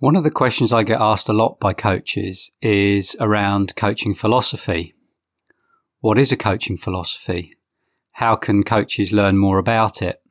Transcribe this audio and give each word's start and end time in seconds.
One 0.00 0.16
of 0.16 0.24
the 0.24 0.30
questions 0.30 0.72
I 0.72 0.82
get 0.82 0.98
asked 0.98 1.28
a 1.28 1.34
lot 1.34 1.60
by 1.60 1.74
coaches 1.74 2.50
is 2.62 3.14
around 3.20 3.76
coaching 3.76 4.14
philosophy. 4.14 4.94
What 6.00 6.18
is 6.18 6.32
a 6.32 6.38
coaching 6.38 6.78
philosophy? 6.78 7.52
How 8.12 8.34
can 8.34 8.62
coaches 8.62 9.12
learn 9.12 9.36
more 9.36 9.58
about 9.58 10.00
it? 10.00 10.22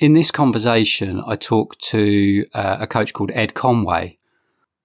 In 0.00 0.14
this 0.14 0.32
conversation, 0.32 1.22
I 1.24 1.36
talked 1.36 1.80
to 1.90 2.44
uh, 2.52 2.78
a 2.80 2.86
coach 2.88 3.12
called 3.12 3.30
Ed 3.32 3.54
Conway. 3.54 4.18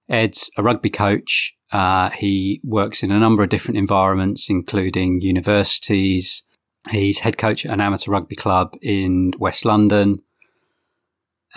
Ed's 0.08 0.52
a 0.56 0.62
rugby 0.62 0.90
coach. 0.90 1.56
Uh, 1.72 2.10
he 2.10 2.60
works 2.62 3.02
in 3.02 3.10
a 3.10 3.18
number 3.18 3.42
of 3.42 3.48
different 3.48 3.78
environments, 3.78 4.48
including 4.48 5.20
universities. 5.20 6.44
He's 6.90 7.18
head 7.18 7.36
coach 7.36 7.66
at 7.66 7.72
an 7.72 7.80
amateur 7.80 8.12
rugby 8.12 8.36
club 8.36 8.76
in 8.80 9.32
West 9.36 9.64
London. 9.64 10.22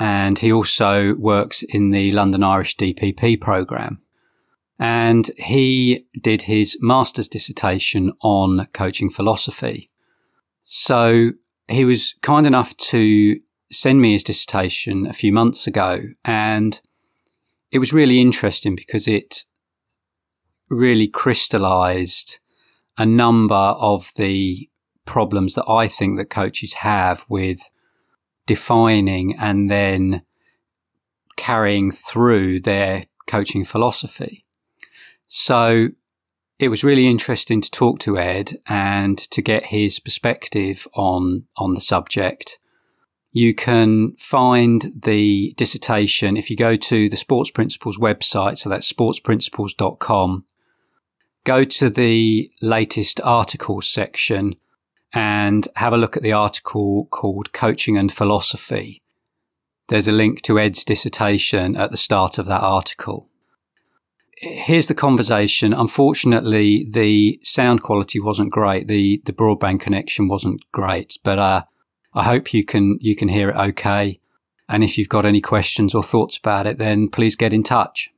And 0.01 0.39
he 0.39 0.51
also 0.51 1.13
works 1.13 1.61
in 1.61 1.91
the 1.91 2.11
London 2.11 2.41
Irish 2.41 2.75
DPP 2.75 3.39
program. 3.39 4.01
And 4.79 5.29
he 5.37 6.07
did 6.19 6.41
his 6.41 6.75
master's 6.81 7.27
dissertation 7.27 8.11
on 8.23 8.65
coaching 8.73 9.11
philosophy. 9.11 9.91
So 10.63 11.33
he 11.67 11.85
was 11.85 12.15
kind 12.23 12.47
enough 12.47 12.75
to 12.77 13.39
send 13.71 14.01
me 14.01 14.13
his 14.13 14.23
dissertation 14.23 15.05
a 15.05 15.13
few 15.13 15.31
months 15.31 15.67
ago. 15.67 16.01
And 16.25 16.81
it 17.69 17.77
was 17.77 17.93
really 17.93 18.19
interesting 18.19 18.75
because 18.75 19.07
it 19.07 19.45
really 20.67 21.07
crystallized 21.07 22.39
a 22.97 23.05
number 23.05 23.53
of 23.53 24.11
the 24.15 24.67
problems 25.05 25.53
that 25.53 25.69
I 25.69 25.87
think 25.87 26.17
that 26.17 26.31
coaches 26.31 26.73
have 26.73 27.23
with 27.29 27.69
defining 28.45 29.35
and 29.37 29.69
then 29.69 30.23
carrying 31.35 31.91
through 31.91 32.59
their 32.59 33.05
coaching 33.27 33.63
philosophy. 33.65 34.45
So 35.27 35.89
it 36.59 36.69
was 36.69 36.83
really 36.83 37.07
interesting 37.07 37.61
to 37.61 37.71
talk 37.71 37.99
to 37.99 38.19
Ed 38.19 38.53
and 38.67 39.17
to 39.17 39.41
get 39.41 39.67
his 39.67 39.99
perspective 39.99 40.87
on, 40.93 41.45
on 41.57 41.73
the 41.73 41.81
subject. 41.81 42.59
You 43.31 43.55
can 43.55 44.13
find 44.17 44.91
the 45.03 45.53
dissertation 45.57 46.37
if 46.37 46.49
you 46.49 46.57
go 46.57 46.75
to 46.75 47.09
the 47.09 47.15
Sports 47.15 47.49
Principles 47.49 47.97
website. 47.97 48.57
So 48.57 48.69
that's 48.69 48.91
sportsprinciples.com. 48.91 50.45
Go 51.43 51.63
to 51.63 51.89
the 51.89 52.51
latest 52.61 53.19
articles 53.21 53.87
section 53.87 54.55
and 55.13 55.67
have 55.75 55.93
a 55.93 55.97
look 55.97 56.15
at 56.15 56.23
the 56.23 56.31
article 56.31 57.05
called 57.11 57.53
Coaching 57.53 57.97
and 57.97 58.11
Philosophy. 58.11 59.01
There's 59.87 60.07
a 60.07 60.13
link 60.13 60.41
to 60.43 60.57
Ed's 60.57 60.85
dissertation 60.85 61.75
at 61.75 61.91
the 61.91 61.97
start 61.97 62.37
of 62.37 62.45
that 62.45 62.61
article. 62.61 63.27
Here's 64.37 64.87
the 64.87 64.95
conversation. 64.95 65.73
Unfortunately, 65.73 66.87
the 66.89 67.39
sound 67.43 67.83
quality 67.83 68.19
wasn't 68.19 68.51
great. 68.51 68.87
The, 68.87 69.21
the 69.25 69.33
broadband 69.33 69.81
connection 69.81 70.27
wasn't 70.27 70.63
great, 70.71 71.17
but, 71.23 71.37
uh, 71.37 71.63
I 72.13 72.23
hope 72.23 72.53
you 72.53 72.65
can, 72.65 72.97
you 72.99 73.15
can 73.15 73.29
hear 73.29 73.49
it 73.49 73.55
okay. 73.55 74.19
And 74.67 74.83
if 74.83 74.97
you've 74.97 75.09
got 75.09 75.25
any 75.25 75.41
questions 75.41 75.93
or 75.93 76.03
thoughts 76.03 76.37
about 76.37 76.65
it, 76.65 76.77
then 76.77 77.09
please 77.09 77.35
get 77.35 77.53
in 77.53 77.63
touch. 77.63 78.09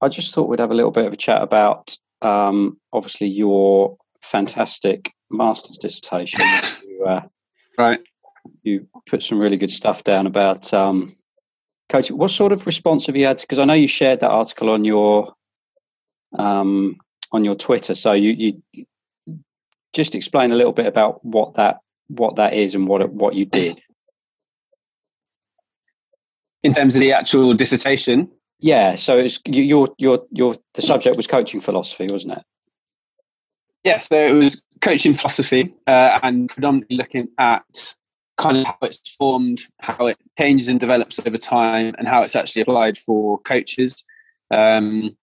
I 0.00 0.08
just 0.08 0.34
thought 0.34 0.48
we'd 0.48 0.60
have 0.60 0.70
a 0.70 0.74
little 0.74 0.90
bit 0.90 1.06
of 1.06 1.12
a 1.12 1.16
chat 1.16 1.42
about 1.42 1.98
um, 2.22 2.78
obviously 2.92 3.28
your 3.28 3.96
fantastic 4.22 5.12
master's 5.30 5.78
dissertation. 5.78 6.40
you, 6.86 7.04
uh, 7.04 7.22
right. 7.78 8.00
You 8.62 8.86
put 9.06 9.22
some 9.22 9.38
really 9.38 9.56
good 9.56 9.70
stuff 9.70 10.04
down 10.04 10.26
about 10.26 10.72
um, 10.72 11.14
coaching. 11.88 12.16
What 12.16 12.30
sort 12.30 12.52
of 12.52 12.66
response 12.66 13.06
have 13.06 13.16
you 13.16 13.26
had? 13.26 13.40
Because 13.40 13.58
I 13.58 13.64
know 13.64 13.74
you 13.74 13.86
shared 13.86 14.20
that 14.20 14.30
article 14.30 14.70
on 14.70 14.84
your 14.84 15.32
um, 16.38 16.96
on 17.32 17.44
your 17.44 17.54
Twitter. 17.54 17.94
So 17.94 18.12
you, 18.12 18.30
you 18.74 18.86
just 19.92 20.14
explain 20.14 20.50
a 20.50 20.56
little 20.56 20.72
bit 20.72 20.86
about 20.86 21.24
what 21.24 21.54
that 21.54 21.78
what 22.08 22.36
that 22.36 22.54
is 22.54 22.74
and 22.74 22.88
what 22.88 23.08
what 23.12 23.34
you 23.34 23.44
did 23.44 23.80
in 26.62 26.72
terms 26.72 26.96
of 26.96 27.00
the 27.00 27.12
actual 27.12 27.54
dissertation. 27.54 28.30
Yeah, 28.60 28.96
so 28.96 29.18
it's 29.18 29.40
your 29.46 29.88
your 29.98 30.24
your 30.30 30.54
the 30.74 30.82
subject 30.82 31.16
was 31.16 31.26
coaching 31.26 31.60
philosophy, 31.60 32.08
wasn't 32.10 32.34
it? 32.34 32.44
Yes, 33.84 34.08
so 34.08 34.22
it 34.22 34.32
was 34.32 34.62
coaching 34.82 35.14
philosophy 35.14 35.74
uh, 35.86 36.20
and 36.22 36.48
predominantly 36.50 36.96
looking 36.96 37.28
at 37.38 37.94
kind 38.36 38.58
of 38.58 38.66
how 38.66 38.78
it's 38.82 39.14
formed, 39.16 39.62
how 39.80 40.06
it 40.06 40.18
changes 40.38 40.68
and 40.68 40.78
develops 40.78 41.18
over 41.26 41.38
time, 41.38 41.94
and 41.98 42.06
how 42.06 42.22
it's 42.22 42.36
actually 42.36 42.62
applied 42.62 42.98
for 42.98 43.38
coaches. 43.40 44.04
Um, 44.50 45.16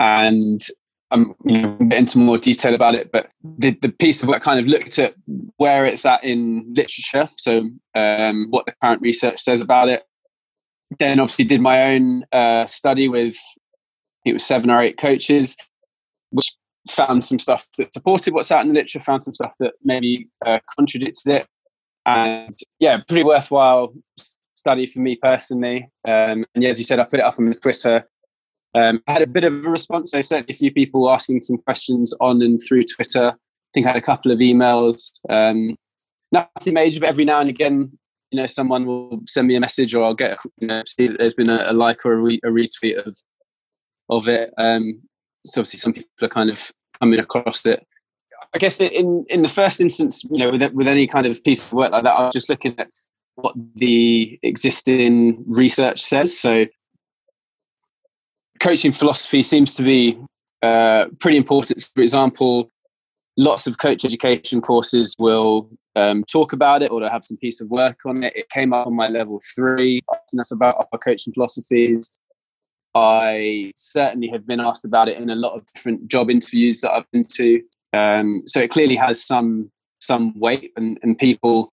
and 0.00 0.66
I'm 1.10 1.34
you 1.44 1.60
know, 1.60 1.76
get 1.76 1.98
into 1.98 2.18
more 2.18 2.38
detail 2.38 2.74
about 2.74 2.94
it, 2.94 3.12
but 3.12 3.30
the, 3.58 3.72
the 3.82 3.90
piece 3.90 4.22
of 4.22 4.30
work 4.30 4.42
kind 4.42 4.58
of 4.58 4.66
looked 4.66 4.98
at 4.98 5.14
where 5.58 5.84
it's 5.84 6.06
at 6.06 6.24
in 6.24 6.72
literature, 6.74 7.28
so 7.36 7.68
um, 7.94 8.46
what 8.48 8.64
the 8.64 8.72
current 8.82 9.02
research 9.02 9.38
says 9.38 9.60
about 9.60 9.88
it, 9.90 10.04
then 10.98 11.20
obviously 11.20 11.44
did 11.44 11.60
my 11.60 11.94
own 11.94 12.24
uh, 12.32 12.66
study 12.66 13.08
with 13.08 13.36
it 14.24 14.32
was 14.32 14.44
seven 14.44 14.70
or 14.70 14.80
eight 14.80 14.98
coaches, 14.98 15.56
which 16.30 16.52
found 16.90 17.24
some 17.24 17.38
stuff 17.38 17.66
that 17.78 17.92
supported 17.94 18.34
what's 18.34 18.50
out 18.50 18.62
in 18.62 18.68
the 18.68 18.74
literature, 18.74 19.00
found 19.00 19.22
some 19.22 19.34
stuff 19.34 19.54
that 19.60 19.74
maybe 19.84 20.28
uh, 20.46 20.58
contradicted 20.76 21.32
it, 21.32 21.46
and 22.06 22.54
yeah, 22.78 22.98
pretty 23.08 23.24
worthwhile 23.24 23.92
study 24.54 24.86
for 24.86 25.00
me 25.00 25.16
personally. 25.20 25.88
Um, 26.06 26.44
and 26.54 26.62
yeah, 26.62 26.70
as 26.70 26.78
you 26.78 26.84
said, 26.84 27.00
I 27.00 27.04
put 27.04 27.20
it 27.20 27.24
up 27.24 27.38
on 27.38 27.52
Twitter. 27.52 28.08
Um, 28.74 29.02
I 29.06 29.12
had 29.12 29.22
a 29.22 29.26
bit 29.26 29.44
of 29.44 29.52
a 29.66 29.70
response. 29.70 30.14
I 30.14 30.20
sent 30.20 30.48
a 30.48 30.54
few 30.54 30.72
people 30.72 31.10
asking 31.10 31.42
some 31.42 31.58
questions 31.58 32.14
on 32.20 32.40
and 32.42 32.60
through 32.66 32.84
Twitter. 32.84 33.32
I 33.32 33.70
think 33.74 33.86
I 33.86 33.90
had 33.90 33.96
a 33.96 34.02
couple 34.02 34.32
of 34.32 34.38
emails. 34.38 35.12
Um, 35.28 35.76
nothing 36.30 36.74
major, 36.74 37.00
but 37.00 37.08
every 37.08 37.24
now 37.24 37.40
and 37.40 37.50
again, 37.50 37.98
you 38.32 38.40
know, 38.40 38.46
someone 38.46 38.86
will 38.86 39.20
send 39.26 39.46
me 39.46 39.56
a 39.56 39.60
message 39.60 39.94
or 39.94 40.02
I'll 40.04 40.14
get, 40.14 40.38
you 40.58 40.66
know, 40.66 40.82
see 40.86 41.06
that 41.06 41.18
there's 41.18 41.34
been 41.34 41.50
a, 41.50 41.64
a 41.66 41.72
like 41.72 42.04
or 42.06 42.14
a, 42.14 42.16
re, 42.16 42.40
a, 42.42 42.48
retweet 42.48 43.06
of 43.06 43.14
of 44.08 44.26
it. 44.26 44.52
Um, 44.56 45.02
so 45.44 45.60
obviously, 45.60 45.78
some 45.78 45.92
people 45.92 46.08
are 46.22 46.28
kind 46.28 46.50
of 46.50 46.72
coming 46.98 47.20
across 47.20 47.64
it. 47.66 47.86
I 48.54 48.58
guess 48.58 48.80
in 48.80 49.24
in 49.28 49.42
the 49.42 49.48
first 49.48 49.80
instance, 49.80 50.24
you 50.24 50.38
know, 50.38 50.50
with 50.50 50.62
with 50.72 50.88
any 50.88 51.06
kind 51.06 51.26
of 51.26 51.44
piece 51.44 51.68
of 51.68 51.76
work 51.76 51.92
like 51.92 52.04
that, 52.04 52.14
I 52.14 52.24
was 52.24 52.32
just 52.32 52.48
looking 52.48 52.74
at 52.78 52.90
what 53.34 53.54
the 53.76 54.38
existing 54.42 55.44
research 55.46 56.00
says. 56.00 56.38
So, 56.38 56.66
coaching 58.60 58.92
philosophy 58.92 59.42
seems 59.42 59.74
to 59.74 59.82
be 59.82 60.18
uh, 60.62 61.06
pretty 61.20 61.36
important. 61.36 61.86
For 61.94 62.00
example, 62.00 62.70
lots 63.36 63.66
of 63.66 63.78
coach 63.78 64.04
education 64.04 64.60
courses 64.60 65.16
will 65.18 65.68
um, 65.96 66.24
talk 66.24 66.52
about 66.52 66.82
it 66.82 66.90
or 66.90 67.00
to 67.00 67.08
have 67.08 67.24
some 67.24 67.36
piece 67.36 67.60
of 67.60 67.68
work 67.68 68.00
on 68.06 68.22
it. 68.22 68.34
It 68.36 68.48
came 68.50 68.72
up 68.72 68.86
on 68.86 68.94
my 68.94 69.08
level 69.08 69.40
three. 69.54 70.00
That's 70.32 70.52
about 70.52 70.88
our 70.92 70.98
coaching 70.98 71.32
philosophies. 71.32 72.10
I 72.94 73.72
certainly 73.76 74.28
have 74.28 74.46
been 74.46 74.60
asked 74.60 74.84
about 74.84 75.08
it 75.08 75.16
in 75.16 75.30
a 75.30 75.34
lot 75.34 75.54
of 75.54 75.64
different 75.74 76.08
job 76.08 76.30
interviews 76.30 76.80
that 76.80 76.92
I've 76.92 77.10
been 77.10 77.26
to. 77.36 77.62
Um, 77.92 78.42
so 78.46 78.60
it 78.60 78.70
clearly 78.70 78.96
has 78.96 79.26
some 79.26 79.70
some 80.00 80.38
weight, 80.38 80.72
and, 80.76 80.98
and 81.02 81.16
people 81.16 81.72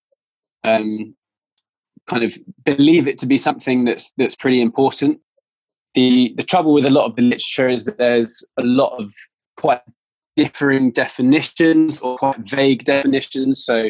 um, 0.63 1.15
kind 2.07 2.23
of 2.23 2.37
believe 2.63 3.07
it 3.07 3.17
to 3.19 3.25
be 3.25 3.37
something 3.37 3.85
that's 3.85 4.11
that's 4.17 4.35
pretty 4.35 4.61
important. 4.61 5.19
The 5.95 6.33
the 6.37 6.43
trouble 6.43 6.73
with 6.73 6.85
a 6.85 6.89
lot 6.89 7.05
of 7.05 7.15
the 7.15 7.23
literature 7.23 7.69
is 7.69 7.85
that 7.85 7.97
there's 7.97 8.43
a 8.57 8.63
lot 8.63 8.97
of 9.01 9.11
quite 9.57 9.81
differing 10.35 10.91
definitions 10.91 11.99
or 12.01 12.17
quite 12.17 12.37
vague 12.39 12.85
definitions. 12.85 13.65
So 13.65 13.89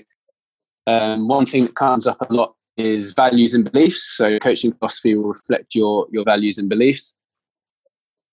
um, 0.89 1.27
one 1.27 1.45
thing 1.45 1.63
that 1.63 1.75
comes 1.75 2.07
up 2.07 2.18
a 2.30 2.33
lot 2.33 2.56
is 2.77 3.13
values 3.13 3.53
and 3.53 3.71
beliefs. 3.71 4.15
So 4.18 4.39
coaching 4.39 4.74
philosophy 4.74 5.15
will 5.15 5.30
reflect 5.30 5.75
your 5.75 6.07
your 6.12 6.24
values 6.24 6.57
and 6.57 6.68
beliefs, 6.68 7.15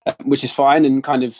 uh, 0.06 0.14
which 0.24 0.42
is 0.42 0.52
fine 0.52 0.84
and 0.84 1.04
kind 1.04 1.22
of 1.22 1.36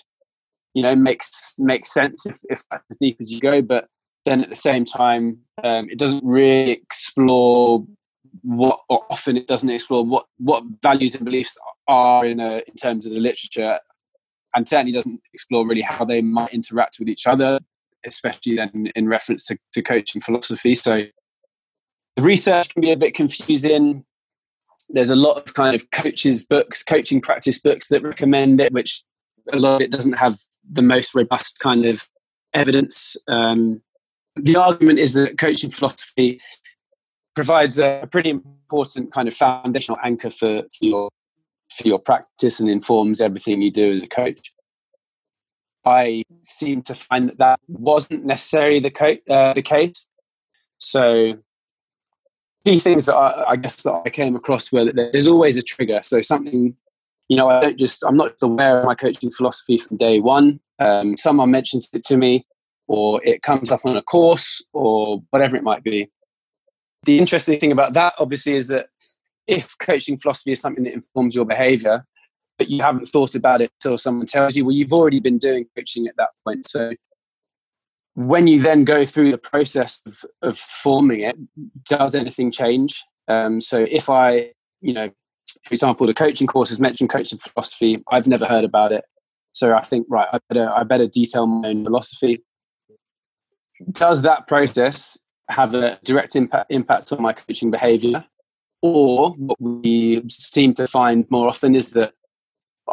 you 0.74 0.82
know 0.82 0.94
makes 0.94 1.54
makes 1.56 1.92
sense 1.94 2.26
if, 2.26 2.38
if 2.50 2.62
that's 2.70 2.84
as 2.90 2.98
deep 2.98 3.16
as 3.20 3.32
you 3.32 3.40
go. 3.40 3.62
But 3.62 3.88
then 4.26 4.42
at 4.42 4.50
the 4.50 4.56
same 4.56 4.84
time, 4.84 5.38
um, 5.64 5.88
it 5.88 5.98
doesn't 5.98 6.24
really 6.24 6.72
explore 6.72 7.86
what, 8.42 8.80
or 8.88 9.06
often 9.08 9.36
it 9.36 9.48
doesn't 9.48 9.70
explore 9.70 10.04
what 10.04 10.26
what 10.38 10.64
values 10.82 11.14
and 11.14 11.24
beliefs 11.24 11.56
are 11.88 12.26
in 12.26 12.40
a 12.40 12.62
in 12.66 12.74
terms 12.74 13.06
of 13.06 13.12
the 13.12 13.20
literature, 13.20 13.78
and 14.54 14.68
certainly 14.68 14.92
doesn't 14.92 15.20
explore 15.32 15.66
really 15.66 15.80
how 15.80 16.04
they 16.04 16.20
might 16.20 16.52
interact 16.52 16.98
with 16.98 17.08
each 17.08 17.26
other 17.26 17.60
especially 18.06 18.56
then 18.56 18.90
in 18.94 19.08
reference 19.08 19.44
to, 19.44 19.58
to 19.72 19.82
coaching 19.82 20.20
philosophy. 20.20 20.74
So 20.74 21.02
the 22.16 22.22
research 22.22 22.72
can 22.72 22.80
be 22.80 22.92
a 22.92 22.96
bit 22.96 23.14
confusing. 23.14 24.04
There's 24.88 25.10
a 25.10 25.16
lot 25.16 25.36
of 25.36 25.54
kind 25.54 25.74
of 25.74 25.90
coaches 25.90 26.44
books, 26.44 26.82
coaching 26.82 27.20
practice 27.20 27.58
books 27.58 27.88
that 27.88 28.02
recommend 28.02 28.60
it, 28.60 28.72
which 28.72 29.02
a 29.52 29.56
lot 29.56 29.76
of 29.76 29.80
it 29.82 29.90
doesn't 29.90 30.14
have 30.14 30.38
the 30.70 30.82
most 30.82 31.14
robust 31.14 31.58
kind 31.58 31.84
of 31.84 32.08
evidence. 32.54 33.16
Um, 33.28 33.82
the 34.36 34.56
argument 34.56 34.98
is 34.98 35.14
that 35.14 35.38
coaching 35.38 35.70
philosophy 35.70 36.40
provides 37.34 37.78
a 37.78 38.08
pretty 38.10 38.30
important 38.30 39.12
kind 39.12 39.28
of 39.28 39.34
foundational 39.34 39.98
anchor 40.02 40.30
for, 40.30 40.62
for 40.62 40.84
your 40.84 41.10
for 41.76 41.86
your 41.86 41.98
practice 41.98 42.58
and 42.58 42.70
informs 42.70 43.20
everything 43.20 43.60
you 43.60 43.70
do 43.70 43.92
as 43.92 44.02
a 44.02 44.06
coach. 44.06 44.52
I 45.86 46.24
seem 46.42 46.82
to 46.82 46.94
find 46.94 47.30
that 47.30 47.38
that 47.38 47.60
wasn't 47.68 48.24
necessarily 48.24 48.80
the, 48.80 48.90
co- 48.90 49.18
uh, 49.30 49.52
the 49.52 49.62
case. 49.62 50.06
So, 50.78 51.38
key 52.64 52.80
things 52.80 53.06
that 53.06 53.14
I, 53.14 53.50
I, 53.50 53.56
guess 53.56 53.82
that 53.84 54.02
I 54.04 54.10
came 54.10 54.34
across 54.34 54.72
were 54.72 54.84
that 54.84 55.12
there's 55.12 55.28
always 55.28 55.56
a 55.56 55.62
trigger. 55.62 56.00
So 56.02 56.20
something, 56.20 56.76
you 57.28 57.36
know, 57.36 57.48
I 57.48 57.60
don't 57.60 57.78
just 57.78 58.02
I'm 58.04 58.16
not 58.16 58.34
aware 58.42 58.80
of 58.80 58.86
my 58.86 58.96
coaching 58.96 59.30
philosophy 59.30 59.78
from 59.78 59.96
day 59.96 60.18
one. 60.18 60.58
Um, 60.80 61.16
someone 61.16 61.52
mentions 61.52 61.88
it 61.94 62.04
to 62.04 62.16
me, 62.16 62.44
or 62.88 63.20
it 63.24 63.42
comes 63.42 63.70
up 63.70 63.86
on 63.86 63.96
a 63.96 64.02
course, 64.02 64.62
or 64.72 65.22
whatever 65.30 65.56
it 65.56 65.62
might 65.62 65.84
be. 65.84 66.10
The 67.04 67.18
interesting 67.20 67.60
thing 67.60 67.70
about 67.70 67.92
that, 67.92 68.14
obviously, 68.18 68.56
is 68.56 68.66
that 68.68 68.88
if 69.46 69.78
coaching 69.78 70.18
philosophy 70.18 70.52
is 70.52 70.60
something 70.60 70.84
that 70.84 70.92
informs 70.92 71.36
your 71.36 71.44
behavior, 71.44 72.04
but 72.58 72.70
you 72.70 72.82
haven't 72.82 73.06
thought 73.06 73.34
about 73.34 73.60
it 73.60 73.70
till 73.80 73.98
someone 73.98 74.26
tells 74.26 74.56
you, 74.56 74.64
well, 74.64 74.74
you've 74.74 74.92
already 74.92 75.20
been 75.20 75.38
doing 75.38 75.66
coaching 75.76 76.06
at 76.06 76.16
that 76.16 76.30
point. 76.44 76.68
So 76.68 76.92
when 78.14 78.46
you 78.46 78.60
then 78.60 78.84
go 78.84 79.04
through 79.04 79.30
the 79.30 79.38
process 79.38 80.02
of, 80.06 80.24
of 80.42 80.58
forming 80.58 81.20
it, 81.20 81.36
does 81.84 82.14
anything 82.14 82.50
change? 82.50 83.04
Um, 83.28 83.60
so 83.60 83.86
if 83.90 84.08
I, 84.08 84.52
you 84.80 84.92
know, 84.92 85.10
for 85.62 85.74
example, 85.74 86.06
the 86.06 86.14
coaching 86.14 86.46
course 86.46 86.68
has 86.68 86.80
mentioned 86.80 87.10
coaching 87.10 87.38
philosophy. 87.38 88.02
I've 88.10 88.26
never 88.26 88.46
heard 88.46 88.64
about 88.64 88.92
it. 88.92 89.04
So 89.52 89.74
I 89.74 89.82
think, 89.82 90.06
right, 90.08 90.28
I 90.32 90.38
better, 90.48 90.70
I 90.70 90.84
better 90.84 91.06
detail 91.06 91.46
my 91.46 91.68
own 91.68 91.84
philosophy. 91.84 92.42
Does 93.92 94.22
that 94.22 94.46
process 94.46 95.18
have 95.48 95.74
a 95.74 95.98
direct 96.04 96.36
impact, 96.36 96.70
impact 96.70 97.12
on 97.12 97.20
my 97.20 97.32
coaching 97.32 97.70
behavior? 97.70 98.24
Or 98.82 99.30
what 99.32 99.60
we 99.60 100.22
seem 100.28 100.74
to 100.74 100.86
find 100.86 101.26
more 101.30 101.48
often 101.48 101.74
is 101.74 101.92
that 101.92 102.12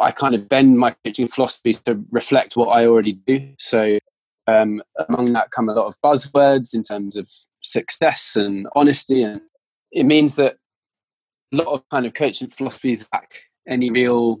I 0.00 0.10
kind 0.10 0.34
of 0.34 0.48
bend 0.48 0.78
my 0.78 0.94
coaching 1.04 1.28
philosophy 1.28 1.74
to 1.84 2.04
reflect 2.10 2.56
what 2.56 2.68
I 2.68 2.86
already 2.86 3.12
do. 3.12 3.54
So 3.58 3.98
um, 4.46 4.82
among 5.08 5.32
that 5.32 5.50
come 5.50 5.68
a 5.68 5.74
lot 5.74 5.86
of 5.86 6.00
buzzwords 6.02 6.74
in 6.74 6.82
terms 6.82 7.16
of 7.16 7.30
success 7.60 8.36
and 8.36 8.66
honesty, 8.74 9.22
and 9.22 9.40
it 9.92 10.04
means 10.04 10.34
that 10.34 10.56
a 11.52 11.56
lot 11.56 11.68
of 11.68 11.88
kind 11.88 12.06
of 12.06 12.14
coaching 12.14 12.48
philosophies 12.48 13.08
lack 13.12 13.42
any 13.66 13.90
real. 13.90 14.40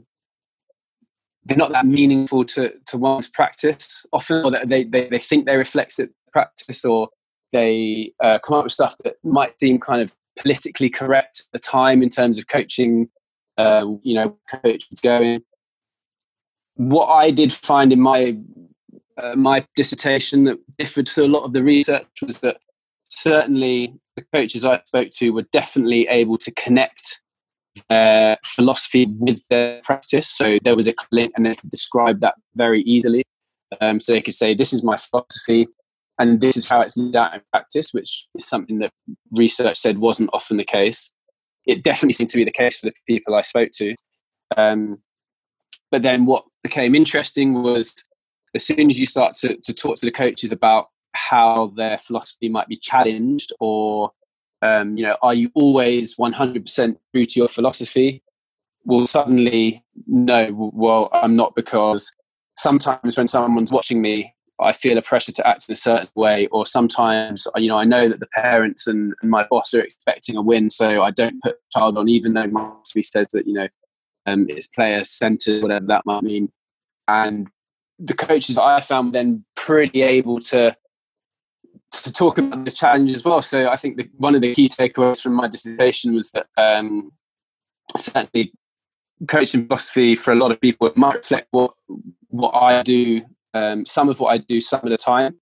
They're 1.46 1.58
not 1.58 1.72
that 1.72 1.84
meaningful 1.84 2.44
to, 2.46 2.72
to 2.86 2.96
one's 2.96 3.28
practice 3.28 4.06
often, 4.12 4.44
or 4.46 4.50
they, 4.50 4.84
they, 4.84 5.08
they 5.08 5.18
think 5.18 5.44
they 5.44 5.58
reflect 5.58 5.98
it 5.98 6.10
practice, 6.32 6.84
or 6.84 7.10
they 7.52 8.12
uh, 8.22 8.38
come 8.38 8.56
up 8.56 8.64
with 8.64 8.72
stuff 8.72 8.96
that 9.04 9.16
might 9.22 9.60
seem 9.60 9.78
kind 9.78 10.00
of 10.00 10.14
politically 10.38 10.90
correct 10.90 11.40
at 11.40 11.52
the 11.52 11.58
time 11.58 12.02
in 12.02 12.08
terms 12.08 12.38
of 12.38 12.48
coaching 12.48 13.08
uh, 13.56 13.86
you 14.02 14.14
know, 14.14 14.36
coach 14.50 14.62
coaches 14.62 15.00
going. 15.00 15.42
What 16.76 17.06
I 17.06 17.30
did 17.30 17.52
find 17.52 17.92
in 17.92 18.00
my 18.00 18.36
uh, 19.16 19.36
my 19.36 19.64
dissertation 19.76 20.44
that 20.44 20.58
differed 20.76 21.06
to 21.06 21.24
a 21.24 21.28
lot 21.28 21.44
of 21.44 21.52
the 21.52 21.62
research 21.62 22.06
was 22.24 22.40
that 22.40 22.58
certainly 23.08 23.94
the 24.16 24.24
coaches 24.32 24.64
I 24.64 24.80
spoke 24.86 25.10
to 25.10 25.30
were 25.30 25.46
definitely 25.52 26.08
able 26.08 26.36
to 26.38 26.50
connect 26.52 27.20
their 27.88 28.38
philosophy 28.44 29.06
with 29.18 29.46
their 29.48 29.80
practice. 29.82 30.28
So 30.28 30.58
there 30.62 30.76
was 30.76 30.88
a 30.88 30.94
link, 31.12 31.32
and 31.36 31.46
they 31.46 31.54
could 31.54 31.70
describe 31.70 32.20
that 32.20 32.34
very 32.56 32.82
easily. 32.82 33.24
Um, 33.80 34.00
so 34.00 34.12
they 34.12 34.20
could 34.20 34.34
say, 34.34 34.54
"This 34.54 34.72
is 34.72 34.82
my 34.82 34.96
philosophy." 34.96 35.68
And 36.16 36.40
this 36.40 36.56
is 36.56 36.68
how 36.68 36.80
it's 36.80 36.96
lived 36.96 37.16
out 37.16 37.34
in 37.34 37.40
practice, 37.52 37.92
which 37.92 38.28
is 38.36 38.46
something 38.46 38.78
that 38.78 38.92
research 39.32 39.76
said 39.76 39.98
wasn't 39.98 40.30
often 40.32 40.58
the 40.58 40.64
case 40.64 41.12
it 41.66 41.82
definitely 41.82 42.12
seemed 42.12 42.30
to 42.30 42.36
be 42.36 42.44
the 42.44 42.50
case 42.50 42.78
for 42.78 42.86
the 42.86 42.94
people 43.06 43.34
I 43.34 43.42
spoke 43.42 43.70
to. 43.76 43.94
Um, 44.56 44.98
but 45.90 46.02
then 46.02 46.26
what 46.26 46.44
became 46.62 46.94
interesting 46.94 47.62
was 47.62 47.94
as 48.54 48.64
soon 48.64 48.90
as 48.90 48.98
you 48.98 49.06
start 49.06 49.34
to, 49.34 49.56
to 49.56 49.72
talk 49.72 49.96
to 49.96 50.06
the 50.06 50.12
coaches 50.12 50.52
about 50.52 50.88
how 51.14 51.72
their 51.76 51.98
philosophy 51.98 52.48
might 52.48 52.68
be 52.68 52.76
challenged 52.76 53.52
or 53.60 54.10
um, 54.62 54.96
you 54.96 55.04
know 55.04 55.16
are 55.22 55.34
you 55.34 55.50
always 55.54 56.16
100% 56.16 56.96
true 57.14 57.26
to 57.26 57.38
your 57.38 57.48
philosophy 57.48 58.22
well 58.84 59.06
suddenly 59.06 59.84
no 60.06 60.70
well 60.74 61.08
i'm 61.12 61.36
not 61.36 61.54
because 61.54 62.12
sometimes 62.56 63.16
when 63.16 63.26
someone's 63.26 63.72
watching 63.72 64.02
me 64.02 64.33
I 64.60 64.72
feel 64.72 64.96
a 64.96 65.02
pressure 65.02 65.32
to 65.32 65.46
act 65.46 65.68
in 65.68 65.72
a 65.72 65.76
certain 65.76 66.08
way, 66.14 66.46
or 66.48 66.64
sometimes 66.66 67.46
you 67.56 67.68
know 67.68 67.78
I 67.78 67.84
know 67.84 68.08
that 68.08 68.20
the 68.20 68.28
parents 68.28 68.86
and, 68.86 69.14
and 69.20 69.30
my 69.30 69.46
boss 69.48 69.74
are 69.74 69.80
expecting 69.80 70.36
a 70.36 70.42
win, 70.42 70.70
so 70.70 71.02
I 71.02 71.10
don't 71.10 71.42
put 71.42 71.56
child 71.72 71.98
on, 71.98 72.08
even 72.08 72.34
though 72.34 72.46
Mosley 72.46 73.02
says 73.02 73.28
that 73.32 73.46
you 73.46 73.54
know 73.54 73.68
um, 74.26 74.46
it's 74.48 74.66
player 74.66 75.04
centered, 75.04 75.62
whatever 75.62 75.86
that 75.86 76.06
might 76.06 76.22
mean. 76.22 76.50
And 77.08 77.48
the 77.98 78.14
coaches 78.14 78.58
I 78.58 78.80
found 78.80 79.14
then 79.14 79.44
pretty 79.56 80.02
able 80.02 80.40
to 80.40 80.76
to 82.02 82.12
talk 82.12 82.38
about 82.38 82.64
this 82.64 82.74
challenge 82.74 83.10
as 83.12 83.24
well. 83.24 83.40
So 83.40 83.68
I 83.68 83.76
think 83.76 83.96
the, 83.96 84.08
one 84.16 84.34
of 84.34 84.40
the 84.40 84.52
key 84.52 84.68
takeaways 84.68 85.22
from 85.22 85.34
my 85.34 85.46
dissertation 85.46 86.14
was 86.14 86.32
that 86.32 86.46
um, 86.56 87.12
certainly 87.96 88.52
coaching 89.28 89.66
philosophy 89.66 90.16
for 90.16 90.32
a 90.32 90.34
lot 90.34 90.50
of 90.50 90.60
people 90.60 90.86
it 90.86 90.96
might 90.96 91.16
reflect 91.16 91.46
what 91.52 91.72
what 92.28 92.50
I 92.50 92.82
do 92.82 93.22
um, 93.54 93.86
some 93.86 94.08
of 94.08 94.20
what 94.20 94.32
I 94.32 94.38
do 94.38 94.60
some 94.60 94.80
of 94.82 94.90
the 94.90 94.96
time, 94.96 95.36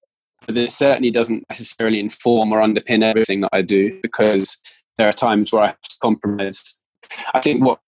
but 0.46 0.56
it 0.56 0.72
certainly 0.72 1.10
doesn't 1.10 1.44
necessarily 1.48 1.98
inform 1.98 2.52
or 2.52 2.60
underpin 2.60 3.02
everything 3.02 3.40
that 3.40 3.50
I 3.52 3.62
do 3.62 3.98
because 4.02 4.56
there 4.98 5.08
are 5.08 5.12
times 5.12 5.52
where 5.52 5.62
I 5.62 5.66
have 5.68 5.80
to 5.80 5.96
compromise. 6.00 6.78
I 7.34 7.40
think 7.40 7.64
what 7.64 7.80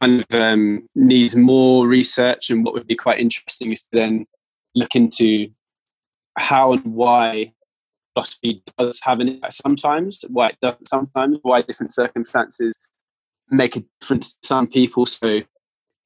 kind 0.00 0.20
of 0.20 0.40
um, 0.40 0.88
needs 0.94 1.34
more 1.34 1.86
research 1.86 2.50
and 2.50 2.64
what 2.64 2.74
would 2.74 2.86
be 2.86 2.96
quite 2.96 3.20
interesting 3.20 3.72
is 3.72 3.82
to 3.82 3.88
then 3.92 4.26
look 4.74 4.94
into 4.94 5.48
how 6.36 6.72
and 6.72 6.84
why 6.94 7.52
philosophy 8.14 8.62
does 8.78 9.00
have 9.02 9.20
an 9.20 9.28
impact 9.28 9.54
sometimes, 9.54 10.24
why 10.28 10.48
it 10.48 10.58
doesn't 10.60 10.88
sometimes, 10.88 11.38
why 11.42 11.62
different 11.62 11.92
circumstances 11.92 12.78
make 13.50 13.76
a 13.76 13.84
difference 14.00 14.34
to 14.34 14.46
some 14.46 14.66
people. 14.66 15.06
So 15.06 15.42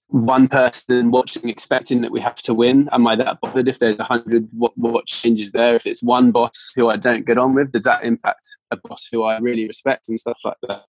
one 0.08 0.48
person 0.48 1.10
watching 1.10 1.48
expecting 1.48 2.00
that 2.00 2.10
we 2.10 2.20
have 2.20 2.36
to 2.36 2.54
win. 2.54 2.88
Am 2.92 3.06
i 3.06 3.14
that 3.16 3.40
bothered 3.40 3.68
if 3.68 3.78
there's 3.78 3.98
a 3.98 4.04
hundred 4.04 4.48
what, 4.52 4.76
what 4.76 5.06
changes 5.06 5.52
there? 5.52 5.74
If 5.74 5.86
it's 5.86 6.02
one 6.02 6.30
boss 6.30 6.72
who 6.74 6.88
i 6.88 6.96
don't 6.96 7.26
get 7.26 7.38
on 7.38 7.54
with 7.54 7.72
does 7.72 7.84
that 7.84 8.04
impact 8.04 8.56
a 8.70 8.76
boss 8.76 9.08
who 9.10 9.22
i 9.22 9.38
really 9.38 9.66
respect 9.66 10.08
and 10.08 10.18
stuff 10.18 10.40
like 10.44 10.56
that? 10.66 10.82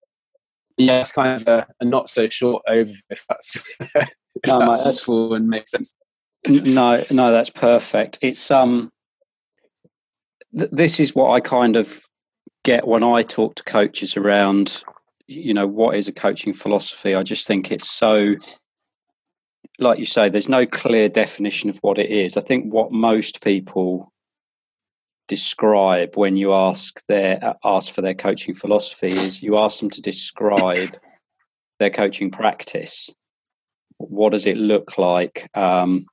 Yeah 0.78 1.02
it's 1.02 1.12
kind 1.12 1.40
of 1.40 1.48
a, 1.48 1.68
a 1.82 1.86
not 1.86 2.10
so 2.10 2.30
short 2.30 2.64
over 2.68 2.92
if 3.10 3.26
that's 3.28 3.64
if 3.80 4.16
no, 4.48 4.60
that's 4.60 4.86
mate, 4.86 4.92
useful 4.92 5.34
and 5.34 5.48
makes 5.50 5.72
sense. 5.72 5.96
No 6.48 7.04
no 7.12 7.32
that's 7.32 7.50
perfect. 7.50 8.20
It's 8.22 8.50
um 8.50 8.90
th- 10.58 10.72
this 10.72 11.00
is 11.00 11.14
what 11.14 11.32
i 11.32 11.42
kind 11.42 11.76
of 11.76 12.06
get 12.64 12.88
when 12.88 13.04
i 13.04 13.24
talk 13.24 13.56
to 13.56 13.64
coaches 13.64 14.18
around 14.18 14.84
you 15.28 15.54
know 15.54 15.68
what 15.68 15.96
is 15.96 16.08
a 16.08 16.14
coaching 16.14 16.54
philosophy. 16.54 17.14
I 17.16 17.24
just 17.24 17.46
think 17.46 17.72
it's 17.72 17.92
so 17.92 18.36
like 19.80 20.00
you 20.00 20.06
say, 20.06 20.30
there's 20.30 20.50
no 20.50 20.66
clear 20.66 21.10
definition 21.10 21.70
of 21.70 21.78
what 21.78 21.98
it 21.98 22.10
is. 22.10 22.38
I 22.38 22.42
think 22.42 22.74
what 22.74 22.92
most 22.92 23.42
people 23.42 24.12
describe 25.28 26.18
when 26.18 26.36
you 26.36 26.54
ask 26.54 27.02
their 27.08 27.56
ask 27.64 27.94
for 27.94 28.02
their 28.02 28.16
coaching 28.16 28.56
philosophy 28.56 29.12
is 29.12 29.44
you 29.44 29.58
ask 29.58 29.80
them 29.80 29.90
to 29.92 30.02
describe 30.02 30.98
their 31.80 31.90
coaching 31.90 32.32
practice. 32.32 33.10
What 33.98 34.32
does 34.32 34.46
it 34.46 34.58
look 34.58 34.98
like? 34.98 35.50
Um, 35.56 36.06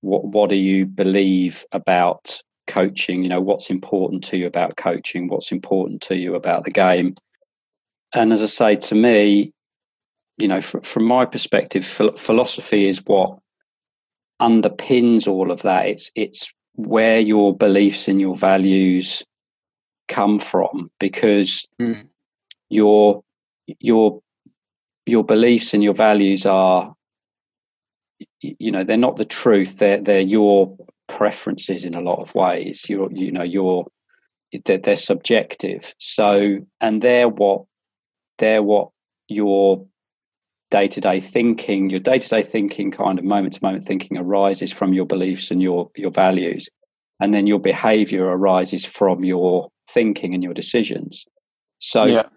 what 0.00 0.24
what 0.24 0.50
do 0.50 0.56
you 0.56 0.86
believe 0.86 1.64
about 1.72 2.42
coaching? 2.66 3.22
You 3.22 3.28
know, 3.28 3.40
what's 3.40 3.70
important 3.70 4.24
to 4.24 4.36
you 4.36 4.46
about 4.46 4.76
coaching? 4.76 5.28
What's 5.28 5.52
important 5.52 6.02
to 6.02 6.16
you 6.16 6.34
about 6.34 6.64
the 6.64 6.70
game? 6.70 7.14
And 8.14 8.32
as 8.32 8.42
I 8.42 8.46
say, 8.46 8.76
to 8.76 8.94
me, 8.94 9.52
you 10.38 10.48
know, 10.48 10.60
fr- 10.60 10.80
from 10.80 11.04
my 11.04 11.24
perspective, 11.24 11.84
ph- 11.84 12.18
philosophy 12.18 12.88
is 12.88 13.02
what 13.04 13.38
underpins 14.40 15.28
all 15.28 15.50
of 15.50 15.62
that. 15.62 15.86
It's 15.86 16.10
it's 16.14 16.52
where 16.74 17.20
your 17.20 17.56
beliefs 17.56 18.08
and 18.08 18.20
your 18.20 18.34
values 18.34 19.22
come 20.08 20.38
from 20.38 20.90
because 20.98 21.66
mm. 21.80 22.06
your 22.68 23.22
your 23.78 24.20
your 25.06 25.24
beliefs 25.24 25.74
and 25.74 25.82
your 25.82 25.94
values 25.94 26.46
are 26.46 26.94
you 28.40 28.70
know 28.70 28.84
they're 28.84 28.96
not 28.96 29.16
the 29.16 29.24
truth 29.24 29.78
they're 29.78 30.00
they're 30.00 30.20
your 30.20 30.76
preferences 31.08 31.84
in 31.84 31.94
a 31.94 32.00
lot 32.00 32.20
of 32.20 32.34
ways 32.34 32.86
you're 32.88 33.10
you 33.12 33.30
know 33.32 33.42
you're 33.42 33.86
they're, 34.64 34.78
they're 34.78 34.96
subjective 34.96 35.94
so 35.98 36.58
and 36.80 37.02
they're 37.02 37.28
what 37.28 37.62
they're 38.38 38.62
what 38.62 38.90
your 39.28 39.86
day 40.72 40.88
to 40.88 41.00
day 41.00 41.20
thinking, 41.20 41.90
your 41.90 42.00
day 42.00 42.18
to 42.18 42.28
day 42.28 42.42
thinking, 42.42 42.90
kind 42.90 43.18
of 43.18 43.24
moment 43.24 43.52
to 43.54 43.60
moment 43.62 43.84
thinking 43.84 44.16
arises 44.16 44.72
from 44.72 44.94
your 44.94 45.04
beliefs 45.06 45.50
and 45.50 45.62
your 45.62 45.90
your 45.94 46.10
values, 46.10 46.68
and 47.20 47.32
then 47.32 47.46
your 47.46 47.60
behavior 47.60 48.24
arises 48.24 48.84
from 48.84 49.22
your 49.22 49.68
thinking 49.88 50.34
and 50.34 50.42
your 50.42 50.54
decisions. 50.54 51.24
So, 51.78 52.04
yeah. 52.06 52.28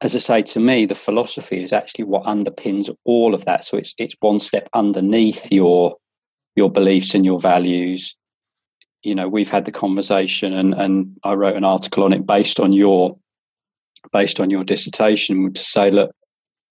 as 0.00 0.14
I 0.14 0.18
say, 0.18 0.42
to 0.42 0.60
me, 0.60 0.86
the 0.86 0.94
philosophy 0.94 1.62
is 1.62 1.72
actually 1.72 2.04
what 2.04 2.24
underpins 2.24 2.94
all 3.04 3.34
of 3.34 3.44
that. 3.44 3.64
So 3.64 3.76
it's 3.76 3.92
it's 3.98 4.14
one 4.20 4.38
step 4.38 4.68
underneath 4.72 5.50
your 5.52 5.96
your 6.54 6.70
beliefs 6.70 7.14
and 7.14 7.24
your 7.24 7.40
values. 7.40 8.14
You 9.02 9.14
know, 9.14 9.28
we've 9.28 9.50
had 9.50 9.64
the 9.64 9.72
conversation, 9.72 10.52
and 10.52 10.74
and 10.74 11.16
I 11.24 11.34
wrote 11.34 11.56
an 11.56 11.64
article 11.64 12.04
on 12.04 12.12
it 12.12 12.24
based 12.24 12.60
on 12.60 12.72
your 12.72 13.18
based 14.12 14.40
on 14.40 14.48
your 14.48 14.64
dissertation 14.64 15.52
to 15.52 15.62
say, 15.62 15.90
look, 15.90 16.10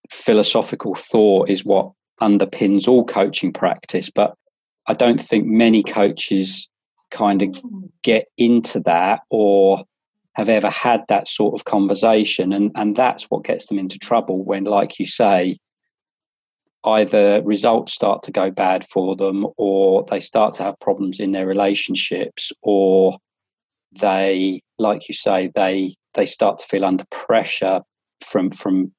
philosophical 0.10 0.96
thought 0.96 1.50
is 1.50 1.66
what 1.66 1.92
underpins 2.22 2.88
all 2.88 3.06
coaching 3.06 3.54
practice, 3.54 4.10
but 4.10 4.36
I 4.88 4.94
don't 4.94 5.20
think 5.20 5.46
many 5.46 5.84
coaches 5.84 6.70
kind 7.12 7.42
of 7.42 7.62
get 8.04 8.26
into 8.38 8.80
that 8.82 9.22
or 9.30 9.84
have 10.34 10.50
ever 10.50 10.70
had 10.70 11.04
that 11.10 11.28
sort 11.28 11.54
of 11.54 11.66
conversation 11.66 12.54
and 12.54 12.72
and 12.76 12.96
that's 12.96 13.26
what 13.26 13.44
gets 13.44 13.66
them 13.66 13.80
into 13.80 13.98
trouble 13.98 14.44
when 14.44 14.64
like 14.64 15.00
you 15.00 15.06
say 15.06 15.58
either 16.86 17.42
results 17.44 17.94
start 17.94 18.24
to 18.24 18.32
go 18.32 18.50
bad 18.50 18.86
for 18.86 19.16
them 19.16 19.46
or 19.58 20.06
they 20.10 20.20
start 20.20 20.54
to 20.54 20.64
have 20.64 20.80
problems 20.80 21.20
in 21.20 21.32
their 21.32 21.46
relationships 21.46 22.52
or 22.62 23.18
they 24.00 24.62
like 24.78 25.10
you 25.10 25.16
say 25.16 25.52
they 25.56 25.94
they 26.14 26.26
start 26.26 26.60
to 26.60 26.66
feel 26.66 26.86
under 26.86 27.06
pressure 27.12 27.82
from 28.24 28.50
from 28.52 28.94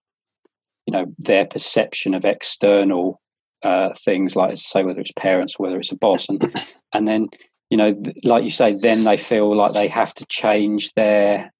you 0.90 0.98
know 0.98 1.14
their 1.18 1.46
perception 1.46 2.14
of 2.14 2.24
external 2.24 3.20
uh, 3.62 3.90
things 3.94 4.34
like 4.34 4.50
i 4.50 4.54
say 4.54 4.82
whether 4.82 5.00
it's 5.00 5.12
parents 5.12 5.56
whether 5.56 5.78
it's 5.78 5.92
a 5.92 5.96
boss 5.96 6.28
and 6.28 6.52
and 6.92 7.06
then 7.06 7.28
you 7.68 7.76
know 7.76 7.94
like 8.24 8.42
you 8.42 8.50
say 8.50 8.74
then 8.74 9.02
they 9.02 9.16
feel 9.16 9.56
like 9.56 9.72
they 9.72 9.86
have 9.86 10.12
to 10.12 10.26
change 10.26 10.92
their 10.94 11.52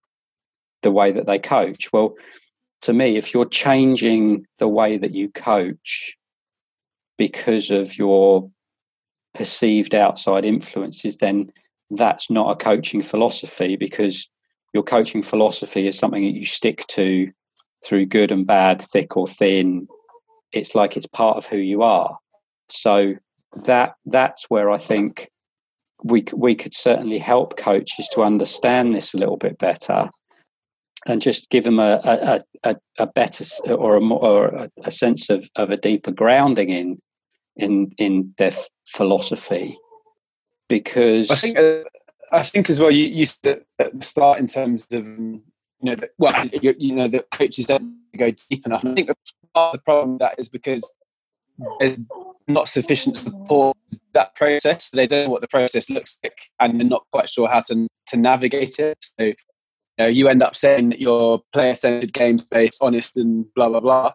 the 0.83 0.91
way 0.91 1.13
that 1.13 1.27
they 1.27 1.39
coach. 1.39 1.93
Well 1.93 2.15
to 2.83 2.93
me 2.93 3.17
if 3.17 3.33
you're 3.33 3.45
changing 3.45 4.47
the 4.59 4.67
way 4.67 4.99
that 4.99 5.15
you 5.15 5.31
coach 5.31 6.17
because 7.17 7.71
of 7.71 7.97
your 7.97 8.51
perceived 9.35 9.95
outside 9.95 10.45
influences 10.45 11.19
then 11.19 11.53
that's 11.91 12.31
not 12.31 12.51
a 12.51 12.57
coaching 12.57 13.03
philosophy 13.03 13.77
because 13.77 14.29
your 14.73 14.83
coaching 14.83 15.23
philosophy 15.23 15.87
is 15.87 15.99
something 15.99 16.25
that 16.25 16.35
you 16.35 16.47
stick 16.47 16.85
to 16.89 17.31
through 17.85 18.07
good 18.07 18.33
and 18.33 18.47
bad, 18.47 18.83
thick 18.83 19.17
or 19.17 19.27
thin. 19.27 19.89
It's 20.53 20.75
like 20.75 20.97
it's 20.97 21.07
part 21.07 21.37
of 21.37 21.47
who 21.47 21.57
you 21.57 21.83
are. 21.83 22.19
So 22.69 23.15
that 23.65 23.95
that's 24.07 24.47
where 24.49 24.71
I 24.71 24.79
think 24.79 25.31
we 26.03 26.25
we 26.35 26.55
could 26.55 26.75
certainly 26.75 27.19
help 27.19 27.57
coaches 27.57 28.09
to 28.13 28.23
understand 28.23 28.95
this 28.95 29.15
a 29.15 29.19
little 29.19 29.37
bit 29.37 29.59
better, 29.59 30.11
and 31.07 31.23
just 31.23 31.51
give 31.51 31.65
them 31.65 31.79
a 31.79 32.01
a, 32.05 32.41
a, 32.65 32.77
a 32.99 33.07
better 33.07 33.45
or 33.73 33.97
a 33.97 34.01
more 34.01 34.25
or 34.25 34.69
a 34.85 34.91
sense 34.91 35.31
of, 35.31 35.49
of 35.57 35.71
a 35.71 35.77
deeper 35.77 36.11
grounding 36.11 36.71
in 36.71 36.99
in 37.57 37.93
in 37.99 38.35
their 38.39 38.53
philosophy. 38.87 39.77
Because 40.69 41.31
I 41.31 41.35
think 41.35 41.59
uh, 41.59 41.83
I 42.33 42.43
think 42.43 42.71
as 42.71 42.79
well 42.79 42.91
you, 42.91 43.07
you 43.07 43.25
said 43.25 43.65
at 43.79 43.99
the 43.99 44.05
start 44.05 44.39
in 44.39 44.47
terms 44.47 44.87
of 44.93 45.07
you 45.83 45.91
know, 45.91 45.95
that, 45.97 46.11
well, 46.19 46.47
you, 46.47 46.75
you, 46.79 46.95
know, 46.95 47.09
the 47.09 47.25
coaches 47.31 47.67
don't 47.67 47.97
go 48.17 48.31
deep 48.51 48.67
enough. 48.67 48.85
I 48.85 48.95
think 48.95 49.11
part 49.55 49.75
of 49.75 49.81
the 49.81 49.83
problem 49.83 50.11
with 50.13 50.21
that 50.21 50.35
is 50.39 50.49
because 50.49 50.91
there's 51.79 52.01
not 52.49 52.69
sufficient 52.69 53.17
support 53.17 53.77
that 54.13 54.35
process. 54.35 54.91
They 54.91 55.07
don't 55.07 55.27
know 55.27 55.31
what 55.31 55.41
the 55.41 55.49
process 55.49 55.89
looks 55.89 56.19
like, 56.23 56.51
and 56.59 56.79
they're 56.79 56.89
not 56.89 57.07
quite 57.13 57.29
sure 57.29 57.49
how 57.49 57.61
to 57.63 57.87
to 58.09 58.17
navigate 58.17 58.79
it. 58.79 58.99
So, 59.01 59.25
you 59.25 59.35
know, 59.99 60.07
you 60.07 60.29
end 60.29 60.43
up 60.43 60.57
saying 60.57 60.91
that 60.91 61.01
you're 61.01 61.43
player-centered, 61.53 62.13
games-based, 62.13 62.83
honest, 62.83 63.17
and 63.17 63.47
blah 63.55 63.69
blah 63.69 63.81
blah, 63.81 64.13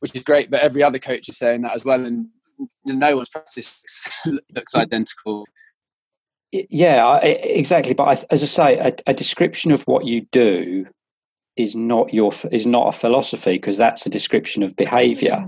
which 0.00 0.14
is 0.14 0.22
great. 0.22 0.50
But 0.50 0.60
every 0.60 0.82
other 0.82 0.98
coach 0.98 1.28
is 1.28 1.38
saying 1.38 1.62
that 1.62 1.74
as 1.74 1.84
well, 1.84 2.04
and 2.04 2.28
no 2.84 3.16
one's 3.16 3.28
practice 3.28 4.08
looks 4.26 4.74
identical. 4.74 5.46
Yeah, 6.50 7.18
exactly. 7.18 7.92
But 7.92 8.24
as 8.30 8.42
I 8.42 8.46
say, 8.46 8.78
a, 8.78 8.94
a 9.10 9.14
description 9.14 9.70
of 9.70 9.82
what 9.82 10.06
you 10.06 10.26
do 10.32 10.86
is 11.58 11.74
not 11.74 12.14
your 12.14 12.32
is 12.50 12.66
not 12.66 12.88
a 12.88 12.98
philosophy 12.98 13.52
because 13.52 13.76
that's 13.76 14.06
a 14.06 14.10
description 14.10 14.62
of 14.62 14.76
behavior. 14.76 15.44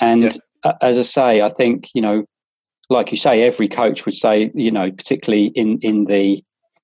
And 0.00 0.24
yeah. 0.64 0.72
as 0.80 0.98
i 0.98 1.02
say 1.02 1.42
i 1.42 1.48
think 1.48 1.88
you 1.94 2.02
know 2.02 2.24
like 2.90 3.10
you 3.10 3.16
say 3.16 3.42
every 3.42 3.68
coach 3.68 4.04
would 4.04 4.14
say 4.14 4.50
you 4.54 4.70
know 4.70 4.90
particularly 4.90 5.46
in 5.54 5.78
in 5.80 6.04
the 6.04 6.42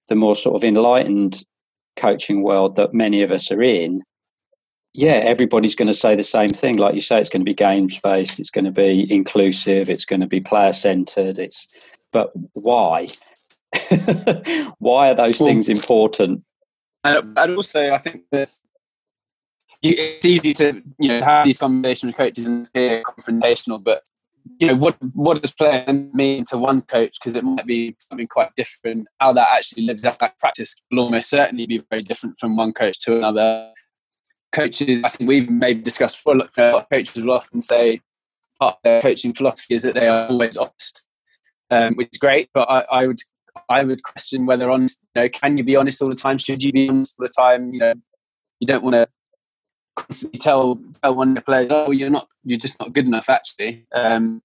the 0.08 0.14
more 0.14 0.34
sort 0.34 0.56
of 0.56 0.64
enlightened 0.64 1.44
coaching 1.96 2.42
world 2.42 2.76
that 2.76 2.94
many 2.94 3.22
of 3.22 3.30
us 3.30 3.50
are 3.50 3.62
in 3.62 4.02
yeah 4.94 5.20
everybody's 5.32 5.74
going 5.74 5.88
to 5.88 5.94
say 5.94 6.14
the 6.14 6.22
same 6.22 6.48
thing. 6.48 6.76
Like 6.76 6.94
you 6.94 7.00
say 7.00 7.20
it's 7.20 7.28
going 7.28 7.40
to 7.40 7.52
be 7.52 7.54
games 7.54 8.00
based 8.02 8.38
it's 8.40 8.50
going 8.50 8.64
to 8.64 8.72
be 8.72 9.12
inclusive 9.12 9.90
it's 9.90 10.04
going 10.04 10.20
to 10.20 10.26
be 10.26 10.40
player 10.40 10.72
centered 10.72 11.38
it's 11.38 11.88
but 12.12 12.30
why? 12.54 13.06
Why 14.78 15.10
are 15.10 15.14
those 15.14 15.36
things 15.36 15.68
important 15.68 16.42
and, 17.04 17.38
and 17.38 17.56
also, 17.56 17.90
I 17.90 17.98
think 17.98 18.24
that 18.32 18.50
you, 19.82 19.94
it's 19.96 20.24
easy 20.24 20.52
to 20.54 20.82
you 20.98 21.08
know 21.08 21.20
have 21.22 21.44
these 21.44 21.58
conversations 21.58 22.08
with 22.08 22.16
coaches 22.16 22.46
and 22.46 22.68
be 22.72 23.02
confrontational, 23.02 23.82
but 23.82 24.02
you 24.58 24.66
know 24.66 24.74
what 24.74 24.96
what 25.14 25.40
does 25.40 25.52
playing 25.52 26.10
mean 26.14 26.44
to 26.44 26.58
one 26.58 26.82
coach 26.82 27.18
because 27.20 27.36
it 27.36 27.44
might 27.44 27.66
be 27.66 27.94
something 27.98 28.26
quite 28.26 28.54
different. 28.56 29.08
How 29.20 29.32
that 29.32 29.48
actually 29.52 29.84
lives 29.84 30.04
out 30.04 30.18
that 30.18 30.38
practice 30.38 30.80
will 30.90 31.00
almost 31.00 31.30
certainly 31.30 31.66
be 31.66 31.82
very 31.90 32.02
different 32.02 32.38
from 32.38 32.56
one 32.56 32.72
coach 32.72 32.98
to 33.00 33.16
another. 33.16 33.72
Coaches, 34.50 35.04
I 35.04 35.08
think 35.08 35.28
we've 35.28 35.50
maybe 35.50 35.82
discussed 35.82 36.24
before. 36.24 36.46
Coaches 36.90 37.22
will 37.22 37.32
often 37.32 37.60
say 37.60 38.00
part 38.58 38.76
of 38.76 38.82
their 38.82 39.02
coaching 39.02 39.34
philosophy 39.34 39.74
is 39.74 39.82
that 39.82 39.94
they 39.94 40.08
are 40.08 40.26
always 40.28 40.56
honest, 40.56 41.04
um, 41.70 41.94
which 41.96 42.08
is 42.12 42.18
great. 42.18 42.48
But 42.54 42.68
I, 42.70 42.80
I 42.90 43.06
would 43.06 43.20
I 43.68 43.84
would 43.84 44.02
question 44.02 44.46
whether 44.46 44.70
honest, 44.70 45.00
you 45.14 45.22
know, 45.22 45.28
can 45.28 45.58
you 45.58 45.64
be 45.64 45.76
honest 45.76 46.00
all 46.02 46.08
the 46.08 46.14
time? 46.14 46.38
Should 46.38 46.62
you 46.62 46.72
be 46.72 46.88
honest 46.88 47.16
all 47.18 47.26
the 47.26 47.32
time? 47.32 47.72
You 47.72 47.80
know, 47.80 47.94
you 48.60 48.66
don't 48.66 48.82
want 48.82 48.94
to 48.94 49.08
constantly 49.96 50.38
tell 50.38 50.80
tell 51.02 51.14
one 51.14 51.30
of 51.30 51.34
the 51.36 51.42
players, 51.42 51.68
"Oh, 51.70 51.90
you're 51.90 52.10
not, 52.10 52.28
you're 52.44 52.58
just 52.58 52.78
not 52.80 52.92
good 52.92 53.06
enough." 53.06 53.28
Actually, 53.28 53.86
um, 53.94 54.42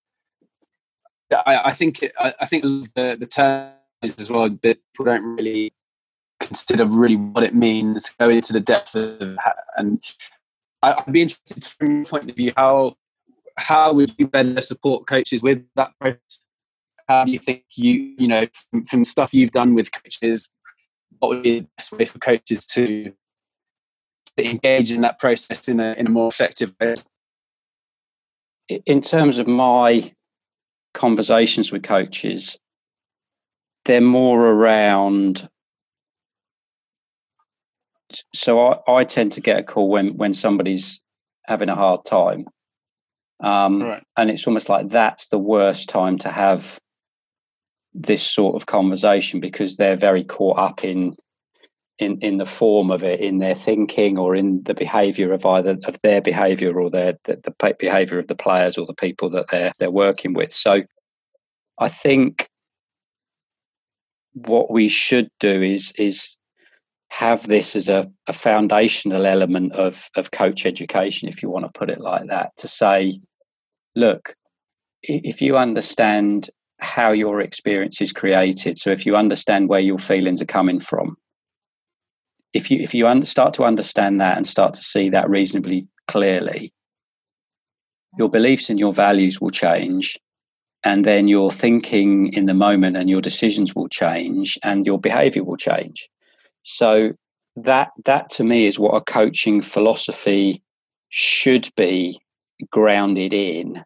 I, 1.32 1.62
I, 1.66 1.74
think 1.74 2.04
it, 2.04 2.14
I, 2.20 2.34
I, 2.42 2.46
think 2.46 2.64
the 2.64 3.18
the 3.20 3.26
terms 3.26 3.74
as 4.04 4.30
well 4.30 4.50
that 4.50 4.62
people 4.62 5.06
don't 5.06 5.36
really 5.36 5.74
consider 6.40 6.86
really 6.86 7.16
what 7.16 7.44
it 7.44 7.56
means. 7.56 8.10
Go 8.20 8.30
into 8.30 8.54
the 8.54 8.60
depth 8.60 8.96
of, 8.96 9.38
and 9.78 10.04
I, 10.82 11.02
would 11.06 11.14
be 11.14 11.22
interested 11.22 11.64
from 11.64 11.98
your 11.98 12.06
point 12.06 12.30
of 12.30 12.36
view 12.36 12.54
how 12.58 12.98
how 13.58 13.94
would 13.94 14.14
you 14.18 14.28
better 14.28 14.62
support 14.62 15.08
coaches 15.08 15.44
with 15.44 15.64
that 15.76 15.92
process? 16.00 16.43
How 17.08 17.26
do 17.26 17.32
you 17.32 17.40
think 17.40 17.64
you 17.76 18.16
you 18.18 18.28
know 18.28 18.46
from, 18.70 18.84
from 18.84 19.06
stuff 19.06 19.34
you've 19.34 19.52
done 19.52 19.74
with 19.74 19.92
coaches 19.92 20.50
what 21.20 21.30
would 21.30 21.44
be 21.44 21.60
the 21.60 21.68
best 21.78 21.92
way 21.92 22.06
for 22.06 22.20
coaches 22.20 22.66
to, 22.66 23.14
to 24.36 24.50
engage 24.50 24.92
in 24.92 25.02
that 25.02 25.20
process 25.20 25.68
in 25.70 25.80
a 25.80 25.94
in 25.94 26.08
a 26.08 26.10
more 26.10 26.28
effective 26.28 26.74
way 26.80 26.96
in 28.86 29.02
terms 29.02 29.38
of 29.38 29.48
my 29.48 30.12
conversations 30.94 31.72
with 31.72 31.84
coaches 31.84 32.58
they're 33.86 34.02
more 34.02 34.48
around 34.48 35.50
so 38.34 38.60
I, 38.60 39.00
I 39.00 39.04
tend 39.04 39.32
to 39.34 39.42
get 39.42 39.60
a 39.60 39.64
call 39.64 39.90
when 39.90 40.18
when 40.18 40.34
somebody's 40.34 41.02
having 41.46 41.70
a 41.70 41.76
hard 41.76 42.06
time 42.06 42.46
um, 43.44 43.84
right. 43.84 44.04
and 44.16 44.30
it's 44.30 44.48
almost 44.48 44.70
like 44.70 44.90
that's 44.90 45.28
the 45.28 45.40
worst 45.40 45.90
time 45.90 46.18
to 46.20 46.30
have 46.30 46.80
this 47.94 48.24
sort 48.24 48.56
of 48.56 48.66
conversation 48.66 49.40
because 49.40 49.76
they're 49.76 49.96
very 49.96 50.24
caught 50.24 50.58
up 50.58 50.84
in 50.84 51.16
in 52.00 52.20
in 52.22 52.38
the 52.38 52.46
form 52.46 52.90
of 52.90 53.04
it 53.04 53.20
in 53.20 53.38
their 53.38 53.56
thinking 53.56 54.18
or 54.18 54.36
in 54.36 54.64
the 54.64 54.74
behavior 54.74 55.32
of 55.32 55.46
either 55.46 55.78
of 55.86 56.02
their 56.02 56.22
behavior 56.22 56.80
or 56.80 56.90
their 56.90 57.14
the, 57.26 57.40
the 57.44 57.76
behavior 57.80 58.18
of 58.18 58.28
the 58.28 58.36
players 58.36 58.78
or 58.78 58.88
the 58.88 58.96
people 58.96 59.30
that 59.30 59.46
they're 59.52 59.72
they're 59.78 59.92
working 59.92 60.34
with. 60.34 60.52
So 60.52 60.76
i 61.80 61.90
think 61.90 62.50
what 64.34 64.72
we 64.72 64.88
should 64.88 65.30
do 65.40 65.62
is 65.62 65.94
is 65.98 66.38
have 67.10 67.48
this 67.48 67.76
as 67.76 67.90
a, 67.90 68.12
a 68.28 68.34
foundational 68.34 69.26
element 69.26 69.74
of 69.74 70.10
of 70.16 70.32
coach 70.32 70.66
education 70.66 71.30
if 71.30 71.44
you 71.44 71.50
want 71.50 71.66
to 71.66 71.80
put 71.80 71.90
it 71.90 72.02
like 72.02 72.28
that 72.28 72.52
to 72.58 72.68
say 72.68 73.20
look 73.96 74.36
if 75.04 75.42
you 75.42 75.58
understand 75.58 76.50
how 76.84 77.12
your 77.12 77.42
experience 77.42 78.02
is 78.02 78.12
created. 78.12 78.78
So 78.78 78.92
if 78.92 79.06
you 79.06 79.16
understand 79.16 79.70
where 79.70 79.80
your 79.80 79.98
feelings 79.98 80.42
are 80.42 80.46
coming 80.46 80.80
from, 80.80 81.18
if 82.54 82.70
you 82.70 82.80
if 82.80 82.94
you 82.94 83.08
un- 83.08 83.26
start 83.26 83.54
to 83.56 83.64
understand 83.64 84.22
that 84.22 84.38
and 84.38 84.46
start 84.48 84.74
to 84.76 84.84
see 84.84 85.10
that 85.10 85.30
reasonably 85.30 85.88
clearly, 86.08 86.74
your 88.18 88.30
beliefs 88.30 88.70
and 88.70 88.80
your 88.80 88.94
values 88.94 89.42
will 89.42 89.50
change, 89.50 90.20
and 90.84 91.04
then 91.04 91.28
your 91.28 91.52
thinking 91.52 92.32
in 92.34 92.46
the 92.46 92.54
moment 92.54 92.98
and 92.98 93.10
your 93.10 93.22
decisions 93.22 93.76
will 93.76 93.90
change, 93.90 94.60
and 94.64 94.86
your 94.86 95.00
behavior 95.00 95.44
will 95.44 95.58
change. 95.58 96.10
So 96.64 97.14
that 97.56 97.92
that 98.06 98.30
to 98.32 98.44
me 98.44 98.68
is 98.68 98.80
what 98.80 98.96
a 98.96 99.02
coaching 99.02 99.62
philosophy 99.62 100.62
should 101.10 101.70
be 101.76 102.20
grounded 102.72 103.34
in. 103.34 103.84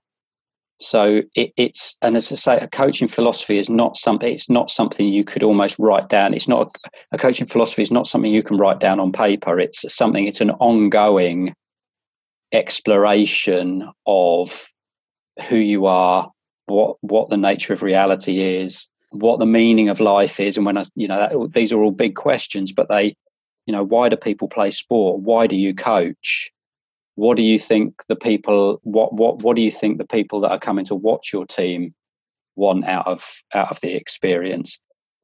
So 0.80 1.24
it, 1.36 1.54
it's 1.58 1.98
and 2.02 2.16
as 2.16 2.32
I 2.32 2.36
say, 2.36 2.58
a 2.58 2.68
coaching 2.68 3.08
philosophy 3.08 3.58
is 3.58 3.70
not 3.70 3.98
something. 3.98 4.32
It's 4.32 4.50
not 4.50 4.70
something 4.70 5.08
you 5.08 5.24
could 5.24 5.44
almost 5.44 5.80
write 5.80 6.10
down. 6.10 6.34
It's 6.34 6.48
not 6.48 6.76
a, 6.86 6.90
a 7.14 7.18
coaching 7.18 7.48
philosophy 7.48 7.82
is 7.82 7.92
not 7.92 8.08
something 8.08 8.32
you 8.32 8.44
can 8.44 8.58
write 8.58 8.80
down 8.80 9.00
on 9.00 9.12
paper. 9.12 9.60
It's 9.60 9.92
something. 9.94 10.28
It's 10.28 10.42
an 10.42 10.52
ongoing 10.52 11.54
exploration 12.52 13.90
of 14.06 14.68
who 15.50 15.58
you 15.58 15.88
are, 15.88 16.32
what 16.68 16.98
what 17.02 17.30
the 17.30 17.38
nature 17.38 17.74
of 17.74 17.82
reality 17.82 18.40
is, 18.40 18.88
what 19.12 19.40
the 19.40 19.46
meaning 19.46 19.90
of 19.90 20.00
life 20.00 20.40
is, 20.40 20.58
and 20.58 20.66
when 20.66 20.78
I, 20.78 20.84
you 20.96 21.08
know, 21.08 21.18
that, 21.18 21.54
these 21.54 21.72
are 21.72 21.82
all 21.82 21.92
big 21.92 22.16
questions, 22.16 22.72
but 22.72 22.88
they, 22.88 23.16
you 23.66 23.74
know, 23.74 23.84
why 23.84 24.10
do 24.10 24.16
people 24.16 24.48
play 24.48 24.72
sport? 24.72 25.22
Why 25.22 25.48
do 25.48 25.56
you 25.56 25.74
coach? 25.74 26.52
What 27.18 27.36
do 27.36 27.42
you 27.42 27.58
think 27.58 28.04
the 28.08 28.16
people? 28.16 28.80
What 28.84 29.12
what 29.12 29.40
what 29.40 29.56
do 29.56 29.64
you 29.64 29.72
think 29.72 29.98
the 29.98 30.06
people 30.06 30.40
that 30.42 30.52
are 30.52 30.60
coming 30.60 30.86
to 30.86 30.94
watch 30.94 31.34
your 31.34 31.48
team 31.48 31.96
want 32.56 32.86
out 32.86 33.08
of 33.08 33.42
out 33.56 33.72
of 33.72 33.80
the 33.82 33.96
experience? 33.96 34.80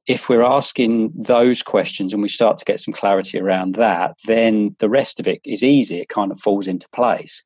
If 0.07 0.27
we're 0.27 0.41
asking 0.41 1.13
those 1.15 1.62
questions 1.62 2.12
and 2.12 2.23
we 2.23 2.29
start 2.29 2.57
to 2.57 2.65
get 2.65 2.79
some 2.79 2.95
clarity 2.95 3.39
around 3.39 3.75
that, 3.75 4.15
then 4.25 4.75
the 4.79 4.89
rest 4.89 5.19
of 5.19 5.27
it 5.27 5.39
is 5.45 5.62
easy. 5.62 6.00
It 6.00 6.09
kind 6.09 6.31
of 6.31 6.39
falls 6.39 6.67
into 6.67 6.89
place. 6.89 7.43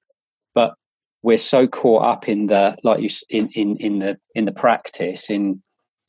But 0.56 0.76
we're 1.24 1.38
so 1.38 1.68
caught 1.68 2.06
up 2.06 2.30
in 2.30 2.48
the 2.48 2.78
like 2.86 3.02
you 3.02 3.10
in 3.30 3.50
in 3.50 3.76
in 3.76 4.00
the 4.00 4.18
in 4.34 4.46
the 4.46 4.54
practice 4.54 5.30
in 5.30 5.62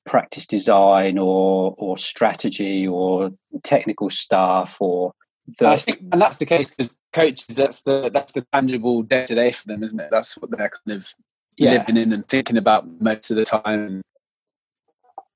practice 0.07 0.47
design 0.47 1.19
or 1.19 1.75
or 1.77 1.99
strategy 1.99 2.87
or 2.87 3.33
technical 3.65 4.11
stuff 4.11 4.81
or 4.81 5.13
the, 5.59 5.67
I 5.67 5.77
think, 5.77 6.01
and 6.13 6.21
that's 6.21 6.37
the 6.37 6.47
case 6.47 6.75
because 6.75 6.99
coaches 7.13 7.57
that's 7.57 7.81
the 7.81 8.11
that's 8.13 8.33
the 8.33 8.47
tangible 8.53 9.03
day 9.03 9.25
to 9.25 9.35
day 9.35 9.53
for 9.53 9.67
them, 9.67 9.83
isn't 9.83 9.99
it? 9.99 10.09
That's 10.11 10.37
what 10.37 10.51
they're 10.51 10.71
kind 10.71 10.97
of 10.97 11.15
yeah. 11.57 11.73
living 11.73 11.97
in 11.97 12.13
and 12.13 12.29
thinking 12.29 12.57
about 12.57 12.87
most 13.01 13.31
of 13.31 13.37
the 13.37 13.45
time. 13.45 14.03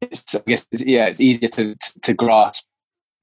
It's, 0.01 0.35
I 0.35 0.41
guess, 0.47 0.67
it's, 0.73 0.85
yeah, 0.85 1.07
it's 1.07 1.21
easier 1.21 1.49
to, 1.51 1.75
to, 1.77 2.01
to 2.01 2.15
grasp 2.15 2.65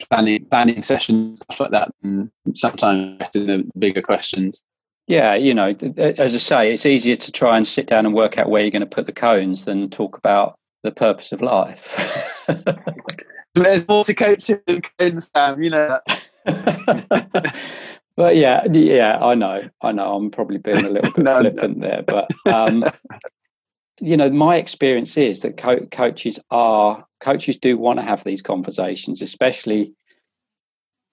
planning 0.09 0.45
planning 0.45 0.81
sessions 0.81 1.41
stuff 1.41 1.59
like 1.59 1.71
that, 1.71 1.91
and 2.03 2.31
sometimes 2.55 3.19
the 3.33 3.69
bigger 3.77 4.01
questions. 4.01 4.63
Yeah, 5.07 5.33
you 5.33 5.53
know, 5.53 5.75
as 5.97 6.35
I 6.35 6.37
say, 6.37 6.73
it's 6.73 6.85
easier 6.85 7.15
to 7.15 7.31
try 7.31 7.57
and 7.57 7.67
sit 7.67 7.87
down 7.87 8.05
and 8.05 8.13
work 8.13 8.37
out 8.37 8.49
where 8.49 8.61
you're 8.61 8.71
going 8.71 8.81
to 8.81 8.85
put 8.85 9.07
the 9.07 9.11
cones 9.11 9.65
than 9.65 9.89
talk 9.89 10.17
about 10.17 10.55
the 10.83 10.91
purpose 10.91 11.31
of 11.31 11.41
life. 11.41 12.45
There's 13.55 13.87
more 13.87 14.03
to 14.03 14.13
coaching 14.13 14.61
than 14.67 14.83
cones, 14.99 15.31
Sam. 15.35 15.63
You 15.63 15.71
know 15.71 15.99
that. 16.07 16.21
but 18.15 18.35
yeah, 18.35 18.63
yeah, 18.71 19.17
I 19.17 19.35
know, 19.35 19.69
I 19.81 19.91
know. 19.91 20.15
I'm 20.15 20.31
probably 20.31 20.57
being 20.57 20.85
a 20.85 20.89
little 20.89 21.11
bit 21.11 21.17
no, 21.23 21.39
flippant 21.39 21.77
no. 21.77 21.87
there, 21.87 22.03
but 22.03 22.29
um, 22.51 22.85
you 23.99 24.17
know, 24.17 24.29
my 24.29 24.55
experience 24.55 25.17
is 25.17 25.41
that 25.41 25.57
co- 25.57 25.85
coaches 25.87 26.39
are 26.51 27.05
coaches 27.19 27.57
do 27.57 27.77
want 27.77 27.99
to 27.99 28.05
have 28.05 28.23
these 28.23 28.41
conversations, 28.41 29.21
especially 29.21 29.93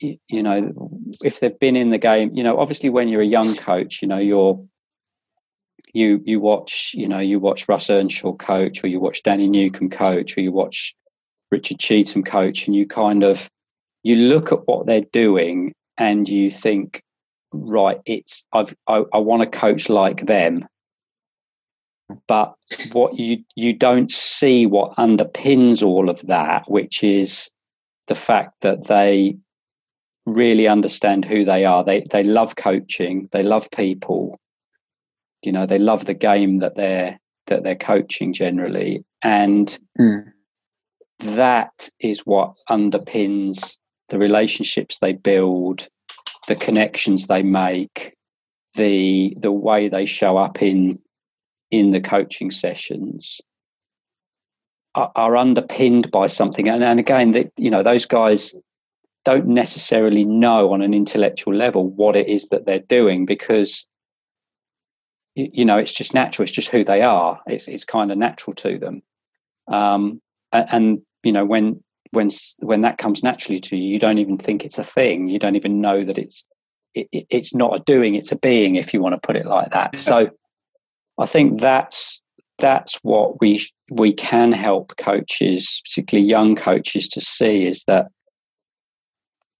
you 0.01 0.43
know 0.43 0.73
if 1.25 1.41
they've 1.41 1.59
been 1.59 1.77
in 1.77 1.91
the 1.91 1.99
game 1.99 2.31
you 2.35 2.43
know 2.43 2.59
obviously 2.59 2.91
when 2.91 3.09
you're 3.09 3.23
a 3.23 3.27
young 3.27 3.57
coach 3.57 4.03
you 4.03 4.09
know 4.09 4.19
you're 4.19 4.63
you 5.95 6.21
you 6.25 6.39
watch 6.39 6.93
you 6.95 7.09
know 7.09 7.19
you 7.19 7.41
watch 7.41 7.69
russ 7.69 7.89
earnshaw 7.89 8.33
coach 8.35 8.85
or 8.85 8.89
you 8.89 9.01
watch 9.01 9.23
danny 9.23 9.49
newcombe 9.49 9.89
coach 9.89 10.37
or 10.37 10.43
you 10.43 10.53
watch 10.53 10.95
richard 11.51 11.79
cheetham 11.79 12.25
coach 12.25 12.67
and 12.67 12.77
you 12.77 12.87
kind 12.87 13.23
of 13.25 13.49
you 14.07 14.17
look 14.17 14.53
at 14.53 14.67
what 14.67 14.87
they're 14.87 15.13
doing 15.13 15.73
and 15.99 16.29
you 16.29 16.51
think 16.51 17.03
right 17.53 18.01
it's 18.07 18.45
i've 18.53 18.75
i, 18.87 19.03
I 19.13 19.19
want 19.19 19.43
to 19.43 19.59
coach 19.59 19.89
like 19.89 20.27
them 20.27 20.67
but 22.29 22.55
what 22.93 23.19
you 23.19 23.39
you 23.55 23.73
don't 23.73 24.13
see 24.13 24.67
what 24.67 24.97
underpins 24.97 25.83
all 25.83 26.09
of 26.09 26.21
that 26.27 26.71
which 26.71 27.03
is 27.03 27.51
the 28.07 28.15
fact 28.15 28.61
that 28.61 28.87
they 28.87 29.37
really 30.27 30.67
understand 30.67 31.25
who 31.25 31.45
they 31.45 31.65
are. 31.65 31.85
They 31.85 32.05
they 32.11 32.25
love 32.25 32.57
coaching. 32.57 33.29
They 33.33 33.43
love 33.43 33.71
people. 33.71 34.39
You 35.43 35.53
know, 35.53 35.67
they 35.67 35.79
love 35.79 36.05
the 36.05 36.15
game 36.15 36.59
that 36.59 36.77
they're 36.77 37.19
that 37.47 37.63
they're 37.63 37.77
coaching 37.77 38.33
generally, 38.33 39.05
and 39.23 39.79
mm. 39.99 40.25
that 41.21 41.89
is 42.01 42.21
what 42.21 42.55
underpins 42.69 43.79
the 44.09 44.19
relationships 44.19 44.99
they 44.99 45.13
build, 45.13 45.89
the 46.49 46.57
connections 46.57 47.27
they 47.27 47.43
make, 47.43 48.15
the 48.75 49.37
the 49.39 49.53
way 49.53 49.89
they 49.89 50.07
show 50.07 50.37
up 50.37 50.63
in 50.63 50.99
in 51.71 51.91
the 51.91 52.01
coaching 52.01 52.51
sessions 52.51 53.41
are, 54.95 55.13
are 55.15 55.37
underpinned 55.37 56.11
by 56.11 56.27
something. 56.27 56.69
And, 56.69 56.83
and 56.83 57.01
again, 57.01 57.33
that 57.33 57.53
you 57.57 57.71
know, 57.71 57.83
those 57.83 58.07
guys 58.07 58.55
don't 59.25 59.47
necessarily 59.49 60.25
know 60.25 60.73
on 60.73 60.83
an 60.83 60.95
intellectual 60.95 61.55
level 61.55 61.91
what 61.91 62.15
it 62.17 62.29
is 62.29 62.49
that 62.49 62.65
they're 62.65 62.79
doing 62.79 63.27
because 63.27 63.87
you 65.35 65.65
know 65.65 65.77
it's 65.77 65.93
just 65.93 66.15
natural. 66.15 66.45
It's 66.45 66.53
just 66.53 66.71
who 66.71 66.85
they 66.85 67.03
are. 67.03 67.41
It's 67.47 67.69
it's 67.69 67.85
kind 67.85 68.11
of 68.11 68.19
natural 68.19 68.55
to 68.55 68.79
them. 68.79 69.03
Um, 69.69 70.23
and, 70.53 70.69
and, 70.71 71.03
you 71.25 71.33
know 71.33 71.45
when 71.45 71.83
when 72.13 72.31
when 72.61 72.83
that 72.83 72.99
comes 72.99 73.23
naturally 73.23 73.61
to 73.61 73.77
you 73.77 73.93
you 73.93 73.99
don't 73.99 74.19
even 74.19 74.39
think 74.39 74.65
it's 74.65 74.79
a 74.79 74.85
thing. 74.85 75.29
You 75.29 75.39
don't 75.39 75.57
even 75.57 75.81
know 75.81 76.05
that 76.05 76.19
it's 76.19 76.45
it, 76.95 77.09
it's 77.13 77.55
not 77.55 77.77
a 77.77 77.81
doing 77.81 78.15
it's 78.15 78.33
a 78.33 78.39
being 78.39 78.77
if 78.77 78.93
you 78.93 79.01
want 79.01 79.15
to 79.15 79.27
put 79.27 79.37
it 79.37 79.47
like 79.47 79.73
that. 79.73 79.99
So 79.99 80.31
i 81.19 81.25
think 81.25 81.61
that's 81.61 82.21
that's 82.59 82.97
what 83.03 83.41
we 83.41 83.67
we 83.91 84.13
can 84.13 84.53
help 84.53 84.95
coaches 84.99 85.81
particularly 85.85 86.29
young 86.29 86.55
coaches 86.55 87.09
to 87.09 87.21
see 87.23 87.65
is 87.65 87.85
that 87.87 88.09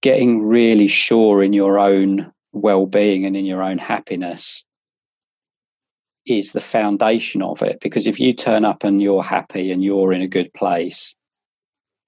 getting 0.03 0.43
really 0.43 0.87
sure 0.87 1.43
in 1.43 1.53
your 1.53 1.79
own 1.79 2.33
well-being 2.53 3.25
and 3.25 3.37
in 3.37 3.45
your 3.45 3.63
own 3.63 3.79
happiness 3.79 4.65
is 6.27 6.53
the 6.53 6.61
foundation 6.61 7.43
of 7.43 7.63
it. 7.63 7.81
Because 7.81 8.07
if 8.07 8.19
you 8.19 8.33
turn 8.33 8.65
up 8.65 8.85
and 8.85 9.01
you're 9.01 9.23
happy 9.23 9.71
and 9.71 9.83
you're 9.83 10.13
in 10.13 10.23
a 10.23 10.29
good 10.29 10.53
place 10.55 11.15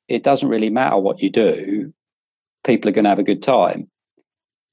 it 0.09 0.23
doesn't 0.23 0.49
really 0.49 0.71
matter 0.71 0.97
what 0.97 1.23
you 1.23 1.31
do 1.31 1.92
people 2.64 2.88
are 2.88 2.92
going 2.92 3.05
to 3.05 3.11
have 3.11 3.18
a 3.18 3.25
good 3.25 3.42
time 3.42 3.88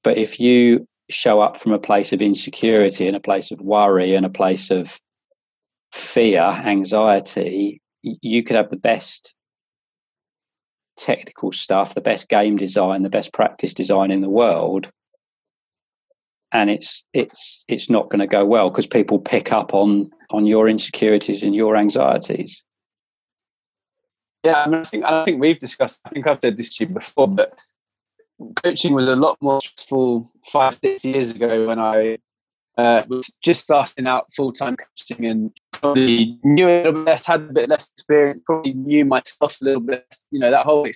but 0.02 0.16
if 0.16 0.40
you 0.40 0.86
show 1.08 1.40
up 1.40 1.56
from 1.56 1.72
a 1.72 1.78
place 1.78 2.12
of 2.12 2.20
insecurity 2.20 3.06
and 3.06 3.16
a 3.16 3.20
place 3.20 3.50
of 3.50 3.60
worry 3.60 4.14
and 4.14 4.26
a 4.26 4.30
place 4.30 4.70
of 4.70 5.00
fear 5.92 6.42
anxiety 6.42 7.80
you 8.02 8.42
could 8.42 8.56
have 8.56 8.70
the 8.70 8.76
best 8.76 9.36
technical 10.96 11.52
stuff, 11.52 11.94
the 11.94 12.00
best 12.00 12.28
game 12.28 12.56
design, 12.56 13.02
the 13.02 13.08
best 13.08 13.32
practice 13.32 13.74
design 13.74 14.10
in 14.10 14.20
the 14.20 14.30
world, 14.30 14.90
and 16.52 16.70
it's 16.70 17.04
it's 17.12 17.64
it's 17.68 17.90
not 17.90 18.08
going 18.08 18.20
to 18.20 18.26
go 18.26 18.44
well 18.44 18.70
because 18.70 18.86
people 18.86 19.20
pick 19.20 19.52
up 19.52 19.74
on 19.74 20.10
on 20.30 20.46
your 20.46 20.68
insecurities 20.68 21.42
and 21.42 21.54
your 21.54 21.76
anxieties. 21.76 22.62
Yeah, 24.46 24.62
I 24.64 24.68
mean, 24.68 24.80
I 24.80 24.84
think 24.84 25.04
I 25.04 25.24
think 25.24 25.40
we've 25.40 25.58
discussed. 25.58 26.00
I 26.04 26.10
think 26.10 26.26
I've 26.26 26.40
said 26.40 26.56
this 26.56 26.76
to 26.76 26.84
you 26.84 26.94
before, 26.94 27.28
but 27.28 27.60
coaching 28.62 28.94
was 28.94 29.08
a 29.08 29.16
lot 29.16 29.36
more 29.40 29.60
stressful 29.60 30.30
five 30.52 30.78
six 30.82 31.04
years 31.04 31.34
ago 31.34 31.66
when 31.66 31.78
I 31.78 32.18
uh, 32.78 33.02
was 33.08 33.32
just 33.42 33.64
starting 33.64 34.06
out 34.06 34.32
full 34.34 34.52
time 34.52 34.76
coaching 34.76 35.26
and 35.26 35.50
probably 35.72 36.38
knew 36.44 36.68
a 36.68 36.84
little 36.84 37.04
bit 37.04 37.24
had 37.24 37.40
a 37.40 37.52
bit 37.52 37.68
less 37.68 37.90
experience, 37.90 38.42
probably 38.44 38.74
knew 38.74 39.04
myself 39.04 39.60
a 39.60 39.64
little 39.64 39.80
bit. 39.80 40.04
Less. 40.10 40.26
You 40.30 40.40
know, 40.40 40.50
that 40.50 40.66
whole 40.66 40.86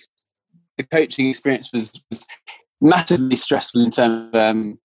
the 0.77 0.83
coaching 0.83 1.27
experience 1.27 1.71
was, 1.71 1.91
was 2.09 2.25
massively 2.79 3.35
stressful 3.35 3.83
in 3.83 3.91
terms 3.91 4.29
of, 4.33 4.39
um, 4.39 4.79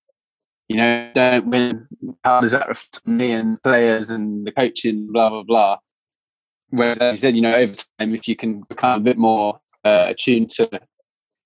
you 0.69 0.77
know, 0.77 1.11
don't 1.15 1.47
win. 1.47 1.87
How 2.25 2.41
does 2.41 2.53
that 2.53 2.69
reflect 2.69 3.07
me 3.07 3.33
and 3.33 3.63
players 3.63 4.11
and 4.11 4.47
the 4.47 4.53
coaching, 4.53 5.13
blah, 5.13 5.31
blah, 5.31 5.43
blah. 5.43 5.77
Whereas, 6.71 6.99
as 7.01 7.15
you 7.15 7.19
said, 7.19 7.37
you 7.37 7.43
know, 7.43 7.55
over 7.55 7.75
time, 7.75 8.15
if 8.15 8.27
you 8.29 8.37
can 8.37 8.63
become 8.63 9.01
a 9.01 9.05
bit 9.05 9.19
more 9.19 9.61
uh, 9.85 10.07
attuned 10.09 10.51
to 10.51 10.69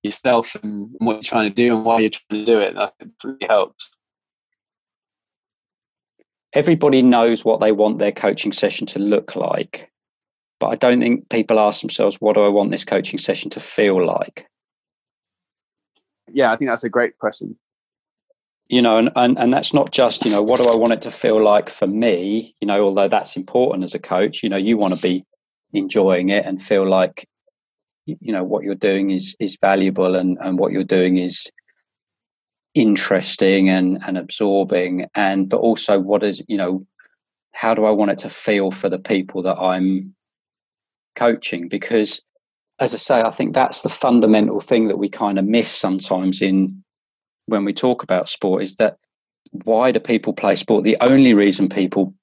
yourself 0.02 0.56
and 0.62 0.90
what 0.98 1.14
you're 1.14 1.22
trying 1.22 1.50
to 1.50 1.54
do 1.54 1.76
and 1.76 1.84
why 1.84 2.00
you're 2.00 2.10
trying 2.10 2.44
to 2.44 2.44
do 2.44 2.60
it, 2.60 2.74
that 2.74 2.94
really 3.22 3.46
helps 3.46 3.94
everybody 6.52 7.02
knows 7.02 7.44
what 7.44 7.60
they 7.60 7.72
want 7.72 7.98
their 7.98 8.12
coaching 8.12 8.52
session 8.52 8.86
to 8.88 8.98
look 8.98 9.36
like. 9.36 9.90
But 10.58 10.68
I 10.68 10.76
don't 10.76 11.00
think 11.00 11.28
people 11.30 11.58
ask 11.58 11.80
themselves, 11.80 12.16
what 12.20 12.34
do 12.34 12.44
I 12.44 12.48
want 12.48 12.70
this 12.70 12.84
coaching 12.84 13.18
session 13.18 13.50
to 13.50 13.60
feel 13.60 14.04
like? 14.04 14.46
Yeah, 16.32 16.52
I 16.52 16.56
think 16.56 16.70
that's 16.70 16.84
a 16.84 16.90
great 16.90 17.18
question. 17.18 17.58
You 18.70 18.80
know, 18.82 18.98
and, 18.98 19.10
and, 19.16 19.36
and 19.36 19.52
that's 19.52 19.74
not 19.74 19.90
just, 19.90 20.24
you 20.24 20.30
know, 20.30 20.42
what 20.42 20.62
do 20.62 20.68
I 20.68 20.76
want 20.76 20.92
it 20.92 21.00
to 21.02 21.10
feel 21.10 21.42
like 21.42 21.68
for 21.68 21.88
me? 21.88 22.54
You 22.60 22.68
know, 22.68 22.84
although 22.84 23.08
that's 23.08 23.36
important 23.36 23.84
as 23.84 23.96
a 23.96 23.98
coach, 23.98 24.44
you 24.44 24.48
know, 24.48 24.56
you 24.56 24.76
want 24.76 24.94
to 24.94 25.02
be 25.02 25.24
enjoying 25.72 26.28
it 26.28 26.46
and 26.46 26.62
feel 26.62 26.88
like, 26.88 27.26
you 28.06 28.32
know 28.32 28.44
what 28.44 28.64
you're 28.64 28.74
doing 28.74 29.10
is 29.10 29.36
is 29.38 29.56
valuable 29.60 30.16
and 30.16 30.38
and 30.40 30.58
what 30.58 30.72
you're 30.72 30.84
doing 30.84 31.18
is 31.18 31.50
interesting 32.74 33.68
and 33.68 33.98
and 34.06 34.16
absorbing 34.16 35.06
and 35.14 35.48
but 35.48 35.58
also 35.58 35.98
what 35.98 36.22
is 36.22 36.42
you 36.48 36.56
know 36.56 36.80
how 37.52 37.74
do 37.74 37.84
i 37.84 37.90
want 37.90 38.10
it 38.10 38.18
to 38.18 38.30
feel 38.30 38.70
for 38.70 38.88
the 38.88 38.98
people 38.98 39.42
that 39.42 39.58
i'm 39.58 40.14
coaching 41.16 41.68
because 41.68 42.22
as 42.78 42.94
i 42.94 42.96
say 42.96 43.20
i 43.20 43.30
think 43.30 43.54
that's 43.54 43.82
the 43.82 43.88
fundamental 43.88 44.60
thing 44.60 44.88
that 44.88 44.98
we 44.98 45.08
kind 45.08 45.38
of 45.38 45.44
miss 45.44 45.70
sometimes 45.70 46.40
in 46.40 46.82
when 47.50 47.64
we 47.64 47.72
talk 47.72 48.02
about 48.02 48.28
sport 48.28 48.62
is 48.62 48.76
that 48.76 48.96
why 49.50 49.90
do 49.90 49.98
people 49.98 50.32
play 50.32 50.54
sport? 50.54 50.84
The 50.84 50.96
only 51.00 51.34
reason 51.34 51.68
people 51.68 52.14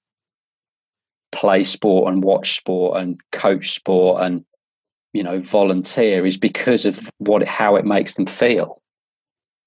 play 1.32 1.64
sport 1.64 2.12
and 2.12 2.24
watch 2.24 2.56
sport 2.56 3.00
and 3.00 3.20
coach 3.32 3.72
sport 3.72 4.24
and 4.24 4.46
you 5.14 5.22
know 5.24 5.40
volunteer 5.40 6.26
is 6.26 6.38
because 6.38 6.86
of 6.86 7.12
what 7.18 7.46
how 7.48 7.76
it 7.76 7.86
makes 7.86 8.16
them 8.16 8.26
feel. 8.26 8.82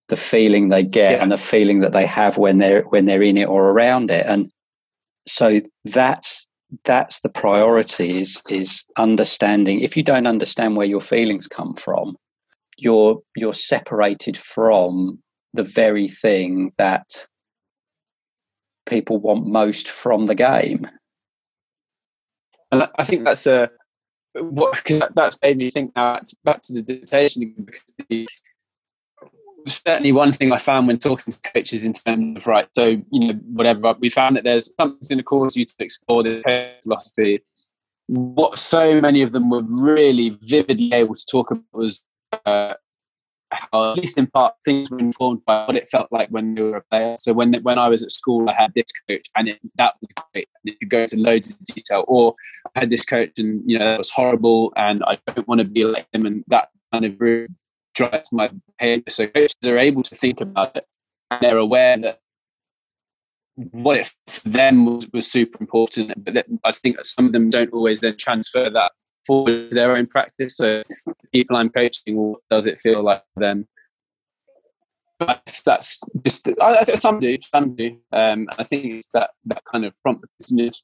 The 0.09 0.17
feeling 0.17 0.71
they 0.71 0.83
get 0.83 1.13
yeah. 1.13 1.23
and 1.23 1.31
the 1.31 1.37
feeling 1.37 1.81
that 1.81 1.93
they 1.93 2.07
have 2.07 2.39
when 2.39 2.59
they're 2.59 2.83
when 2.83 3.05
they're 3.05 3.23
in 3.23 3.37
it 3.37 3.49
or 3.49 3.71
around 3.71 4.11
it. 4.11 4.27
And 4.27 4.51
so 5.27 5.61
that's 5.85 6.49
that's 6.85 7.21
the 7.21 7.29
priority 7.29 8.21
is 8.21 8.43
is 8.49 8.85
understanding. 8.97 9.81
If 9.81 9.97
you 9.97 10.03
don't 10.03 10.27
understand 10.27 10.77
where 10.77 10.87
your 10.87 11.01
feelings 11.01 11.47
come 11.47 11.75
from 11.75 12.17
you're 12.81 13.21
you're 13.37 13.55
separated 13.55 14.37
from 14.37 15.23
the 15.53 15.65
very 15.65 16.09
thing 16.09 16.73
that 16.79 17.27
people 18.87 19.19
want 19.19 19.47
most 19.47 19.89
from 19.89 20.27
the 20.27 20.35
game 20.35 20.89
and 22.73 22.89
i 22.99 23.05
think 23.05 23.25
that's 23.25 23.47
a 23.47 23.71
what 24.35 24.75
because 24.75 25.03
that's 25.15 25.39
made 25.43 25.57
me 25.57 25.71
think 25.71 25.93
now 25.97 26.21
back 26.45 26.61
to 26.63 26.73
the 26.73 26.83
dissertation 26.83 27.55
because 27.97 28.43
certainly 29.67 30.13
one 30.13 30.33
thing 30.33 30.53
I 30.53 30.59
found 30.59 30.87
when 30.87 30.99
talking 30.99 31.33
to 31.33 31.53
coaches 31.53 31.85
in 31.85 31.93
terms 31.93 32.37
of 32.39 32.47
right, 32.47 32.69
so 32.75 32.87
you 33.11 33.21
know 33.21 33.35
whatever 33.53 33.95
we 33.99 34.09
found 34.09 34.37
that 34.37 34.45
there's 34.45 34.71
something 34.79 35.19
to 35.19 35.23
cause 35.23 35.57
you 35.57 35.65
to 35.65 35.75
explore 35.79 36.23
the 36.23 36.43
philosophy. 36.83 37.41
What 38.07 38.59
so 38.59 39.01
many 39.01 39.23
of 39.23 39.33
them 39.33 39.51
were 39.51 39.63
really 39.63 40.39
vividly 40.43 40.93
able 40.93 41.15
to 41.15 41.27
talk 41.27 41.51
about 41.51 41.65
was 41.73 42.05
uh, 42.45 42.75
how, 43.53 43.93
at 43.93 43.99
least 43.99 44.19
in 44.19 44.27
part, 44.27 44.55
things 44.65 44.91
were 44.91 44.99
informed 44.99 45.45
by 45.45 45.65
what 45.67 45.77
it 45.77 45.89
felt 45.89 46.11
like 46.11 46.29
when 46.29 46.55
they 46.55 46.63
were 46.63 46.77
a 46.77 46.83
player. 46.83 47.17
So 47.17 47.33
when 47.33 47.53
when 47.63 47.79
I 47.79 47.89
was 47.89 48.03
at 48.03 48.11
school, 48.11 48.49
I 48.49 48.55
had 48.55 48.73
this 48.75 48.87
coach, 49.09 49.27
and 49.37 49.49
it, 49.49 49.59
that 49.77 49.95
was 50.01 50.09
great, 50.33 50.49
and 50.63 50.73
it 50.73 50.79
could 50.81 50.91
go 50.91 51.01
into 51.03 51.17
loads 51.17 51.51
of 51.51 51.59
detail. 51.65 52.05
Or 52.09 52.35
I 52.75 52.81
had 52.81 52.91
this 52.91 53.05
coach, 53.05 53.39
and 53.39 53.63
you 53.69 53.79
know 53.79 53.87
that 53.87 53.99
was 53.99 54.11
horrible, 54.11 54.73
and 54.77 55.03
I 55.05 55.19
don't 55.27 55.49
want 55.49 55.61
to 55.61 55.67
be 55.67 55.85
like 55.85 56.07
him, 56.13 56.27
and 56.27 56.45
that 56.49 56.69
kind 56.93 57.05
of 57.05 57.21
really 57.21 57.49
drives 57.95 58.33
my 58.33 58.51
behavior. 58.79 59.05
So 59.09 59.27
coaches 59.27 59.57
are 59.67 59.79
able 59.79 60.03
to 60.05 60.15
think 60.15 60.41
about 60.41 60.77
it, 60.77 60.87
and 61.31 61.41
they're 61.41 61.59
aware 61.59 61.97
that 61.99 62.21
what 63.73 63.99
it 63.99 64.13
for 64.27 64.49
them 64.49 64.87
was, 64.87 65.07
was 65.13 65.31
super 65.31 65.59
important. 65.61 66.25
But 66.25 66.47
I 66.65 66.73
think 66.73 67.05
some 67.05 67.27
of 67.27 67.33
them 67.33 67.51
don't 67.51 67.73
always 67.73 68.01
then 68.01 68.17
transfer 68.17 68.71
that 68.71 68.93
forward 69.27 69.71
to 69.71 69.75
their 69.75 69.97
own 69.97 70.07
practice. 70.07 70.57
So 70.57 70.83
people 71.33 71.57
I'm 71.57 71.71
coaching, 71.71 72.17
what 72.17 72.41
does 72.51 72.67
it 72.67 72.79
feel 72.79 73.03
like 73.03 73.23
then? 73.37 73.67
That's, 75.21 75.63
that's 75.63 76.01
just 76.25 76.49
I, 76.61 76.79
I 76.79 76.85
think 76.85 77.01
some 77.01 77.21
do, 77.21 77.37
some 77.43 77.75
do. 77.75 77.99
Um, 78.13 78.49
I 78.59 78.65
think 78.65 78.87
it's 78.87 79.09
that 79.13 79.31
that 79.45 79.63
kind 79.71 79.85
of 79.85 79.93
prompt. 80.03 80.25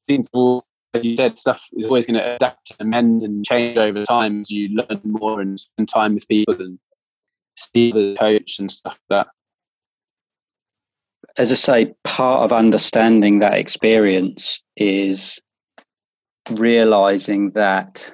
Things 0.06 0.28
always, 0.34 0.66
as 0.92 1.06
you 1.06 1.16
said, 1.16 1.38
stuff 1.38 1.66
is 1.74 1.86
always 1.86 2.06
going 2.06 2.18
to 2.18 2.34
adapt 2.34 2.72
and 2.78 2.88
amend 2.88 3.22
and 3.22 3.44
change 3.46 3.78
over 3.78 4.04
time 4.04 4.40
as 4.40 4.50
you 4.50 4.68
learn 4.76 5.00
more 5.04 5.40
and 5.40 5.58
spend 5.58 5.88
time 5.88 6.14
with 6.14 6.28
people 6.28 6.54
and 6.60 6.78
see 7.56 7.90
the 7.92 8.14
coach 8.18 8.58
and 8.58 8.70
stuff 8.70 8.98
like 9.08 9.24
that. 9.24 9.28
As 11.38 11.50
I 11.50 11.54
say, 11.54 11.94
part 12.04 12.44
of 12.44 12.52
understanding 12.52 13.38
that 13.38 13.54
experience 13.54 14.60
is 14.76 15.40
realizing 16.50 17.52
that 17.52 18.12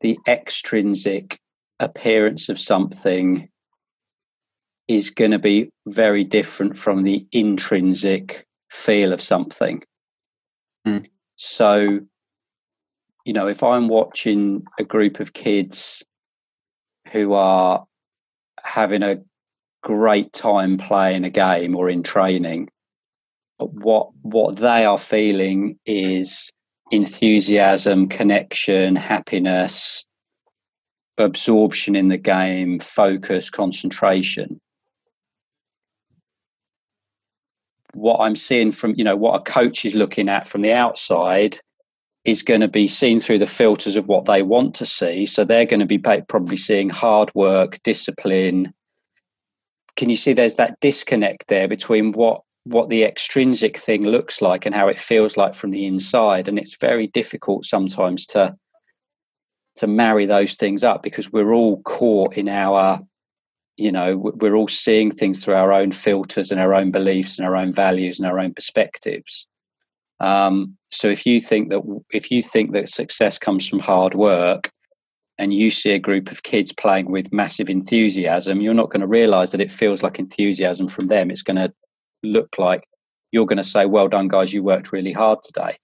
the 0.00 0.18
extrinsic 0.26 1.38
appearance 1.80 2.48
of 2.48 2.58
something 2.58 3.48
is 4.88 5.10
going 5.10 5.30
to 5.30 5.38
be 5.38 5.70
very 5.86 6.24
different 6.24 6.76
from 6.76 7.02
the 7.02 7.26
intrinsic 7.30 8.46
feel 8.70 9.12
of 9.12 9.20
something. 9.20 9.82
Mm. 10.86 11.06
So, 11.36 12.00
you 13.24 13.32
know, 13.32 13.46
if 13.48 13.62
I'm 13.62 13.88
watching 13.88 14.64
a 14.78 14.84
group 14.84 15.20
of 15.20 15.34
kids 15.34 16.02
who 17.12 17.34
are 17.34 17.84
having 18.62 19.02
a 19.02 19.18
great 19.82 20.32
time 20.32 20.78
playing 20.78 21.24
a 21.24 21.30
game 21.30 21.76
or 21.76 21.88
in 21.88 22.02
training, 22.02 22.68
what 23.58 24.08
what 24.22 24.56
they 24.56 24.84
are 24.84 24.98
feeling 24.98 25.78
is 25.84 26.50
enthusiasm, 26.90 28.08
connection, 28.08 28.96
happiness, 28.96 30.06
absorption 31.18 31.94
in 31.94 32.08
the 32.08 32.18
game, 32.18 32.78
focus, 32.78 33.50
concentration. 33.50 34.60
What 37.94 38.20
I'm 38.20 38.36
seeing 38.36 38.72
from, 38.72 38.94
you 38.96 39.04
know, 39.04 39.16
what 39.16 39.40
a 39.40 39.42
coach 39.42 39.84
is 39.84 39.94
looking 39.94 40.28
at 40.28 40.46
from 40.46 40.60
the 40.60 40.72
outside 40.72 41.58
is 42.24 42.42
going 42.42 42.60
to 42.60 42.68
be 42.68 42.86
seen 42.86 43.20
through 43.20 43.38
the 43.38 43.46
filters 43.46 43.96
of 43.96 44.06
what 44.06 44.26
they 44.26 44.42
want 44.42 44.74
to 44.74 44.86
see. 44.86 45.26
So 45.26 45.44
they're 45.44 45.66
going 45.66 45.80
to 45.80 45.86
be 45.86 45.98
probably 45.98 46.56
seeing 46.56 46.90
hard 46.90 47.34
work, 47.34 47.78
discipline. 47.82 48.74
Can 49.96 50.10
you 50.10 50.16
see 50.16 50.32
there's 50.32 50.56
that 50.56 50.78
disconnect 50.80 51.48
there 51.48 51.66
between 51.66 52.12
what 52.12 52.42
what 52.68 52.88
the 52.90 53.02
extrinsic 53.02 53.76
thing 53.76 54.04
looks 54.04 54.42
like 54.42 54.66
and 54.66 54.74
how 54.74 54.88
it 54.88 54.98
feels 54.98 55.36
like 55.36 55.54
from 55.54 55.70
the 55.70 55.86
inside. 55.86 56.48
And 56.48 56.58
it's 56.58 56.76
very 56.76 57.06
difficult 57.06 57.64
sometimes 57.64 58.26
to 58.26 58.56
to 59.76 59.86
marry 59.86 60.26
those 60.26 60.56
things 60.56 60.82
up 60.82 61.04
because 61.04 61.32
we're 61.32 61.52
all 61.52 61.80
caught 61.82 62.34
in 62.34 62.48
our 62.48 63.00
you 63.76 63.92
know 63.92 64.16
we're 64.16 64.56
all 64.56 64.66
seeing 64.66 65.10
things 65.10 65.42
through 65.42 65.54
our 65.54 65.72
own 65.72 65.92
filters 65.92 66.50
and 66.50 66.60
our 66.60 66.74
own 66.74 66.90
beliefs 66.90 67.38
and 67.38 67.46
our 67.46 67.56
own 67.56 67.72
values 67.72 68.18
and 68.18 68.28
our 68.28 68.38
own 68.38 68.52
perspectives. 68.52 69.46
Um, 70.20 70.76
so 70.88 71.08
if 71.08 71.24
you 71.24 71.40
think 71.40 71.70
that 71.70 71.82
if 72.10 72.30
you 72.30 72.42
think 72.42 72.72
that 72.72 72.88
success 72.88 73.38
comes 73.38 73.66
from 73.66 73.78
hard 73.78 74.14
work 74.14 74.70
and 75.38 75.54
you 75.54 75.70
see 75.70 75.92
a 75.92 76.00
group 76.00 76.32
of 76.32 76.42
kids 76.42 76.72
playing 76.72 77.12
with 77.12 77.32
massive 77.32 77.70
enthusiasm 77.70 78.60
you're 78.60 78.74
not 78.74 78.90
going 78.90 79.00
to 79.00 79.06
realize 79.06 79.52
that 79.52 79.60
it 79.60 79.70
feels 79.70 80.02
like 80.02 80.18
enthusiasm 80.18 80.88
from 80.88 81.06
them. 81.06 81.30
It's 81.30 81.42
going 81.42 81.56
to 81.56 81.72
look 82.22 82.58
like 82.58 82.84
you're 83.32 83.46
going 83.46 83.58
to 83.58 83.64
say, 83.64 83.86
"Well 83.86 84.08
done, 84.08 84.28
guys! 84.28 84.52
You 84.52 84.62
worked 84.62 84.92
really 84.92 85.12
hard 85.12 85.42
today." 85.42 85.76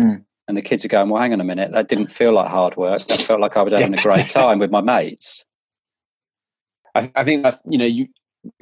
Mm. 0.00 0.24
And 0.48 0.56
the 0.56 0.62
kids 0.62 0.84
are 0.84 0.88
going, 0.88 1.08
"Well, 1.08 1.20
hang 1.20 1.32
on 1.32 1.40
a 1.40 1.44
minute. 1.44 1.72
That 1.72 1.88
didn't 1.88 2.08
feel 2.08 2.32
like 2.32 2.48
hard 2.48 2.76
work. 2.76 3.06
That 3.06 3.20
felt 3.20 3.40
like 3.40 3.56
I 3.56 3.62
was 3.62 3.72
having 3.72 3.92
yeah. 3.92 4.00
a 4.00 4.02
great 4.02 4.28
time 4.30 4.58
with 4.58 4.70
my 4.70 4.80
mates." 4.80 5.44
I, 6.94 7.10
I, 7.14 7.24
think 7.24 7.42
that's 7.42 7.62
you 7.68 7.78
know, 7.78 7.84
you 7.84 8.08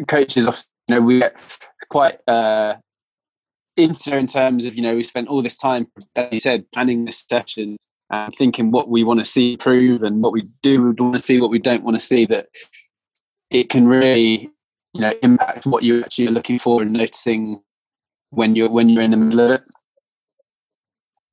coaches, 0.09 0.47
you 0.89 0.95
know, 0.95 1.01
we 1.01 1.21
get 1.21 1.41
quite 1.89 2.19
uh, 2.27 2.75
into 3.77 4.17
in 4.17 4.27
terms 4.27 4.67
of 4.67 4.75
you 4.75 4.83
know 4.83 4.95
we 4.95 5.03
spent 5.03 5.29
all 5.29 5.43
this 5.43 5.57
time, 5.57 5.87
as 6.17 6.33
you 6.33 6.41
said, 6.41 6.65
planning 6.73 7.05
this 7.05 7.21
session 7.21 7.77
and 8.11 8.33
thinking 8.35 8.71
what 8.71 8.89
we 8.89 9.05
want 9.05 9.21
to 9.21 9.25
see 9.25 9.53
improve 9.53 10.03
and 10.03 10.23
what 10.23 10.33
we 10.33 10.43
do 10.63 10.95
want 10.99 11.17
to 11.17 11.23
see, 11.23 11.41
what 11.41 11.51
we 11.51 11.59
don't 11.59 11.85
want 11.85 11.97
to 11.97 12.01
see. 12.01 12.25
That 12.25 12.47
it 13.51 13.69
can 13.69 13.87
really 13.87 14.51
you 14.95 15.01
know 15.01 15.13
impact 15.23 15.67
what 15.67 15.83
you 15.83 16.03
actually 16.03 16.29
are 16.29 16.33
looking 16.33 16.59
for 16.59 16.83
and 16.83 16.93
noticing 16.93 17.61
when 18.31 18.55
you're 18.55 18.71
when 18.71 18.89
you're 18.89 19.03
in 19.03 19.11
the 19.11 19.17
middle 19.17 19.41
of 19.41 19.61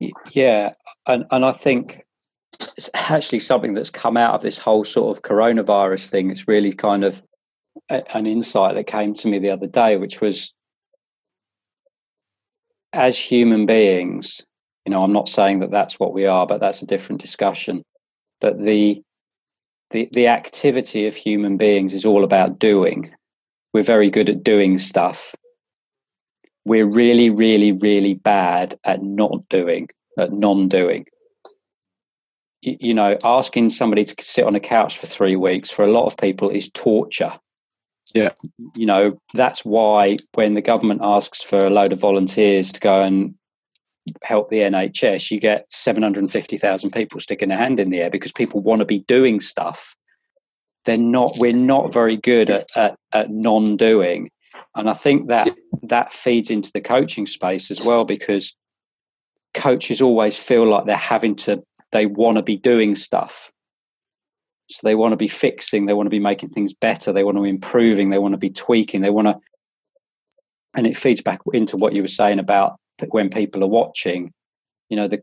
it? 0.00 0.12
Yeah 0.30 0.72
and 1.06 1.24
and 1.30 1.44
i 1.44 1.52
think 1.52 2.04
it's 2.76 2.90
actually 2.94 3.38
something 3.38 3.74
that's 3.74 3.90
come 3.90 4.16
out 4.16 4.34
of 4.34 4.42
this 4.42 4.58
whole 4.58 4.84
sort 4.84 5.16
of 5.16 5.22
coronavirus 5.22 6.08
thing. 6.08 6.30
It's 6.30 6.46
really 6.46 6.72
kind 6.72 7.02
of 7.02 7.20
a, 7.88 8.16
an 8.16 8.28
insight 8.28 8.74
that 8.74 8.86
came 8.86 9.14
to 9.14 9.28
me 9.28 9.38
the 9.38 9.50
other 9.50 9.66
day 9.66 9.96
which 9.96 10.20
was 10.20 10.52
as 12.92 13.18
human 13.18 13.64
beings 13.64 14.42
you 14.84 14.90
know 14.90 14.98
i'm 15.00 15.12
not 15.12 15.28
saying 15.28 15.60
that 15.60 15.70
that's 15.70 15.98
what 15.98 16.12
we 16.12 16.26
are 16.26 16.46
but 16.46 16.60
that's 16.60 16.82
a 16.82 16.86
different 16.86 17.20
discussion 17.20 17.82
but 18.40 18.62
the 18.62 19.02
the 19.90 20.08
the 20.12 20.28
activity 20.28 21.06
of 21.06 21.16
human 21.16 21.56
beings 21.56 21.94
is 21.94 22.04
all 22.04 22.24
about 22.24 22.58
doing 22.58 23.10
we're 23.72 23.82
very 23.82 24.10
good 24.10 24.28
at 24.28 24.44
doing 24.44 24.78
stuff. 24.78 25.34
We're 26.64 26.86
really, 26.86 27.30
really, 27.30 27.72
really 27.72 28.14
bad 28.14 28.78
at 28.84 29.02
not 29.02 29.48
doing, 29.48 29.88
at 30.18 30.32
non 30.32 30.68
doing. 30.68 31.06
You, 32.60 32.76
you 32.80 32.94
know, 32.94 33.16
asking 33.24 33.70
somebody 33.70 34.04
to 34.04 34.14
sit 34.24 34.44
on 34.44 34.54
a 34.54 34.60
couch 34.60 34.98
for 34.98 35.06
three 35.06 35.36
weeks 35.36 35.70
for 35.70 35.84
a 35.84 35.90
lot 35.90 36.06
of 36.06 36.16
people 36.16 36.50
is 36.50 36.70
torture. 36.70 37.32
Yeah. 38.14 38.30
You 38.74 38.86
know, 38.86 39.18
that's 39.34 39.64
why 39.64 40.16
when 40.34 40.54
the 40.54 40.62
government 40.62 41.00
asks 41.02 41.42
for 41.42 41.58
a 41.58 41.70
load 41.70 41.92
of 41.92 41.98
volunteers 41.98 42.72
to 42.72 42.80
go 42.80 43.00
and 43.00 43.34
help 44.22 44.50
the 44.50 44.58
NHS, 44.58 45.30
you 45.30 45.40
get 45.40 45.66
750,000 45.70 46.90
people 46.90 47.20
sticking 47.20 47.48
their 47.48 47.58
hand 47.58 47.80
in 47.80 47.90
the 47.90 48.00
air 48.00 48.10
because 48.10 48.32
people 48.32 48.60
want 48.60 48.80
to 48.80 48.84
be 48.84 49.00
doing 49.00 49.40
stuff. 49.40 49.96
They're 50.84 50.96
not, 50.96 51.32
we're 51.38 51.52
not 51.52 51.92
very 51.92 52.16
good 52.16 52.50
at, 52.50 52.68
at, 52.74 52.96
at 53.12 53.30
non 53.30 53.76
doing. 53.76 54.30
And 54.74 54.88
I 54.88 54.94
think 54.94 55.28
that 55.28 55.48
that 55.82 56.12
feeds 56.12 56.50
into 56.50 56.70
the 56.72 56.80
coaching 56.80 57.26
space 57.26 57.70
as 57.70 57.84
well 57.84 58.04
because 58.04 58.54
coaches 59.54 60.00
always 60.00 60.36
feel 60.36 60.66
like 60.66 60.86
they're 60.86 60.96
having 60.96 61.36
to, 61.36 61.62
they 61.92 62.06
want 62.06 62.38
to 62.38 62.42
be 62.42 62.56
doing 62.56 62.94
stuff. 62.94 63.52
So 64.70 64.80
they 64.84 64.94
want 64.94 65.12
to 65.12 65.16
be 65.16 65.28
fixing, 65.28 65.84
they 65.86 65.92
want 65.92 66.06
to 66.06 66.10
be 66.10 66.18
making 66.18 66.48
things 66.50 66.72
better, 66.72 67.12
they 67.12 67.24
want 67.24 67.36
to 67.36 67.42
be 67.42 67.50
improving, 67.50 68.08
they 68.08 68.18
want 68.18 68.32
to 68.32 68.38
be 68.38 68.50
tweaking, 68.50 69.02
they 69.02 69.10
want 69.10 69.28
to, 69.28 69.38
and 70.74 70.86
it 70.86 70.96
feeds 70.96 71.20
back 71.20 71.40
into 71.52 71.76
what 71.76 71.92
you 71.92 72.00
were 72.00 72.08
saying 72.08 72.38
about 72.38 72.76
when 73.10 73.28
people 73.28 73.62
are 73.62 73.68
watching. 73.68 74.32
You 74.88 74.96
know, 74.96 75.08
the 75.08 75.22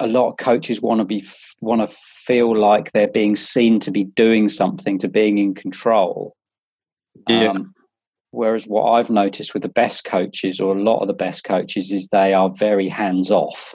a 0.00 0.06
lot 0.06 0.30
of 0.30 0.36
coaches 0.38 0.80
want 0.80 1.00
to 1.00 1.04
be 1.04 1.24
want 1.60 1.82
to 1.82 1.96
feel 1.96 2.56
like 2.56 2.90
they're 2.92 3.06
being 3.08 3.36
seen 3.36 3.78
to 3.80 3.90
be 3.90 4.04
doing 4.04 4.48
something, 4.48 4.98
to 4.98 5.08
being 5.08 5.38
in 5.38 5.54
control. 5.54 6.34
Yeah. 7.28 7.50
Um, 7.50 7.74
whereas 8.30 8.64
what 8.64 8.90
I've 8.92 9.10
noticed 9.10 9.52
with 9.52 9.62
the 9.62 9.68
best 9.68 10.04
coaches, 10.04 10.58
or 10.58 10.76
a 10.76 10.82
lot 10.82 11.00
of 11.00 11.06
the 11.06 11.14
best 11.14 11.44
coaches, 11.44 11.90
is 11.90 12.08
they 12.08 12.32
are 12.32 12.50
very 12.50 12.88
hands 12.88 13.30
off. 13.30 13.74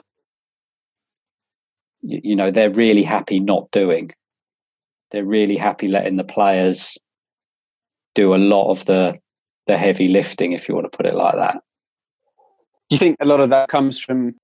You, 2.02 2.20
you 2.24 2.36
know, 2.36 2.50
they're 2.50 2.70
really 2.70 3.04
happy 3.04 3.38
not 3.38 3.70
doing. 3.70 4.10
They're 5.12 5.24
really 5.24 5.56
happy 5.56 5.86
letting 5.86 6.16
the 6.16 6.24
players 6.24 6.98
do 8.14 8.34
a 8.34 8.36
lot 8.36 8.70
of 8.70 8.84
the 8.86 9.18
the 9.66 9.76
heavy 9.76 10.08
lifting, 10.08 10.52
if 10.52 10.68
you 10.68 10.74
want 10.74 10.90
to 10.90 10.96
put 10.96 11.06
it 11.06 11.14
like 11.14 11.36
that. 11.36 11.58
Do 12.88 12.94
you 12.94 12.98
think 12.98 13.16
a 13.20 13.26
lot 13.26 13.40
of 13.40 13.50
that 13.50 13.68
comes 13.68 14.00
from 14.00 14.34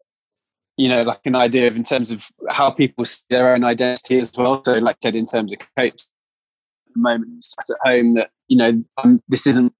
you 0.76 0.88
know, 0.88 1.02
like 1.02 1.20
an 1.24 1.34
idea 1.34 1.66
of 1.66 1.76
in 1.76 1.82
terms 1.82 2.10
of 2.10 2.30
how 2.48 2.70
people 2.70 3.04
see 3.04 3.22
their 3.30 3.54
own 3.54 3.64
identity 3.64 4.18
as 4.18 4.30
well. 4.36 4.62
So, 4.64 4.74
like 4.74 4.96
I 4.96 4.98
said, 5.02 5.16
in 5.16 5.26
terms 5.26 5.52
of 5.52 5.58
coach, 5.78 5.92
at 5.92 6.94
the 6.94 7.00
moment 7.00 7.44
sat 7.44 7.64
at 7.70 7.88
home 7.88 8.14
that 8.14 8.30
you 8.48 8.56
know 8.56 8.82
um, 9.02 9.20
this 9.28 9.46
isn't, 9.46 9.72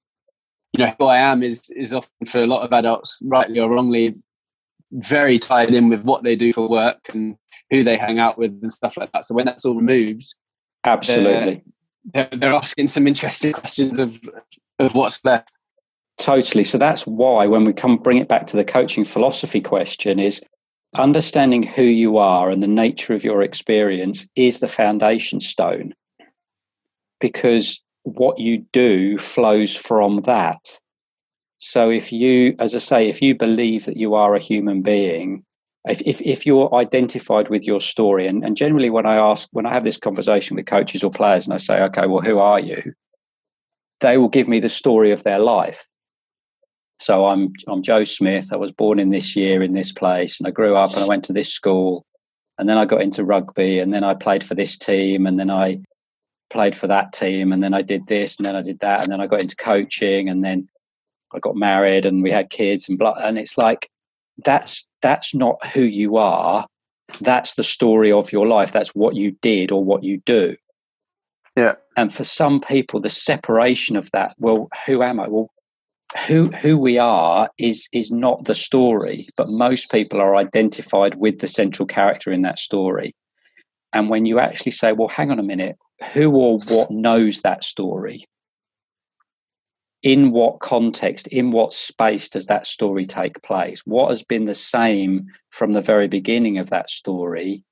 you 0.73 0.85
know, 0.85 0.95
who 0.99 1.07
I 1.07 1.19
am 1.19 1.43
is 1.43 1.71
is 1.71 1.93
often 1.93 2.27
for 2.27 2.43
a 2.43 2.47
lot 2.47 2.63
of 2.63 2.73
adults, 2.73 3.19
rightly 3.25 3.59
or 3.59 3.71
wrongly, 3.71 4.15
very 4.93 5.39
tied 5.39 5.75
in 5.75 5.89
with 5.89 6.03
what 6.03 6.23
they 6.23 6.37
do 6.37 6.53
for 6.53 6.69
work 6.69 7.09
and 7.13 7.37
who 7.71 7.83
they 7.83 7.97
hang 7.97 8.19
out 8.19 8.39
with 8.39 8.51
and 8.63 8.71
stuff 8.71 8.97
like 8.97 9.11
that. 9.13 9.25
So 9.25 9.35
when 9.35 9.47
that's 9.47 9.65
all 9.65 9.75
removed, 9.75 10.35
absolutely, 10.85 11.63
they're, 12.13 12.29
they're, 12.31 12.39
they're 12.39 12.53
asking 12.53 12.89
some 12.89 13.07
interesting 13.07 13.53
questions 13.55 13.99
of 13.99 14.21
of 14.79 14.95
what's 14.95 15.25
left. 15.25 15.57
Totally. 16.19 16.65
So 16.65 16.77
that's 16.77 17.07
why 17.07 17.47
when 17.47 17.65
we 17.65 17.73
come 17.73 17.97
bring 17.97 18.19
it 18.19 18.29
back 18.29 18.47
to 18.49 18.57
the 18.57 18.65
coaching 18.65 19.05
philosophy 19.05 19.63
question 19.63 20.19
is 20.21 20.43
understanding 20.95 21.63
who 21.63 21.83
you 21.83 22.19
are 22.19 22.51
and 22.51 22.63
the 22.63 22.69
nature 22.69 23.15
of 23.15 23.25
your 23.25 23.43
experience 23.43 24.29
is 24.37 24.61
the 24.61 24.69
foundation 24.69 25.41
stone 25.41 25.95
because 27.21 27.83
what 28.03 28.39
you 28.39 28.65
do 28.73 29.17
flows 29.19 29.75
from 29.75 30.23
that. 30.23 30.79
So 31.59 31.91
if 31.91 32.13
you, 32.13 32.57
as 32.59 32.75
I 32.75 32.79
say, 32.79 33.09
if 33.09 33.23
you 33.23 33.37
believe 33.37 33.87
that 33.87 33.97
you 33.97 34.15
are 34.15 34.35
a 34.35 34.41
human 34.41 34.83
being, 34.83 35.45
if, 35.89 36.03
if, 36.03 36.21
if 36.21 36.45
you're 36.45 36.75
identified 36.75 37.49
with 37.49 37.65
your 37.65 37.81
story, 37.81 38.27
and, 38.27 38.45
and 38.45 38.57
generally 38.57 38.91
when 38.91 39.07
I 39.07 39.17
ask, 39.17 39.49
when 39.53 39.67
I 39.67 39.73
have 39.73 39.85
this 39.85 39.97
conversation 39.97 40.57
with 40.57 40.67
coaches 40.67 41.03
or 41.03 41.11
players 41.11 41.47
and 41.47 41.55
I 41.55 41.59
say, 41.59 41.81
okay, 41.83 42.07
well, 42.07 42.21
who 42.21 42.39
are 42.39 42.61
you? 42.61 42.93
They 44.01 44.19
will 44.19 44.29
give 44.29 44.49
me 44.49 44.59
the 44.59 44.69
story 44.69 45.13
of 45.13 45.23
their 45.23 45.39
life. 45.39 45.87
So 47.03 47.27
I'm 47.27 47.53
I'm 47.67 47.83
Joe 47.83 48.05
Smith. 48.05 48.53
I 48.53 48.57
was 48.57 48.71
born 48.71 49.01
in 49.01 49.11
this 49.11 49.35
year 49.35 49.61
in 49.61 49.73
this 49.73 49.93
place, 49.93 50.39
and 50.39 50.47
I 50.47 50.53
grew 50.53 50.77
up 50.77 50.93
and 50.93 51.01
I 51.01 51.07
went 51.07 51.25
to 51.25 51.33
this 51.33 51.53
school, 51.53 52.07
and 52.59 52.69
then 52.69 52.79
I 52.79 52.85
got 52.85 53.03
into 53.03 53.25
rugby, 53.25 53.81
and 53.81 53.93
then 53.93 54.05
I 54.05 54.15
played 54.15 54.45
for 54.45 54.55
this 54.55 54.79
team, 54.79 55.27
and 55.27 55.37
then 55.37 55.51
I 55.51 55.81
played 56.49 56.77
for 56.77 56.87
that 56.87 57.13
team, 57.13 57.51
and 57.51 57.61
then 57.61 57.75
I 57.75 57.83
did 57.83 58.07
this, 58.07 58.37
and 58.39 58.47
then 58.47 58.55
I 58.55 58.63
did 58.63 58.79
that, 58.81 59.03
and 59.03 59.11
then 59.11 59.21
I 59.21 59.27
got 59.27 59.43
into 59.43 59.57
coaching, 59.57 60.29
and 60.29 60.45
then 60.45 60.69
I 61.35 61.41
got 61.41 61.57
married, 61.57 62.07
and 62.07 62.23
we 62.23 62.31
had 62.31 62.51
kids, 62.51 62.89
and 62.89 62.97
blah. 62.97 63.15
And 63.15 63.37
it's 63.37 63.59
like 63.59 63.91
that's 64.45 64.87
that's 65.01 65.35
not 65.35 65.57
who 65.75 65.83
you 65.83 66.19
are. 66.19 66.69
That's 67.21 67.55
the 67.55 67.65
story 67.65 68.13
of 68.13 68.31
your 68.31 68.47
life. 68.47 68.71
That's 68.71 68.95
what 68.95 69.17
you 69.17 69.33
did 69.43 69.73
or 69.73 69.83
what 69.83 70.05
you 70.05 70.23
do. 70.25 70.55
Yeah. 71.57 71.75
And 71.97 72.15
for 72.15 72.23
some 72.23 72.61
people, 72.61 73.01
the 73.01 73.09
separation 73.09 73.97
of 73.97 74.09
that, 74.13 74.37
well, 74.39 74.69
who 74.87 75.03
am 75.03 75.19
I? 75.19 75.29
Well, 75.29 75.51
who 76.27 76.49
who 76.49 76.77
we 76.77 76.99
are 76.99 77.51
is 77.59 77.89
is 77.93 78.11
not 78.11 78.45
the 78.45 78.55
story, 78.55 79.29
but 79.37 79.49
most 79.49 79.91
people 79.91 80.21
are 80.21 80.37
identified 80.37 81.15
with 81.17 81.39
the 81.39 81.49
central 81.49 81.87
character 81.87 82.31
in 82.31 82.43
that 82.43 82.59
story. 82.59 83.15
And 83.93 84.09
when 84.09 84.27
you 84.27 84.39
actually 84.39 84.73
say, 84.73 84.93
"Well, 84.93 85.09
hang 85.09 85.31
on 85.31 85.39
a 85.39 85.43
minute, 85.43 85.77
who 86.13 86.31
or 86.33 86.59
what 86.61 86.91
knows 86.91 87.41
that 87.41 87.65
story? 87.65 88.25
In 90.03 90.33
what 90.33 90.61
context, 90.61 91.29
in 91.29 91.51
what 91.51 91.73
space 91.73 92.29
does 92.29 92.47
that 92.47 92.67
story 92.67 93.07
take 93.07 93.43
place? 93.43 93.83
What 93.85 94.11
has 94.11 94.23
been 94.23 94.47
the 94.47 94.55
same 94.55 95.27
from 95.51 95.73
the 95.73 95.81
very 95.81 96.09
beginning 96.09 96.59
of 96.59 96.71
that 96.71 96.91
story 96.91 97.63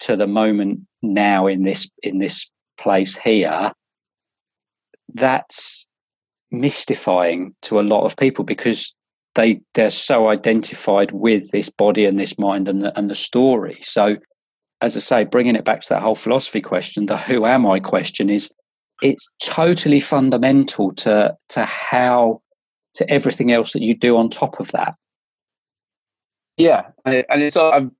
to 0.00 0.16
the 0.16 0.26
moment 0.26 0.80
now 1.02 1.46
in 1.46 1.62
this 1.62 1.88
in 2.02 2.18
this 2.18 2.50
place 2.78 3.18
here?" 3.18 3.72
That's 5.12 5.86
mystifying 6.60 7.54
to 7.62 7.80
a 7.80 7.82
lot 7.82 8.04
of 8.04 8.16
people 8.16 8.44
because 8.44 8.94
they 9.34 9.60
they're 9.74 9.90
so 9.90 10.28
identified 10.28 11.12
with 11.12 11.50
this 11.50 11.68
body 11.68 12.04
and 12.04 12.18
this 12.18 12.38
mind 12.38 12.68
and 12.68 12.82
the, 12.82 12.96
and 12.98 13.10
the 13.10 13.14
story. 13.14 13.78
So, 13.82 14.16
as 14.80 14.96
I 14.96 15.00
say, 15.00 15.24
bringing 15.24 15.56
it 15.56 15.64
back 15.64 15.80
to 15.82 15.88
that 15.90 16.02
whole 16.02 16.14
philosophy 16.14 16.60
question, 16.60 17.06
the 17.06 17.16
"Who 17.16 17.44
am 17.44 17.66
I?" 17.66 17.80
question 17.80 18.30
is 18.30 18.50
it's 19.02 19.28
totally 19.42 20.00
fundamental 20.00 20.92
to 20.92 21.36
to 21.50 21.64
how 21.64 22.42
to 22.94 23.10
everything 23.10 23.50
else 23.50 23.72
that 23.72 23.82
you 23.82 23.94
do 23.94 24.16
on 24.16 24.30
top 24.30 24.60
of 24.60 24.70
that. 24.72 24.94
Yeah, 26.56 26.86
and 27.04 27.24
it's 27.42 27.56
I'm, 27.56 27.90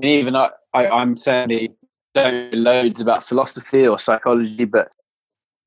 even 0.00 0.34
I, 0.34 0.50
I 0.72 0.88
I'm 0.88 1.16
certainly 1.16 1.72
don't 2.14 2.54
loads 2.54 3.00
about 3.00 3.22
philosophy 3.22 3.86
or 3.86 3.98
psychology, 3.98 4.64
but 4.64 4.90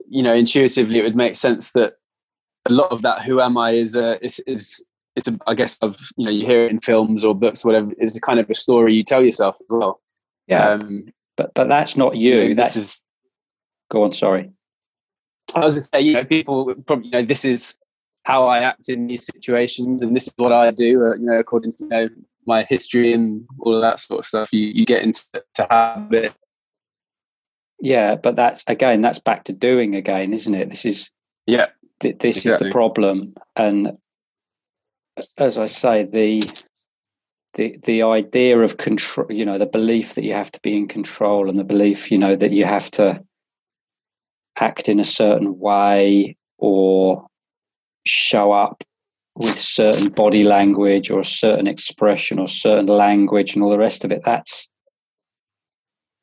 you 0.10 0.24
know, 0.24 0.34
intuitively 0.34 1.00
it 1.00 1.04
would 1.04 1.16
make 1.16 1.36
sense 1.36 1.72
that 1.72 1.94
a 2.66 2.72
lot 2.72 2.92
of 2.92 3.02
that 3.02 3.24
who 3.24 3.42
am 3.42 3.58
I 3.58 3.72
is 3.72 3.96
a 3.96 4.24
is 4.24 4.40
is 4.48 4.86
it's 5.16 5.28
a, 5.28 5.38
I 5.48 5.56
guess 5.56 5.78
of 5.80 5.98
you 6.18 6.26
know 6.26 6.32
you 6.32 6.46
hear 6.46 6.66
it 6.66 6.72
in 6.72 6.80
films 6.80 7.24
or 7.24 7.36
books 7.36 7.64
or 7.64 7.70
whatever 7.70 7.92
is 8.00 8.14
the 8.14 8.22
kind 8.22 8.40
of 8.40 8.50
a 8.50 8.54
story 8.54 8.94
you 8.94 9.04
tell 9.04 9.24
yourself 9.24 9.56
as 9.60 9.68
well. 9.70 10.02
Yeah, 10.48 10.70
um, 10.70 11.06
but 11.38 11.54
but 11.54 11.68
that's 11.68 11.98
not 11.98 12.16
you. 12.16 12.36
you 12.36 12.50
know, 12.50 12.56
that's 12.56 12.76
is, 12.76 13.04
go 13.90 14.04
on. 14.04 14.12
Sorry. 14.12 14.52
I 15.54 15.66
was 15.66 15.76
to 15.76 15.82
say, 15.82 16.00
you 16.02 16.14
know, 16.14 16.24
people 16.24 16.74
probably 16.86 17.08
you 17.08 17.12
know 17.12 17.24
this 17.24 17.44
is 17.44 17.76
how 18.24 18.46
I 18.46 18.60
act 18.60 18.90
in 18.90 19.08
these 19.08 19.26
situations, 19.26 20.02
and 20.02 20.16
this 20.16 20.28
is 20.28 20.34
what 20.38 20.52
I 20.52 20.72
do. 20.72 21.06
Uh, 21.06 21.16
you 21.16 21.26
know, 21.26 21.40
according 21.40 21.74
to 21.74 21.84
you 21.84 21.90
know, 21.90 22.10
my 22.46 22.64
history 22.64 23.12
and 23.12 23.46
all 23.60 23.76
of 23.76 23.82
that 23.82 24.00
sort 24.00 24.20
of 24.20 24.26
stuff, 24.26 24.54
you 24.54 24.68
you 24.68 24.86
get 24.86 25.04
into 25.04 25.24
to 25.56 25.68
habit. 25.70 26.34
Yeah, 27.80 28.16
but 28.16 28.36
that's 28.36 28.64
again, 28.68 29.02
that's 29.02 29.20
back 29.20 29.46
to 29.46 29.54
doing 29.54 29.96
again, 29.96 30.34
isn't 30.34 30.54
it? 30.54 30.70
This 30.70 30.86
is 30.86 31.10
yeah 31.48 31.68
th- 32.02 32.20
this 32.20 32.38
exactly. 32.38 32.68
is 32.68 32.72
the 32.72 32.74
problem. 32.74 33.34
And 33.56 33.98
as 35.38 35.58
I 35.58 35.68
say, 35.68 36.04
the 36.04 36.44
the 37.54 37.78
the 37.84 38.04
idea 38.04 38.60
of 38.60 38.78
control, 38.78 39.32
you 39.32 39.46
know, 39.46 39.58
the 39.58 39.66
belief 39.66 40.16
that 40.16 40.24
you 40.24 40.34
have 40.34 40.52
to 40.52 40.60
be 40.62 40.76
in 40.76 40.88
control, 40.88 41.50
and 41.50 41.58
the 41.58 41.64
belief, 41.64 42.12
you 42.12 42.18
know, 42.18 42.36
that 42.36 42.52
you 42.52 42.66
have 42.66 42.92
to 42.92 43.24
act 44.58 44.90
in 44.90 45.00
a 45.00 45.06
certain 45.06 45.58
way 45.60 46.36
or 46.58 47.28
show 48.06 48.52
up 48.52 48.84
with 49.36 49.58
certain 49.58 50.10
body 50.10 50.44
language 50.44 51.10
or 51.10 51.22
a 51.22 51.26
certain 51.26 51.68
expression 51.68 52.38
or 52.38 52.48
certain 52.48 52.88
language 52.88 53.56
and 53.56 53.64
all 53.64 53.70
the 53.70 53.78
rest 53.78 54.04
of 54.04 54.12
it 54.12 54.22
that's 54.26 54.68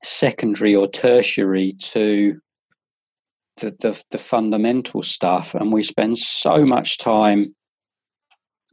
secondary 0.04 0.74
or 0.74 0.86
tertiary 0.86 1.74
to 1.80 2.38
the, 3.58 3.76
the, 3.80 4.02
the 4.10 4.18
fundamental 4.18 5.02
stuff, 5.02 5.54
and 5.54 5.72
we 5.72 5.82
spend 5.82 6.18
so 6.18 6.64
much 6.64 6.98
time 6.98 7.54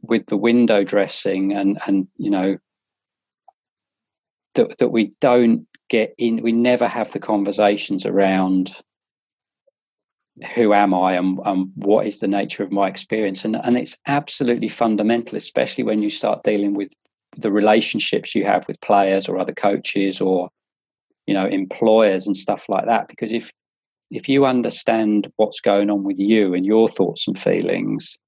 with 0.02 0.26
the 0.26 0.36
window 0.36 0.84
dressing, 0.84 1.52
and 1.52 1.78
and 1.86 2.08
you 2.16 2.30
know 2.30 2.58
that 4.54 4.78
that 4.78 4.88
we 4.88 5.12
don't 5.20 5.66
get 5.88 6.14
in. 6.18 6.42
We 6.42 6.52
never 6.52 6.88
have 6.88 7.12
the 7.12 7.20
conversations 7.20 8.06
around 8.06 8.72
who 10.54 10.74
am 10.74 10.92
I 10.92 11.14
and, 11.14 11.40
and 11.46 11.70
what 11.76 12.06
is 12.06 12.20
the 12.20 12.28
nature 12.28 12.62
of 12.62 12.72
my 12.72 12.88
experience, 12.88 13.44
and 13.44 13.56
and 13.56 13.76
it's 13.76 13.98
absolutely 14.06 14.68
fundamental, 14.68 15.36
especially 15.36 15.84
when 15.84 16.02
you 16.02 16.10
start 16.10 16.42
dealing 16.42 16.74
with 16.74 16.92
the 17.36 17.52
relationships 17.52 18.34
you 18.34 18.44
have 18.44 18.66
with 18.66 18.80
players 18.80 19.28
or 19.28 19.38
other 19.38 19.52
coaches 19.52 20.20
or 20.20 20.48
you 21.26 21.34
know 21.34 21.46
employers 21.46 22.26
and 22.26 22.36
stuff 22.36 22.68
like 22.68 22.86
that 22.86 23.08
because 23.08 23.32
if 23.32 23.52
if 24.10 24.28
you 24.28 24.46
understand 24.46 25.30
what's 25.36 25.60
going 25.60 25.90
on 25.90 26.04
with 26.04 26.18
you 26.18 26.54
and 26.54 26.64
your 26.64 26.88
thoughts 26.88 27.26
and 27.26 27.38
feelings, 27.38 28.18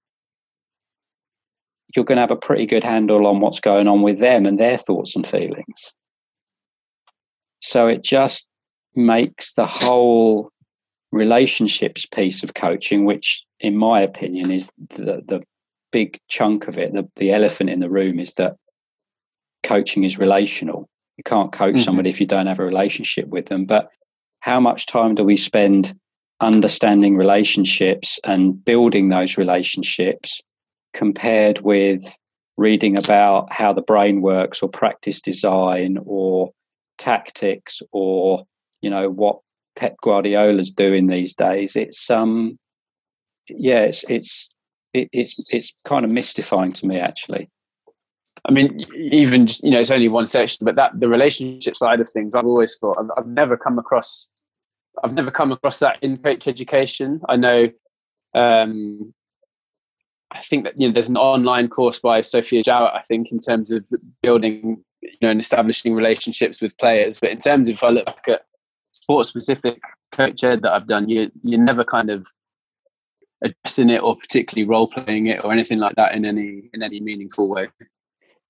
you're 1.95 2.05
going 2.05 2.17
to 2.17 2.23
have 2.23 2.31
a 2.31 2.37
pretty 2.37 2.67
good 2.67 2.85
handle 2.85 3.27
on 3.27 3.41
what's 3.41 3.61
going 3.61 3.89
on 3.89 4.03
with 4.03 4.19
them 4.19 4.45
and 4.45 4.59
their 4.59 4.77
thoughts 4.77 5.17
and 5.17 5.27
feelings. 5.27 5.95
So 7.61 7.87
it 7.87 8.05
just 8.05 8.47
makes 8.95 9.55
the 9.55 9.67
whole 9.67 10.51
relationships 11.13 12.07
piece 12.07 12.43
of 12.43 12.55
coaching, 12.55 13.05
which, 13.05 13.45
in 13.61 13.77
my 13.77 14.01
opinion, 14.01 14.51
is 14.51 14.71
the, 14.91 15.23
the 15.27 15.43
big 15.91 16.19
chunk 16.29 16.69
of 16.69 16.77
it, 16.77 16.93
the, 16.93 17.09
the 17.17 17.33
elephant 17.33 17.71
in 17.71 17.81
the 17.81 17.91
room, 17.91 18.21
is 18.21 18.35
that 18.35 18.57
coaching 19.63 20.05
is 20.05 20.19
relational. 20.19 20.89
You 21.17 21.25
can't 21.25 21.53
coach 21.53 21.77
mm-hmm. 21.77 21.85
somebody 21.85 22.11
if 22.11 22.21
you 22.21 22.27
don't 22.27 22.47
have 22.47 22.61
a 22.61 22.65
relationship 22.65 23.29
with 23.29 23.47
them. 23.47 23.65
But 23.65 23.89
how 24.41 24.61
much 24.61 24.87
time 24.87 25.15
do 25.15 25.25
we 25.25 25.37
spend 25.37 25.99
understanding 26.41 27.17
relationships 27.17 28.19
and 28.25 28.65
building 28.65 29.09
those 29.09 29.37
relationships 29.37 30.41
compared 30.95 31.61
with 31.61 32.17
reading 32.57 32.97
about 32.97 33.53
how 33.53 33.73
the 33.73 33.83
brain 33.83 34.21
works 34.21 34.63
or 34.63 34.69
practice 34.69 35.21
design 35.21 35.99
or 36.05 36.51
tactics 36.99 37.81
or 37.93 38.45
you 38.81 38.91
know 38.91 39.09
what 39.09 39.39
Pep 39.77 39.97
Guardiola's 40.03 40.73
doing 40.73 41.07
these 41.07 41.35
days. 41.35 41.77
It's 41.77 42.11
um 42.11 42.59
yeah, 43.49 43.83
it's 43.83 44.05
it's 44.09 44.51
it, 44.93 45.09
it's 45.13 45.37
it's 45.51 45.73
kind 45.85 46.05
of 46.05 46.11
mystifying 46.11 46.73
to 46.73 46.87
me 46.87 46.99
actually. 46.99 47.49
I 48.45 48.53
mean, 48.53 48.85
even 48.95 49.47
you 49.63 49.71
know, 49.71 49.81
it's 49.81 49.91
only 49.91 50.09
one 50.09 50.27
section, 50.27 50.65
but 50.65 50.77
that 50.77 50.99
the 50.99 51.09
relationship 51.09 51.77
side 51.77 52.01
of 52.01 52.09
things, 52.09 52.35
I've 52.35 52.47
always 52.47 52.77
thought 52.79 52.99
I've, 52.99 53.11
I've 53.17 53.27
never 53.27 53.57
come 53.57 53.79
across, 53.79 54.31
I've 55.03 55.15
never 55.15 55.31
come 55.31 55.53
across 55.53 55.79
that 55.81 55.99
in 56.03 56.19
coach 56.19 56.49
education. 56.49 57.21
I 57.29 57.37
know, 57.37 57.71
um, 58.35 59.13
I 60.31 60.41
think 60.41 60.65
that 60.65 60.75
you 60.77 60.89
know, 60.89 60.93
there's 60.93 61.09
an 61.09 61.17
online 61.17 61.69
course 61.69 61.99
by 62.01 62.21
Sophia 62.21 62.63
Jowett, 62.63 62.95
I 62.95 63.03
think, 63.03 63.33
in 63.33 63.41
terms 63.41 63.71
of 63.71 63.87
building, 64.23 64.85
you 65.03 65.11
know, 65.23 65.31
and 65.31 65.41
establishing 65.41 65.95
relationships 65.95 66.61
with 66.61 66.77
players. 66.79 67.19
But 67.21 67.31
in 67.31 67.39
terms 67.39 67.69
of 67.69 67.75
if 67.75 67.85
I 67.85 67.89
look 67.89 68.07
back 68.07 68.29
at 68.29 68.43
sports 68.93 69.29
specific 69.29 69.81
coach 70.13 70.45
ed 70.45 70.63
that 70.63 70.73
I've 70.73 70.87
done, 70.87 71.09
you 71.09 71.31
you 71.43 71.59
never 71.59 71.85
kind 71.85 72.11
of 72.11 72.27
addressing 73.43 73.91
it 73.91 74.03
or 74.03 74.17
particularly 74.17 74.69
role 74.69 74.89
playing 74.89 75.27
it 75.27 75.45
or 75.45 75.53
anything 75.53 75.79
like 75.79 75.95
that 75.97 76.15
in 76.15 76.25
any 76.25 76.69
in 76.73 76.83
any 76.83 77.01
meaningful 77.01 77.49
way. 77.49 77.69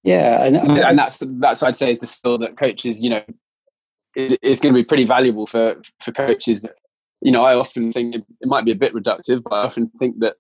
Yeah, 0.08 0.42
and, 0.42 0.56
and 0.56 0.98
that's 0.98 1.22
that's 1.22 1.62
I'd 1.62 1.76
say 1.76 1.90
is 1.90 1.98
the 1.98 2.06
skill 2.06 2.38
that 2.38 2.56
coaches, 2.56 3.04
you 3.04 3.10
know, 3.10 3.22
is, 4.16 4.38
is 4.40 4.58
going 4.58 4.74
to 4.74 4.80
be 4.80 4.84
pretty 4.84 5.04
valuable 5.04 5.46
for 5.46 5.76
for 6.00 6.12
coaches. 6.12 6.62
That, 6.62 6.76
you 7.20 7.30
know, 7.30 7.44
I 7.44 7.54
often 7.54 7.92
think 7.92 8.14
it, 8.14 8.24
it 8.40 8.48
might 8.48 8.64
be 8.64 8.70
a 8.70 8.74
bit 8.76 8.94
reductive, 8.94 9.42
but 9.42 9.52
I 9.52 9.64
often 9.64 9.90
think 9.98 10.20
that 10.20 10.36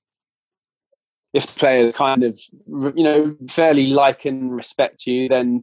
if 1.34 1.54
players 1.56 1.94
kind 1.94 2.24
of 2.24 2.40
you 2.96 3.04
know 3.04 3.36
fairly 3.50 3.88
like 3.88 4.24
and 4.24 4.56
respect 4.56 5.06
you, 5.06 5.28
then 5.28 5.62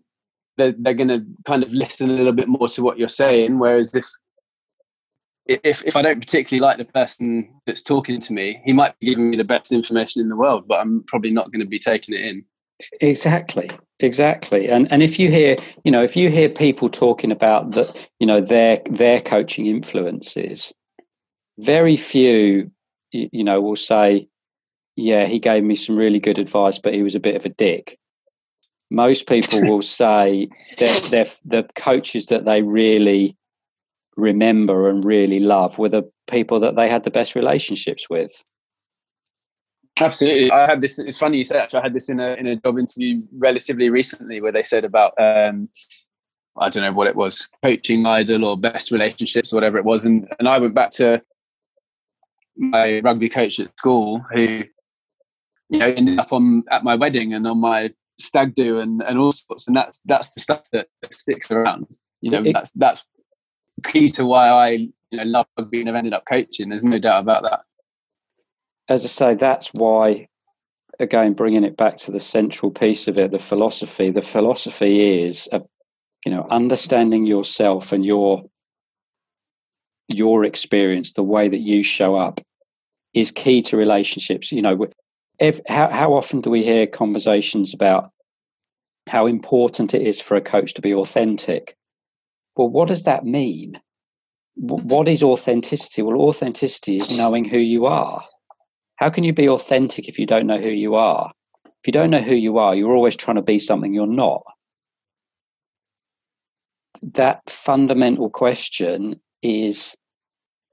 they're, 0.58 0.74
they're 0.78 0.94
going 0.94 1.08
to 1.08 1.26
kind 1.46 1.64
of 1.64 1.74
listen 1.74 2.12
a 2.12 2.14
little 2.14 2.32
bit 2.32 2.48
more 2.48 2.68
to 2.68 2.84
what 2.84 3.00
you're 3.00 3.10
saying. 3.10 3.58
Whereas 3.58 3.96
if 3.96 4.06
if 5.48 5.84
if 5.84 5.96
I 5.96 6.04
don't 6.04 6.20
particularly 6.20 6.62
like 6.62 6.78
the 6.78 6.86
person 6.86 7.50
that's 7.66 7.82
talking 7.82 8.20
to 8.20 8.34
me, 8.34 8.62
he 8.66 8.72
might 8.72 9.00
be 9.00 9.08
giving 9.08 9.32
me 9.32 9.38
the 9.38 9.44
best 9.44 9.72
information 9.72 10.22
in 10.22 10.30
the 10.30 10.36
world, 10.36 10.68
but 10.68 10.80
I'm 10.80 11.04
probably 11.08 11.32
not 11.32 11.52
going 11.52 11.62
to 11.62 11.68
be 11.68 11.80
taking 11.80 12.14
it 12.14 12.22
in. 12.22 12.46
Exactly, 13.02 13.70
exactly. 14.00 14.70
And 14.70 14.92
and 14.92 15.02
if 15.04 15.20
you 15.20 15.30
hear, 15.30 15.56
you 15.84 15.92
know, 15.92 16.04
if 16.04 16.16
you 16.16 16.30
hear 16.30 16.50
people 16.50 16.90
talking 16.90 17.32
about 17.32 17.72
that, 17.72 18.08
you 18.20 18.28
know, 18.28 18.42
their 18.42 18.80
their 18.90 19.22
coaching 19.22 19.68
influences, 19.68 20.74
very 21.60 21.98
few, 21.98 22.72
you 23.12 23.44
know, 23.44 23.62
will 23.62 23.76
say, 23.76 24.28
"Yeah, 24.96 25.26
he 25.26 25.40
gave 25.40 25.64
me 25.64 25.76
some 25.76 25.96
really 25.96 26.20
good 26.20 26.38
advice, 26.38 26.78
but 26.80 26.94
he 26.94 27.04
was 27.04 27.16
a 27.16 27.20
bit 27.20 27.36
of 27.36 27.46
a 27.46 27.50
dick." 27.50 27.98
Most 28.92 29.28
people 29.28 29.62
will 29.68 29.82
say 29.82 30.50
that 30.78 31.08
they're 31.12 31.26
the 31.44 31.68
coaches 31.76 32.28
that 32.28 32.46
they 32.46 32.62
really 32.62 33.36
remember 34.18 34.90
and 34.90 35.04
really 35.04 35.40
love 35.40 35.78
were 35.78 35.90
the 35.90 36.10
people 36.28 36.60
that 36.62 36.76
they 36.76 36.90
had 36.90 37.04
the 37.04 37.12
best 37.12 37.36
relationships 37.36 38.10
with. 38.10 38.44
Absolutely. 40.02 40.52
I 40.52 40.66
had 40.66 40.82
this. 40.82 41.00
It's 41.00 41.18
funny 41.18 41.38
you 41.38 41.44
say 41.44 41.58
actually. 41.58 41.80
I 41.80 41.84
had 41.84 41.94
this 41.94 42.10
in 42.10 42.20
a 42.20 42.34
in 42.34 42.48
a 42.48 42.56
job 42.58 42.78
interview 42.78 43.22
relatively 43.38 43.90
recently 43.90 44.42
where 44.42 44.52
they 44.52 44.64
said 44.64 44.84
about 44.84 45.14
um, 45.18 45.70
I 46.58 46.70
don't 46.70 46.84
know 46.84 46.92
what 46.92 47.08
it 47.08 47.16
was, 47.16 47.48
coaching 47.64 48.06
idol 48.06 48.46
or 48.46 48.58
best 48.58 48.92
relationships 48.92 49.54
or 49.54 49.58
whatever 49.58 49.78
it 49.78 49.86
was, 49.86 50.06
and 50.06 50.28
and 50.38 50.50
I 50.50 50.58
went 50.58 50.76
back 50.76 50.90
to 50.92 51.22
my 52.58 53.00
rugby 53.00 53.30
coach 53.30 53.60
at 53.60 53.78
school 53.78 54.22
who 54.34 54.64
you 55.70 55.80
know 55.80 55.88
ended 55.88 56.20
up 56.20 56.34
on 56.34 56.64
at 56.72 56.84
my 56.84 56.96
wedding 56.96 57.34
and 57.34 57.48
on 57.48 57.60
my 57.60 57.94
stag 58.20 58.54
do 58.54 58.80
and 58.80 59.02
and 59.04 59.18
all 59.18 59.32
sorts, 59.32 59.66
and 59.66 59.78
that's 59.78 60.02
that's 60.02 60.34
the 60.34 60.42
stuff 60.42 60.64
that 60.74 60.88
sticks 61.10 61.50
around. 61.52 61.88
You 62.20 62.32
know, 62.32 62.44
it, 62.44 62.54
that's 62.54 62.72
that's 62.72 63.06
key 63.86 64.10
to 64.10 64.26
why 64.26 64.50
I 64.50 64.70
you 64.72 64.92
know 65.14 65.24
love 65.24 65.48
rugby 65.58 65.80
and 65.80 65.88
have 65.88 65.96
ended 65.96 66.14
up 66.14 66.26
coaching. 66.26 66.68
There's 66.68 66.84
no 66.84 67.00
doubt 67.00 67.22
about 67.22 67.44
that 67.44 67.62
as 68.88 69.04
I 69.04 69.08
say, 69.08 69.34
that's 69.36 69.70
why, 69.74 70.28
again, 71.00 71.34
bringing 71.34 71.64
it 71.64 71.78
back 71.78 71.98
to 71.98 72.12
the 72.12 72.20
central 72.20 72.72
piece 72.72 73.08
of 73.08 73.18
it, 73.18 73.32
the 73.32 73.40
philosophy. 73.40 74.12
The 74.12 74.22
philosophy 74.22 75.24
is, 75.24 75.50
a, 75.52 75.62
you 76.26 76.32
know, 76.32 76.46
understanding 76.50 77.26
yourself 77.26 77.92
and 77.92 78.06
your 78.06 78.44
your 80.14 80.46
experience, 80.46 81.14
the 81.14 81.24
way 81.24 81.50
that 81.50 81.62
you 81.62 81.82
show 81.84 82.16
up, 82.16 82.40
is 83.16 83.32
key 83.32 83.62
to 83.64 83.76
relationships. 83.76 84.52
You 84.52 84.62
know, 84.62 84.88
if, 85.40 85.60
how 85.68 85.90
how 85.92 86.14
often 86.14 86.42
do 86.42 86.50
we 86.50 86.64
hear 86.64 86.86
conversations 86.86 87.74
about 87.74 88.12
how 89.08 89.26
important 89.26 89.94
it 89.94 90.04
is 90.04 90.22
for 90.22 90.36
a 90.38 90.42
coach 90.42 90.76
to 90.76 90.82
be 90.82 90.94
authentic? 90.94 91.76
Well, 92.56 92.70
what 92.70 92.88
does 92.88 93.04
that 93.04 93.26
mean? 93.26 93.82
What 94.58 95.08
is 95.08 95.22
authenticity? 95.22 96.02
Well, 96.02 96.22
authenticity 96.22 96.98
is 96.98 97.18
knowing 97.18 97.44
who 97.46 97.58
you 97.58 97.88
are 97.88 98.24
how 98.98 99.10
can 99.10 99.24
you 99.24 99.34
be 99.34 99.50
authentic 99.50 100.08
if 100.08 100.18
you 100.18 100.26
don't 100.26 100.48
know 100.48 100.58
who 100.58 100.70
you 100.70 100.96
are? 100.96 101.32
If 101.66 101.88
you 101.88 101.94
don't 101.94 102.10
know 102.10 102.22
who 102.22 102.36
you 102.36 102.58
are, 102.58 102.76
you're 102.76 102.96
always 102.96 103.16
trying 103.16 103.36
to 103.36 103.42
be 103.42 103.60
something 103.60 103.94
you're 103.94 104.08
not. 104.08 104.44
That 107.02 107.50
fundamental 107.50 108.30
question 108.30 109.20
is 109.42 109.96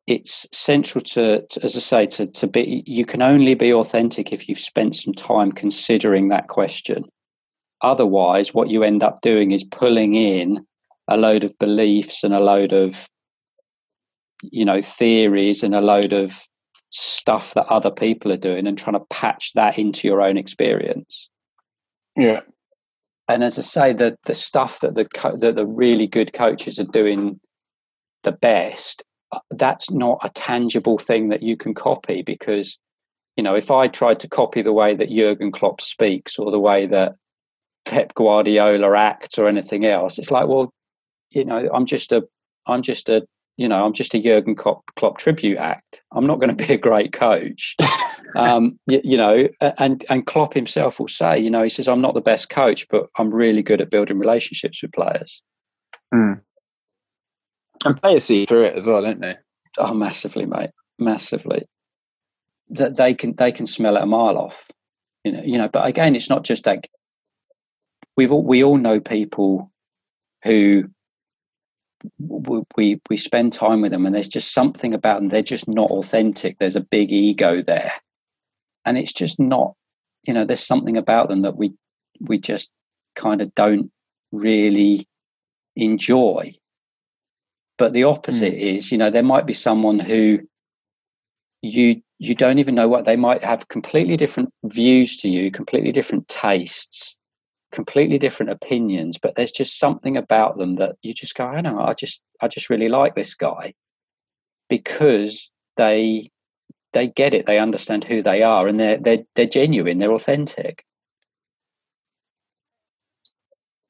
it's 0.06 0.46
central 0.52 1.02
to, 1.04 1.46
to, 1.46 1.64
as 1.64 1.76
I 1.76 1.80
say, 1.80 2.06
to, 2.06 2.26
to 2.26 2.46
be 2.46 2.82
you 2.87 3.04
can 3.04 3.22
only 3.22 3.54
be 3.54 3.72
authentic 3.72 4.32
if 4.32 4.48
you've 4.48 4.58
spent 4.58 4.96
some 4.96 5.14
time 5.14 5.52
considering 5.52 6.28
that 6.28 6.48
question. 6.48 7.04
Otherwise, 7.82 8.54
what 8.54 8.70
you 8.70 8.82
end 8.82 9.02
up 9.02 9.20
doing 9.20 9.50
is 9.50 9.64
pulling 9.64 10.14
in 10.14 10.64
a 11.08 11.16
load 11.16 11.44
of 11.44 11.58
beliefs 11.58 12.24
and 12.24 12.32
a 12.32 12.40
load 12.40 12.72
of 12.72 13.08
you 14.42 14.64
know 14.64 14.80
theories 14.80 15.62
and 15.62 15.74
a 15.74 15.80
load 15.80 16.12
of 16.12 16.46
stuff 16.92 17.55
that 17.55 17.66
other 17.66 17.90
people 17.90 18.31
are 18.31 18.37
doing 18.37 18.66
and 18.66 18.78
trying 18.78 18.98
to 18.98 19.07
patch 19.07 19.52
that 19.55 19.78
into 19.78 20.07
your 20.07 20.20
own 20.20 20.37
experience. 20.37 21.31
Yeah. 22.16 22.40
And 23.28 23.42
as 23.42 23.59
I 23.59 23.62
say, 23.62 23.92
the 23.92 24.16
the 24.26 24.35
stuff 24.35 24.81
that 24.81 24.94
the 24.94 25.07
co- 25.07 25.37
that 25.37 25.57
the 25.57 25.66
really 25.66 26.07
good 26.07 26.33
coaches 26.33 26.78
are 26.78 26.85
doing 26.85 27.40
the 28.24 28.33
best, 28.33 29.02
uh, 29.33 29.38
that's 29.50 29.90
not 29.90 30.18
a 30.22 30.28
tangible 30.28 30.98
thing 30.98 31.31
that 31.31 31.42
you 31.42 31.57
can 31.57 31.72
copy 31.72 32.22
because, 32.22 32.78
you 33.37 33.42
know, 33.42 33.55
if 33.55 33.70
I 33.70 33.88
tried 33.88 34.20
to 34.20 34.28
copy 34.28 34.61
the 34.61 34.72
way 34.72 34.94
that 34.94 35.11
Jurgen 35.11 35.50
Klopp 35.50 35.81
speaks 35.81 36.38
or 36.38 36.50
the 36.50 36.61
way 36.61 36.87
that 36.87 37.14
Pep 37.87 38.14
Guardiola 38.14 38.96
acts 38.98 39.38
or 39.38 39.48
anything 39.48 39.87
else, 39.87 40.18
it's 40.18 40.31
like, 40.31 40.46
well, 40.46 40.70
you 41.31 41.44
know, 41.44 41.70
I'm 41.72 41.87
just 41.87 42.12
a 42.12 42.24
I'm 42.66 42.83
just 42.83 43.09
a 43.09 43.22
you 43.56 43.68
know, 43.68 43.84
I'm 43.84 43.92
just 43.92 44.14
a 44.14 44.22
Jurgen 44.22 44.54
Klopp, 44.54 44.82
Klopp 44.96 45.18
tribute 45.18 45.58
act. 45.58 46.02
I'm 46.12 46.26
not 46.26 46.40
going 46.40 46.54
to 46.54 46.66
be 46.66 46.72
a 46.72 46.78
great 46.78 47.12
coach. 47.12 47.76
um, 48.34 48.78
you, 48.86 49.00
you, 49.04 49.16
know, 49.16 49.48
and 49.78 50.04
and 50.08 50.26
Klopp 50.26 50.54
himself 50.54 50.98
will 50.98 51.08
say, 51.08 51.38
you 51.38 51.50
know, 51.50 51.62
he 51.62 51.68
says, 51.68 51.88
I'm 51.88 52.00
not 52.00 52.14
the 52.14 52.20
best 52.20 52.48
coach, 52.48 52.86
but 52.88 53.08
I'm 53.18 53.34
really 53.34 53.62
good 53.62 53.80
at 53.80 53.90
building 53.90 54.18
relationships 54.18 54.82
with 54.82 54.92
players. 54.92 55.42
Mm. 56.14 56.40
And 57.84 58.00
players 58.00 58.24
see 58.24 58.46
through 58.46 58.64
it 58.64 58.76
as 58.76 58.86
well, 58.86 59.03
don't 59.03 59.20
they? 59.20 59.36
Oh, 59.78 59.94
massively, 59.94 60.46
mate, 60.46 60.70
massively. 60.98 61.66
That 62.70 62.96
they 62.96 63.14
can 63.14 63.34
they 63.36 63.53
can 63.53 63.66
smell 63.66 63.96
it 63.96 64.03
a 64.03 64.07
mile 64.07 64.38
off. 64.38 64.68
You 65.24 65.32
know, 65.32 65.42
you 65.42 65.59
know. 65.59 65.68
But 65.68 65.86
again, 65.86 66.16
it's 66.16 66.30
not 66.30 66.44
just 66.44 66.66
like 66.66 66.90
we've 68.16 68.32
all 68.32 68.44
we 68.44 68.64
all 68.64 68.78
know 68.78 68.98
people 69.00 69.70
who 70.44 70.90
we 72.18 73.00
we 73.09 73.16
spend 73.16 73.53
time 73.53 73.80
with 73.80 73.92
them 73.92 74.07
and 74.07 74.14
there's 74.14 74.28
just 74.28 74.53
something 74.53 74.94
about 74.94 75.20
them. 75.20 75.28
They're 75.28 75.42
just 75.42 75.68
not 75.68 75.90
authentic. 75.90 76.59
There's 76.59 76.76
a 76.76 76.80
big 76.80 77.12
ego 77.12 77.62
there. 77.62 77.92
And 78.84 78.98
it's 78.98 79.12
just 79.12 79.38
not 79.38 79.74
you 80.26 80.34
know 80.34 80.44
there's 80.44 80.64
something 80.64 80.96
about 80.96 81.28
them 81.28 81.40
that 81.40 81.57
we 81.57 81.72
we 82.20 82.38
just 82.38 82.70
kind 83.16 83.40
of 83.40 83.55
don't 83.55 83.90
really 84.32 85.07
enjoy. 85.76 86.55
But 87.78 87.92
the 87.92 88.05
opposite 88.05 88.55
mm. 88.55 88.76
is 88.76 88.92
you 88.92 88.98
know 88.98 89.11
there 89.11 89.22
might 89.22 89.46
be 89.46 89.55
someone 89.55 89.98
who 89.98 90.40
you 91.62 92.03
you 92.18 92.34
don't 92.34 92.59
even 92.59 92.74
know 92.74 92.88
what 92.88 93.05
they 93.05 93.16
might 93.16 93.42
have 93.42 93.68
completely 93.68 94.16
different 94.16 94.53
views 94.64 95.16
to 95.18 95.28
you, 95.28 95.50
completely 95.50 95.90
different 95.90 96.28
tastes, 96.28 97.16
completely 97.73 98.18
different 98.18 98.53
opinions, 98.53 99.18
but 99.18 99.35
there's 99.35 99.53
just 99.53 99.79
something 99.79 100.16
about 100.16 100.59
them 100.59 100.75
that 100.75 100.97
you 101.03 101.14
just 101.14 101.35
go, 101.35 101.45
I 101.45 101.61
know, 101.61 101.81
I 101.81 101.95
just 101.95 102.23
I 102.41 102.49
just 102.49 102.70
really 102.70 102.89
like 102.89 103.14
this 103.14 103.35
guy 103.35 103.75
because 104.68 105.53
they 105.77 106.31
they 106.93 107.09
get 107.09 107.35
it, 107.35 107.47
they 107.47 107.59
understand 107.59 108.05
who 108.05 108.23
they 108.23 108.43
are, 108.43 108.66
and 108.66 108.79
they're 108.79 108.99
they're 108.99 109.25
they're 109.35 109.47
genuine, 109.47 109.99
they're 109.99 110.12
authentic. 110.12 110.85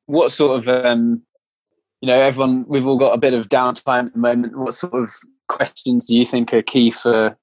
What 0.06 0.32
sort 0.32 0.60
of 0.60 0.86
um, 0.86 1.22
you 2.00 2.08
know, 2.08 2.18
everyone 2.18 2.64
we've 2.68 2.86
all 2.86 2.98
got 2.98 3.14
a 3.14 3.18
bit 3.18 3.34
of 3.34 3.48
downtime 3.48 4.06
at 4.06 4.12
the 4.12 4.18
moment. 4.18 4.58
What 4.58 4.74
sort 4.74 4.94
of 4.94 5.10
questions 5.48 6.06
do 6.06 6.16
you 6.16 6.24
think 6.24 6.52
are 6.52 6.62
key 6.62 6.90
for 6.90 7.36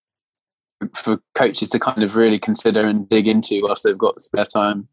for 0.96 1.20
coaches 1.36 1.70
to 1.70 1.80
kind 1.80 2.04
of 2.04 2.16
really 2.16 2.40
consider 2.40 2.86
and 2.86 3.08
dig 3.10 3.28
into 3.28 3.62
whilst 3.62 3.84
they've 3.84 3.98
got 3.98 4.22
spare 4.22 4.46
time? 4.46 4.88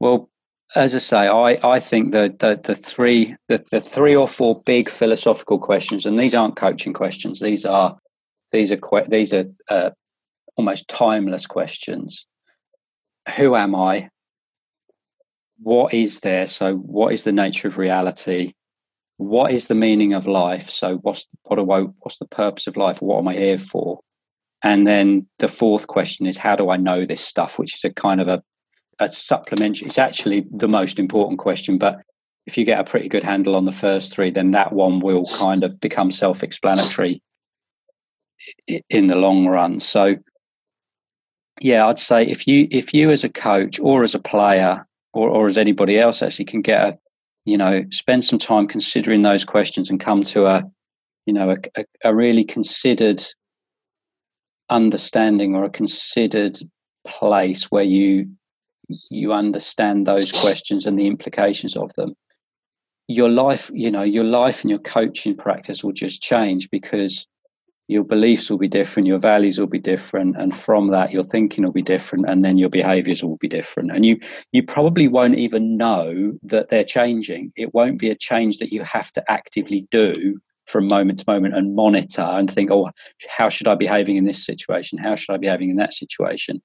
Well, 0.00 0.30
as 0.74 0.94
I 0.94 0.98
say, 0.98 1.28
I, 1.28 1.58
I 1.62 1.80
think 1.80 2.12
that 2.12 2.40
the, 2.40 2.60
the 2.62 2.74
three 2.74 3.36
the, 3.48 3.64
the 3.70 3.80
three 3.80 4.16
or 4.16 4.26
four 4.26 4.62
big 4.62 4.90
philosophical 4.90 5.58
questions, 5.58 6.06
and 6.06 6.18
these 6.18 6.34
aren't 6.34 6.56
coaching 6.56 6.92
questions. 6.92 7.40
These 7.40 7.64
are 7.64 7.96
these 8.52 8.72
are 8.72 8.78
these 9.08 9.32
are 9.32 9.44
uh, 9.68 9.90
almost 10.56 10.88
timeless 10.88 11.46
questions. 11.46 12.26
Who 13.36 13.56
am 13.56 13.74
I? 13.74 14.10
What 15.62 15.94
is 15.94 16.20
there? 16.20 16.46
So, 16.46 16.74
what 16.74 17.12
is 17.12 17.24
the 17.24 17.32
nature 17.32 17.68
of 17.68 17.78
reality? 17.78 18.52
What 19.18 19.52
is 19.52 19.68
the 19.68 19.74
meaning 19.74 20.12
of 20.12 20.26
life? 20.26 20.68
So, 20.68 20.96
what's 20.96 21.26
what 21.44 21.64
what's 22.00 22.18
the 22.18 22.26
purpose 22.26 22.66
of 22.66 22.76
life? 22.76 23.00
What 23.00 23.18
am 23.18 23.28
I 23.28 23.34
here 23.34 23.58
for? 23.58 24.00
And 24.62 24.86
then 24.86 25.28
the 25.38 25.48
fourth 25.48 25.86
question 25.86 26.26
is, 26.26 26.38
how 26.38 26.56
do 26.56 26.70
I 26.70 26.76
know 26.76 27.04
this 27.04 27.20
stuff? 27.20 27.58
Which 27.58 27.74
is 27.74 27.84
a 27.84 27.92
kind 27.92 28.20
of 28.20 28.28
a, 28.28 28.42
a 28.98 29.10
supplementary. 29.12 29.86
It's 29.86 29.98
actually 29.98 30.46
the 30.50 30.68
most 30.68 30.98
important 30.98 31.38
question, 31.38 31.78
but 31.78 32.00
if 32.46 32.56
you 32.56 32.64
get 32.64 32.80
a 32.80 32.84
pretty 32.84 33.08
good 33.08 33.24
handle 33.24 33.56
on 33.56 33.64
the 33.64 33.72
first 33.72 34.14
three, 34.14 34.30
then 34.30 34.52
that 34.52 34.72
one 34.72 35.00
will 35.00 35.26
kind 35.26 35.64
of 35.64 35.80
become 35.80 36.10
self-explanatory 36.10 37.20
in 38.88 39.08
the 39.08 39.16
long 39.16 39.46
run. 39.46 39.80
So 39.80 40.16
yeah, 41.60 41.86
I'd 41.86 41.98
say 41.98 42.24
if 42.24 42.46
you 42.46 42.68
if 42.70 42.92
you 42.92 43.10
as 43.10 43.24
a 43.24 43.28
coach 43.28 43.80
or 43.80 44.02
as 44.02 44.14
a 44.14 44.18
player 44.18 44.86
or, 45.12 45.28
or 45.28 45.46
as 45.46 45.58
anybody 45.58 45.98
else 45.98 46.22
actually 46.22 46.44
can 46.44 46.60
get 46.62 46.80
a 46.80 46.98
you 47.44 47.56
know 47.56 47.84
spend 47.90 48.24
some 48.24 48.38
time 48.38 48.66
considering 48.66 49.22
those 49.22 49.44
questions 49.44 49.88
and 49.90 49.98
come 49.98 50.22
to 50.24 50.46
a 50.46 50.64
you 51.24 51.32
know 51.32 51.56
a, 51.76 51.84
a 52.04 52.14
really 52.14 52.44
considered 52.44 53.22
understanding 54.68 55.54
or 55.54 55.64
a 55.64 55.70
considered 55.70 56.58
place 57.06 57.64
where 57.64 57.84
you 57.84 58.28
you 59.10 59.32
understand 59.32 60.06
those 60.06 60.32
questions 60.32 60.86
and 60.86 60.98
the 60.98 61.06
implications 61.06 61.76
of 61.76 61.92
them 61.94 62.14
your 63.08 63.28
life 63.28 63.70
you 63.74 63.90
know 63.90 64.02
your 64.02 64.24
life 64.24 64.62
and 64.62 64.70
your 64.70 64.78
coaching 64.80 65.36
practice 65.36 65.82
will 65.82 65.92
just 65.92 66.22
change 66.22 66.68
because 66.70 67.26
your 67.88 68.02
beliefs 68.02 68.50
will 68.50 68.58
be 68.58 68.68
different, 68.68 69.06
your 69.06 69.18
values 69.18 69.60
will 69.60 69.68
be 69.68 69.78
different, 69.78 70.36
and 70.36 70.54
from 70.54 70.88
that 70.88 71.12
your 71.12 71.22
thinking 71.22 71.64
will 71.64 71.72
be 71.72 71.82
different, 71.82 72.28
and 72.28 72.44
then 72.44 72.58
your 72.58 72.68
behaviors 72.68 73.22
will 73.22 73.36
be 73.36 73.48
different. 73.48 73.92
And 73.92 74.04
you 74.04 74.18
you 74.52 74.64
probably 74.64 75.06
won't 75.06 75.36
even 75.36 75.76
know 75.76 76.32
that 76.42 76.68
they're 76.68 76.84
changing. 76.84 77.52
It 77.56 77.74
won't 77.74 77.98
be 77.98 78.10
a 78.10 78.16
change 78.16 78.58
that 78.58 78.72
you 78.72 78.82
have 78.82 79.12
to 79.12 79.30
actively 79.30 79.86
do 79.90 80.38
from 80.66 80.88
moment 80.88 81.20
to 81.20 81.24
moment 81.28 81.54
and 81.54 81.76
monitor 81.76 82.22
and 82.22 82.52
think, 82.52 82.72
oh, 82.72 82.90
how 83.28 83.48
should 83.48 83.68
I 83.68 83.76
be 83.76 83.86
behaving 83.86 84.16
in 84.16 84.24
this 84.24 84.44
situation? 84.44 84.98
How 84.98 85.14
should 85.14 85.32
I 85.32 85.36
be 85.36 85.46
behaving 85.46 85.70
in 85.70 85.76
that 85.76 85.94
situation? 85.94 86.60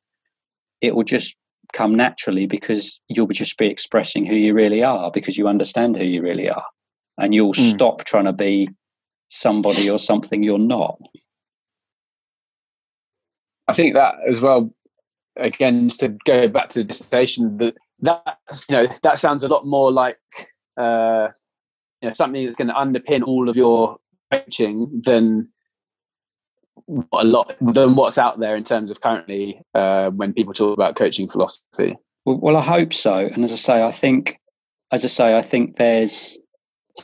It 0.82 0.96
will 0.96 1.04
just 1.04 1.36
come 1.74 1.96
naturally 1.96 2.46
because 2.46 3.02
you'll 3.08 3.28
just 3.28 3.58
be 3.58 3.68
expressing 3.68 4.26
who 4.26 4.36
you 4.36 4.54
really 4.54 4.84
are 4.84 5.12
because 5.12 5.38
you 5.38 5.48
understand 5.48 5.98
who 5.98 6.04
you 6.04 6.22
really 6.22 6.50
are. 6.50 6.66
And 7.18 7.34
you'll 7.34 7.54
mm. 7.54 7.74
stop 7.74 8.04
trying 8.04 8.26
to 8.26 8.34
be 8.34 8.70
somebody 9.30 9.90
or 9.90 10.00
something 10.00 10.44
you're 10.44 10.58
not. 10.58 11.00
I 13.68 13.74
think 13.74 13.96
that 13.96 14.16
as 14.28 14.42
well. 14.42 14.74
Again, 15.38 15.88
just 15.88 16.02
to 16.02 16.10
go 16.26 16.50
back 16.50 16.70
to 16.70 16.80
the 16.80 16.84
dissertation, 16.84 17.58
that 17.58 17.76
that's 18.02 18.70
you 18.70 18.76
know 18.76 18.88
that 19.04 19.18
sounds 19.18 19.46
a 19.46 19.48
lot 19.48 19.66
more 19.66 19.92
like 19.92 20.20
uh, 20.78 21.30
you 22.02 22.10
know 22.10 22.14
something 22.14 22.46
that's 22.46 22.58
going 22.58 22.68
to 22.68 22.74
underpin 22.74 23.24
all 23.24 23.48
of 23.48 23.56
your 23.56 23.98
coaching 24.32 25.02
than 25.06 25.48
a 27.14 27.24
lot 27.24 27.56
than 27.62 27.96
what's 27.96 28.18
out 28.18 28.40
there 28.40 28.56
in 28.56 28.64
terms 28.64 28.92
of 28.92 29.02
currently 29.02 29.62
uh, 29.74 30.10
when 30.10 30.34
people 30.34 30.54
talk 30.54 30.74
about 30.74 30.96
coaching 30.96 31.28
philosophy. 31.28 31.98
Well, 32.26 32.38
well, 32.38 32.58
I 32.58 32.62
hope 32.62 32.94
so. 32.94 33.18
And 33.18 33.44
as 33.44 33.52
I 33.52 33.56
say, 33.56 33.84
I 33.84 33.92
think, 33.92 34.40
as 34.92 35.04
I 35.04 35.08
say, 35.08 35.38
I 35.38 35.42
think 35.42 35.78
there's 35.78 36.38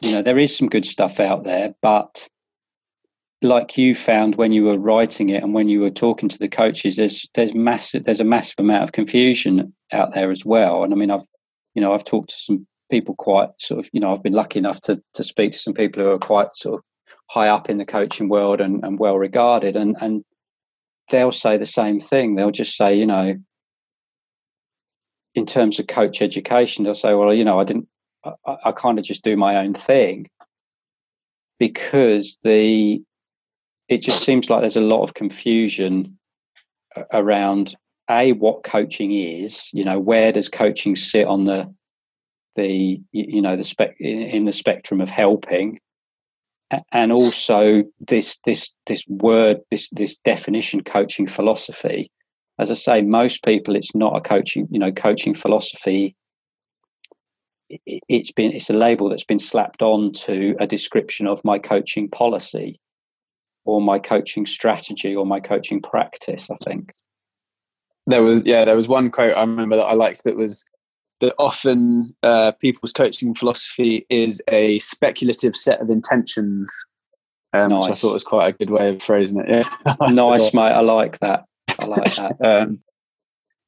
you 0.02 0.12
know 0.12 0.22
there 0.22 0.40
is 0.40 0.56
some 0.56 0.70
good 0.70 0.86
stuff 0.86 1.20
out 1.20 1.44
there 1.44 1.74
but 1.82 2.28
like 3.42 3.78
you 3.78 3.94
found 3.94 4.36
when 4.36 4.52
you 4.52 4.64
were 4.64 4.78
writing 4.78 5.30
it 5.30 5.44
and 5.44 5.54
when 5.54 5.70
you 5.70 5.80
were 5.80 5.92
talking 5.92 6.28
to 6.30 6.38
the 6.38 6.50
coaches 6.50 6.96
there's 6.96 7.28
there's 7.36 7.54
massive 7.54 8.04
there's 8.04 8.20
a 8.20 8.26
massive 8.26 8.60
amount 8.60 8.84
of 8.84 8.92
confusion 8.92 9.74
out 9.92 10.14
there 10.14 10.32
as 10.32 10.44
well 10.46 10.84
and 10.84 10.94
i 10.94 10.96
mean 10.96 11.12
i've 11.12 11.26
you 11.76 11.82
know 11.82 11.94
i've 11.94 12.04
talked 12.04 12.30
to 12.30 12.36
some 12.38 12.68
people 12.90 13.16
quite 13.16 13.50
sort 13.60 13.80
of 13.80 13.90
you 13.94 14.00
know 14.00 14.12
i've 14.12 14.24
been 14.24 14.34
lucky 14.34 14.60
enough 14.60 14.82
to 14.82 15.02
to 15.14 15.24
speak 15.24 15.52
to 15.52 15.60
some 15.60 15.74
people 15.74 16.02
who 16.02 16.10
are 16.10 16.20
quite 16.20 16.56
sort 16.56 16.76
of 16.76 16.84
high 17.30 17.50
up 17.50 17.70
in 17.70 17.78
the 17.78 17.86
coaching 17.86 18.30
world 18.30 18.62
and, 18.62 18.84
and 18.84 19.00
well 19.00 19.18
regarded. 19.18 19.76
And 19.76 19.96
and 20.00 20.24
they'll 21.10 21.32
say 21.32 21.58
the 21.58 21.66
same 21.66 22.00
thing. 22.00 22.36
They'll 22.36 22.52
just 22.52 22.76
say 22.76 22.96
you 22.96 23.06
know 23.06 23.36
in 25.36 25.46
terms 25.46 25.78
of 25.78 25.86
coach 25.86 26.22
education 26.24 26.84
they'll 26.84 26.96
say 26.96 27.14
well 27.14 27.32
you 27.32 27.46
know 27.46 27.60
i 27.60 27.64
didn't 27.64 27.88
I, 28.46 28.58
I 28.66 28.72
kind 28.72 28.98
of 29.00 29.06
just 29.06 29.24
do 29.24 29.38
my 29.38 29.58
own 29.58 29.74
thing. 29.74 30.28
Because 31.60 32.38
the 32.44 33.02
it 33.88 34.02
just 34.02 34.24
seems 34.24 34.50
like 34.50 34.62
there's 34.62 34.76
a 34.76 34.82
lot 34.82 35.04
of 35.04 35.14
confusion 35.14 36.18
around 37.14 37.76
a 38.10 38.34
what 38.34 38.64
coaching 38.64 39.12
is 39.12 39.70
you 39.74 39.84
know 39.84 40.00
where 40.00 40.32
does 40.32 40.50
coaching 40.50 40.96
sit 40.96 41.28
on 41.28 41.44
the 41.46 41.74
the 42.56 43.02
you 43.12 43.42
know 43.42 43.56
the 43.56 43.64
spec 43.64 43.96
in 44.00 44.46
the 44.46 44.52
spectrum 44.52 45.02
of 45.02 45.10
helping 45.10 45.80
and 46.92 47.12
also 47.12 47.84
this 48.00 48.40
this 48.46 48.74
this 48.88 49.06
word 49.08 49.58
this 49.72 49.90
this 49.92 50.18
definition 50.18 50.84
coaching 50.84 51.28
philosophy. 51.28 52.12
As 52.60 52.72
i 52.72 52.74
say 52.74 53.02
most 53.02 53.44
people 53.44 53.76
it's 53.76 53.96
not 53.96 54.16
a 54.16 54.22
coaching 54.22 54.68
you 54.72 54.80
know 54.80 54.92
coaching 54.92 55.34
philosophy. 55.34 56.16
It's 57.70 58.32
been 58.32 58.52
it's 58.52 58.70
a 58.70 58.74
label 58.74 59.10
that's 59.10 59.26
been 59.26 59.40
slapped 59.40 59.82
on 59.82 60.14
to 60.14 60.56
a 60.60 60.68
description 60.68 61.28
of 61.28 61.44
my 61.44 61.60
coaching 61.60 62.10
policy 62.10 62.80
or 63.66 63.82
my 63.82 64.00
coaching 64.00 64.46
strategy 64.46 65.16
or 65.16 65.26
my 65.26 65.40
coaching 65.40 65.82
practice 65.82 66.48
i 66.52 66.56
think. 66.64 66.92
There 68.08 68.24
was 68.24 68.46
yeah 68.46 68.66
there 68.66 68.76
was 68.76 68.88
one 68.88 69.12
quote 69.12 69.36
i 69.36 69.42
remember 69.42 69.76
that 69.78 69.84
i 69.84 69.94
liked 69.94 70.24
that 70.24 70.38
was 70.38 70.66
that 71.20 71.34
often 71.40 72.16
uh, 72.24 72.52
people's 72.62 72.92
coaching 72.92 73.34
philosophy 73.34 74.06
is 74.10 74.42
a 74.50 74.78
speculative 74.80 75.56
set 75.56 75.82
of 75.82 75.90
intentions 75.90 76.72
um, 77.54 77.70
nice. 77.70 77.88
which 77.88 77.94
i 77.94 77.96
thought 77.96 78.14
was 78.14 78.24
quite 78.24 78.48
a 78.48 78.58
good 78.58 78.70
way 78.70 78.90
of 78.90 79.02
phrasing 79.02 79.40
it 79.40 79.46
yeah 79.50 80.08
nice 80.10 80.54
mate 80.54 80.72
i 80.72 80.82
like 80.82 81.18
that 81.20 81.46
i 81.80 81.86
like 81.86 82.16
that 82.16 82.42
um, 82.46 82.80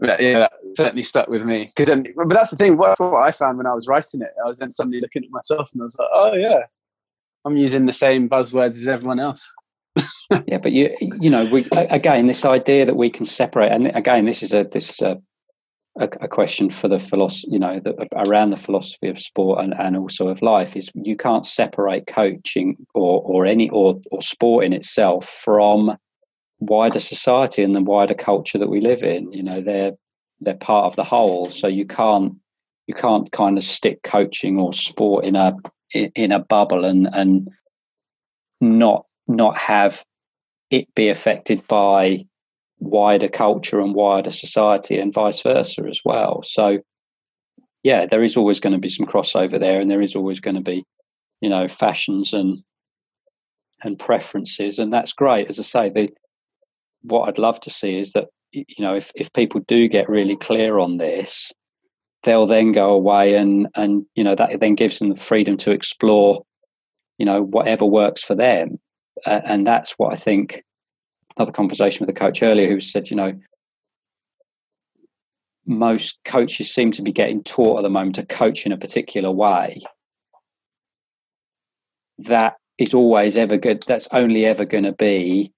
yeah, 0.01 0.39
that 0.39 0.53
certainly 0.75 1.03
stuck 1.03 1.27
with 1.27 1.43
me. 1.43 1.65
Because 1.65 1.87
then, 1.87 2.05
but 2.15 2.29
that's 2.29 2.51
the 2.51 2.55
thing. 2.55 2.77
That's 2.77 2.99
what 2.99 3.15
I 3.15 3.31
found 3.31 3.57
when 3.57 3.67
I 3.67 3.73
was 3.73 3.87
writing 3.87 4.21
it. 4.21 4.29
I 4.43 4.47
was 4.47 4.57
then 4.57 4.71
suddenly 4.71 5.01
looking 5.01 5.23
at 5.23 5.31
myself 5.31 5.69
and 5.73 5.81
I 5.81 5.83
was 5.83 5.97
like, 5.99 6.09
oh 6.13 6.33
yeah, 6.35 6.61
I'm 7.45 7.57
using 7.57 7.85
the 7.85 7.93
same 7.93 8.29
buzzwords 8.29 8.77
as 8.77 8.87
everyone 8.87 9.19
else. 9.19 9.51
yeah, 10.47 10.57
but 10.61 10.71
you, 10.71 10.95
you 11.19 11.29
know, 11.29 11.45
we 11.45 11.67
again 11.73 12.27
this 12.27 12.45
idea 12.45 12.85
that 12.85 12.95
we 12.95 13.09
can 13.09 13.25
separate, 13.25 13.71
and 13.71 13.87
again, 13.95 14.25
this 14.25 14.41
is 14.41 14.53
a 14.53 14.63
this 14.63 14.89
is 14.89 15.01
a 15.01 15.21
a, 15.99 16.09
a 16.21 16.27
question 16.27 16.69
for 16.69 16.87
the 16.87 16.97
philosophy, 16.97 17.47
you 17.51 17.59
know, 17.59 17.79
the, 17.79 18.07
around 18.27 18.49
the 18.49 18.57
philosophy 18.57 19.09
of 19.09 19.19
sport 19.19 19.63
and, 19.63 19.73
and 19.77 19.97
also 19.97 20.27
of 20.27 20.41
life 20.41 20.75
is 20.75 20.89
you 20.95 21.15
can't 21.15 21.45
separate 21.45 22.07
coaching 22.07 22.77
or 22.93 23.21
or 23.21 23.45
any 23.45 23.69
or 23.69 23.99
or 24.11 24.21
sport 24.21 24.65
in 24.65 24.73
itself 24.73 25.27
from 25.27 25.97
wider 26.59 26.99
society 26.99 27.63
and 27.63 27.75
the 27.75 27.81
wider 27.81 28.13
culture 28.13 28.57
that 28.57 28.69
we 28.69 28.81
live 28.81 29.03
in. 29.03 29.31
You 29.33 29.43
know, 29.43 29.61
they're 29.61 29.91
they're 30.39 30.55
part 30.55 30.85
of 30.85 30.95
the 30.95 31.03
whole. 31.03 31.51
So 31.51 31.67
you 31.67 31.85
can't 31.85 32.35
you 32.87 32.93
can't 32.93 33.31
kind 33.31 33.57
of 33.57 33.63
stick 33.63 34.01
coaching 34.03 34.57
or 34.57 34.73
sport 34.73 35.25
in 35.25 35.35
a 35.35 35.55
in 35.93 36.31
a 36.31 36.39
bubble 36.39 36.85
and 36.85 37.09
and 37.13 37.49
not 38.61 39.05
not 39.27 39.57
have 39.57 40.03
it 40.71 40.93
be 40.95 41.09
affected 41.09 41.67
by 41.67 42.25
wider 42.79 43.27
culture 43.27 43.79
and 43.79 43.93
wider 43.93 44.31
society 44.31 44.97
and 44.97 45.13
vice 45.13 45.41
versa 45.41 45.83
as 45.87 46.01
well. 46.03 46.41
So 46.43 46.79
yeah, 47.83 48.05
there 48.05 48.23
is 48.23 48.35
always 48.35 48.59
going 48.59 48.73
to 48.73 48.79
be 48.79 48.89
some 48.89 49.05
crossover 49.05 49.59
there 49.59 49.79
and 49.79 49.89
there 49.89 50.01
is 50.01 50.15
always 50.15 50.39
going 50.39 50.55
to 50.55 50.61
be, 50.61 50.83
you 51.41 51.49
know, 51.49 51.67
fashions 51.67 52.33
and 52.33 52.57
and 53.81 53.97
preferences 53.97 54.79
and 54.79 54.91
that's 54.91 55.13
great. 55.13 55.47
As 55.47 55.59
I 55.59 55.63
say, 55.63 55.89
the 55.89 56.09
what 57.01 57.27
I'd 57.27 57.37
love 57.37 57.59
to 57.61 57.69
see 57.69 57.97
is 57.97 58.13
that 58.13 58.27
you 58.51 58.65
know 58.79 58.95
if 58.95 59.11
if 59.15 59.31
people 59.33 59.61
do 59.67 59.87
get 59.87 60.09
really 60.09 60.35
clear 60.35 60.77
on 60.77 60.97
this, 60.97 61.51
they'll 62.23 62.45
then 62.45 62.71
go 62.71 62.91
away 62.91 63.35
and 63.35 63.67
and 63.75 64.05
you 64.15 64.23
know 64.23 64.35
that 64.35 64.59
then 64.59 64.75
gives 64.75 64.99
them 64.99 65.09
the 65.09 65.15
freedom 65.15 65.57
to 65.57 65.71
explore, 65.71 66.43
you 67.17 67.25
know, 67.25 67.41
whatever 67.41 67.85
works 67.85 68.23
for 68.23 68.35
them, 68.35 68.79
uh, 69.25 69.41
and 69.45 69.65
that's 69.65 69.93
what 69.93 70.13
I 70.13 70.15
think. 70.17 70.63
Another 71.39 71.53
conversation 71.53 72.05
with 72.05 72.13
a 72.13 72.19
coach 72.19 72.43
earlier 72.43 72.67
who 72.67 72.81
said, 72.81 73.09
you 73.09 73.15
know, 73.15 73.33
most 75.65 76.19
coaches 76.25 76.69
seem 76.69 76.91
to 76.91 77.01
be 77.01 77.13
getting 77.13 77.43
taught 77.43 77.77
at 77.79 77.83
the 77.83 77.89
moment 77.89 78.15
to 78.15 78.25
coach 78.25 78.65
in 78.65 78.73
a 78.73 78.77
particular 78.77 79.31
way. 79.31 79.79
That 82.17 82.55
is 82.77 82.93
always 82.93 83.37
ever 83.37 83.55
good 83.55 83.83
that's 83.87 84.09
only 84.11 84.45
ever 84.45 84.65
going 84.65 84.83
to 84.83 84.91
be 84.91 85.53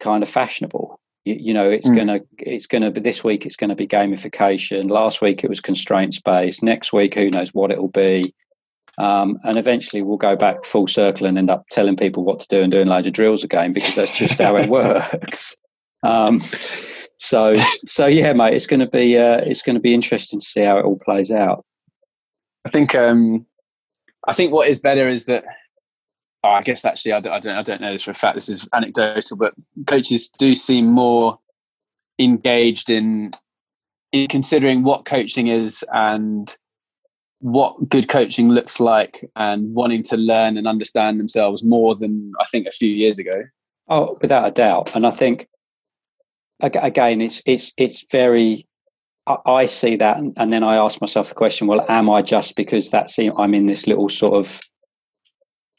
kind 0.00 0.24
of 0.24 0.28
fashionable. 0.28 0.98
You, 1.24 1.36
you 1.38 1.54
know 1.54 1.70
it's 1.70 1.88
mm. 1.88 1.96
gonna 1.96 2.20
it's 2.38 2.66
gonna 2.66 2.92
be 2.92 3.00
this 3.00 3.24
week 3.24 3.46
it's 3.46 3.56
gonna 3.56 3.74
be 3.74 3.88
gamification 3.88 4.88
last 4.88 5.20
week 5.20 5.42
it 5.42 5.50
was 5.50 5.60
constraints 5.60 6.20
based 6.20 6.62
next 6.62 6.92
week 6.92 7.14
who 7.14 7.30
knows 7.30 7.52
what 7.52 7.72
it'll 7.72 7.88
be 7.88 8.32
um, 8.98 9.38
and 9.44 9.56
eventually 9.56 10.02
we'll 10.02 10.16
go 10.16 10.36
back 10.36 10.64
full 10.64 10.86
circle 10.86 11.26
and 11.26 11.36
end 11.36 11.50
up 11.50 11.64
telling 11.70 11.96
people 11.96 12.24
what 12.24 12.40
to 12.40 12.46
do 12.48 12.62
and 12.62 12.72
doing 12.72 12.88
loads 12.88 13.06
of 13.06 13.12
drills 13.12 13.44
again 13.44 13.72
because 13.72 13.94
that's 13.94 14.16
just 14.16 14.40
how 14.40 14.56
it 14.56 14.68
works 14.70 15.56
um, 16.02 16.40
so 17.18 17.56
so 17.86 18.06
yeah, 18.06 18.32
mate, 18.32 18.54
it's 18.54 18.66
going 18.66 18.80
to 18.80 18.88
be 18.88 19.16
uh, 19.16 19.38
it's 19.38 19.62
going 19.62 19.74
to 19.74 19.80
be 19.80 19.94
interesting 19.94 20.40
to 20.40 20.46
see 20.46 20.62
how 20.62 20.78
it 20.78 20.84
all 20.84 20.98
plays 20.98 21.30
out. 21.30 21.64
I 22.64 22.70
think 22.70 22.94
um, 22.94 23.46
I 24.26 24.32
think 24.32 24.52
what 24.52 24.68
is 24.68 24.78
better 24.78 25.08
is 25.08 25.26
that 25.26 25.44
oh, 26.44 26.50
I 26.50 26.60
guess 26.60 26.84
actually 26.84 27.12
I 27.12 27.20
don't, 27.20 27.32
I 27.32 27.38
don't 27.38 27.56
I 27.56 27.62
don't 27.62 27.80
know 27.80 27.92
this 27.92 28.02
for 28.02 28.10
a 28.10 28.14
fact. 28.14 28.34
This 28.34 28.48
is 28.48 28.68
anecdotal, 28.72 29.36
but 29.36 29.54
coaches 29.86 30.28
do 30.38 30.54
seem 30.54 30.86
more 30.86 31.38
engaged 32.18 32.90
in 32.90 33.32
in 34.12 34.28
considering 34.28 34.82
what 34.82 35.04
coaching 35.04 35.48
is 35.48 35.84
and 35.92 36.54
what 37.40 37.88
good 37.88 38.08
coaching 38.08 38.50
looks 38.50 38.80
like 38.80 39.28
and 39.36 39.74
wanting 39.74 40.02
to 40.04 40.16
learn 40.16 40.56
and 40.56 40.66
understand 40.66 41.20
themselves 41.20 41.62
more 41.62 41.94
than 41.94 42.32
I 42.40 42.44
think 42.46 42.66
a 42.66 42.72
few 42.72 42.88
years 42.88 43.18
ago. 43.18 43.44
Oh, 43.88 44.18
without 44.20 44.48
a 44.48 44.50
doubt. 44.50 44.94
And 44.96 45.06
I 45.06 45.10
think 45.10 45.48
again, 46.60 47.20
it's 47.20 47.42
it's 47.46 47.72
it's 47.76 48.04
very. 48.10 48.66
I 49.44 49.66
see 49.66 49.96
that, 49.96 50.18
and 50.18 50.52
then 50.52 50.62
I 50.62 50.76
ask 50.76 51.00
myself 51.00 51.28
the 51.28 51.34
question: 51.34 51.66
Well, 51.66 51.84
am 51.88 52.08
I 52.08 52.22
just 52.22 52.54
because 52.54 52.90
that's 52.90 53.18
I'm 53.18 53.54
in 53.54 53.66
this 53.66 53.86
little 53.86 54.08
sort 54.08 54.34
of 54.34 54.60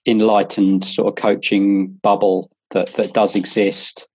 enlightened 0.05 0.83
sort 0.83 1.07
of 1.07 1.15
coaching 1.15 1.87
bubble 2.03 2.51
that 2.71 2.87
that 2.95 3.13
does 3.13 3.35
exist? 3.35 4.07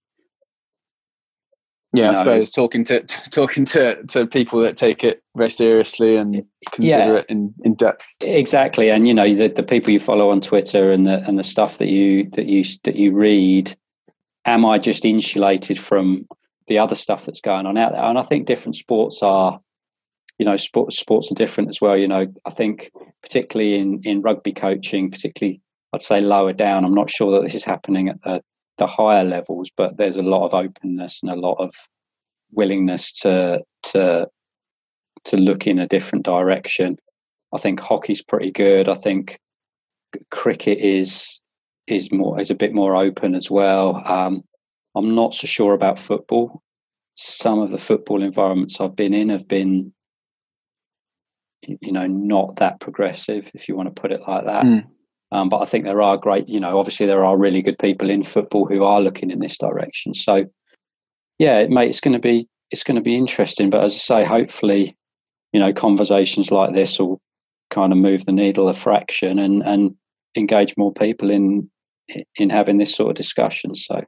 Yeah, 1.94 2.12
I 2.12 2.14
suppose 2.14 2.50
talking 2.50 2.84
to 2.84 3.00
talking 3.30 3.64
to 3.66 4.02
to 4.04 4.26
people 4.26 4.60
that 4.60 4.76
take 4.76 5.04
it 5.04 5.22
very 5.36 5.50
seriously 5.50 6.16
and 6.16 6.42
consider 6.70 7.14
yeah, 7.14 7.18
it 7.18 7.26
in, 7.28 7.54
in 7.64 7.74
depth. 7.74 8.14
Exactly, 8.22 8.90
and 8.90 9.06
you 9.06 9.14
know 9.14 9.34
the, 9.34 9.48
the 9.48 9.62
people 9.62 9.90
you 9.90 10.00
follow 10.00 10.30
on 10.30 10.40
Twitter 10.40 10.90
and 10.90 11.06
the 11.06 11.22
and 11.24 11.38
the 11.38 11.44
stuff 11.44 11.78
that 11.78 11.88
you 11.88 12.28
that 12.30 12.46
you 12.46 12.64
that 12.84 12.96
you 12.96 13.12
read. 13.12 13.76
Am 14.44 14.66
I 14.66 14.78
just 14.78 15.04
insulated 15.04 15.78
from 15.78 16.26
the 16.66 16.78
other 16.78 16.94
stuff 16.94 17.26
that's 17.26 17.40
going 17.40 17.66
on 17.66 17.76
out 17.76 17.92
there. 17.92 18.02
And 18.02 18.18
I 18.18 18.22
think 18.22 18.46
different 18.46 18.76
sports 18.76 19.20
are, 19.22 19.60
you 20.38 20.46
know, 20.46 20.56
sports 20.56 20.98
sports 20.98 21.30
are 21.30 21.34
different 21.34 21.70
as 21.70 21.80
well. 21.80 21.96
You 21.96 22.08
know, 22.08 22.26
I 22.44 22.50
think 22.50 22.90
particularly 23.22 23.76
in 23.76 24.00
in 24.04 24.22
rugby 24.22 24.52
coaching, 24.52 25.10
particularly 25.10 25.60
I'd 25.92 26.02
say 26.02 26.20
lower 26.20 26.52
down. 26.52 26.84
I'm 26.84 26.94
not 26.94 27.10
sure 27.10 27.30
that 27.32 27.42
this 27.42 27.54
is 27.54 27.64
happening 27.64 28.08
at 28.08 28.22
the 28.22 28.42
the 28.78 28.86
higher 28.86 29.24
levels, 29.24 29.70
but 29.76 29.96
there's 29.96 30.16
a 30.16 30.22
lot 30.22 30.44
of 30.44 30.54
openness 30.54 31.20
and 31.22 31.30
a 31.30 31.36
lot 31.36 31.56
of 31.58 31.74
willingness 32.52 33.12
to 33.20 33.62
to 33.82 34.28
to 35.24 35.36
look 35.36 35.66
in 35.66 35.78
a 35.78 35.86
different 35.86 36.24
direction. 36.24 36.96
I 37.54 37.58
think 37.58 37.80
hockey's 37.80 38.22
pretty 38.22 38.50
good. 38.50 38.88
I 38.88 38.94
think 38.94 39.38
cricket 40.30 40.78
is 40.78 41.40
is 41.86 42.12
more 42.12 42.40
is 42.40 42.50
a 42.50 42.54
bit 42.54 42.74
more 42.74 42.96
open 42.96 43.34
as 43.34 43.50
well. 43.50 44.02
Um, 44.06 44.44
I'm 44.94 45.14
not 45.14 45.34
so 45.34 45.46
sure 45.46 45.74
about 45.74 45.98
football. 45.98 46.62
Some 47.14 47.58
of 47.58 47.70
the 47.70 47.78
football 47.78 48.22
environments 48.22 48.80
I've 48.80 48.96
been 48.96 49.14
in 49.14 49.28
have 49.28 49.48
been, 49.48 49.92
you 51.62 51.92
know, 51.92 52.06
not 52.06 52.56
that 52.56 52.80
progressive, 52.80 53.50
if 53.54 53.68
you 53.68 53.76
want 53.76 53.94
to 53.94 54.00
put 54.00 54.12
it 54.12 54.22
like 54.26 54.44
that. 54.46 54.64
Mm. 54.64 54.84
Um, 55.32 55.48
but 55.48 55.62
I 55.62 55.64
think 55.64 55.84
there 55.84 56.02
are 56.02 56.18
great, 56.18 56.46
you 56.46 56.60
know, 56.60 56.78
obviously 56.78 57.06
there 57.06 57.24
are 57.24 57.38
really 57.38 57.62
good 57.62 57.78
people 57.78 58.10
in 58.10 58.22
football 58.22 58.66
who 58.66 58.84
are 58.84 59.00
looking 59.00 59.30
in 59.30 59.40
this 59.40 59.56
direction. 59.56 60.12
So, 60.12 60.44
yeah, 61.38 61.66
mate, 61.68 61.88
it's 61.88 62.00
going 62.00 62.12
to 62.12 62.20
be 62.20 62.46
it's 62.70 62.84
going 62.84 62.96
to 62.96 63.02
be 63.02 63.16
interesting. 63.16 63.70
But 63.70 63.82
as 63.82 63.94
I 63.94 63.98
say, 63.98 64.24
hopefully, 64.24 64.96
you 65.52 65.58
know, 65.58 65.72
conversations 65.72 66.50
like 66.50 66.74
this 66.74 66.98
will 66.98 67.20
kind 67.70 67.92
of 67.92 67.98
move 67.98 68.26
the 68.26 68.32
needle 68.32 68.68
a 68.68 68.74
fraction 68.74 69.38
and 69.38 69.62
and 69.62 69.94
engage 70.36 70.76
more 70.76 70.92
people 70.92 71.30
in 71.30 71.70
in 72.36 72.50
having 72.50 72.76
this 72.76 72.94
sort 72.94 73.10
of 73.10 73.16
discussion. 73.16 73.74
So 73.74 74.04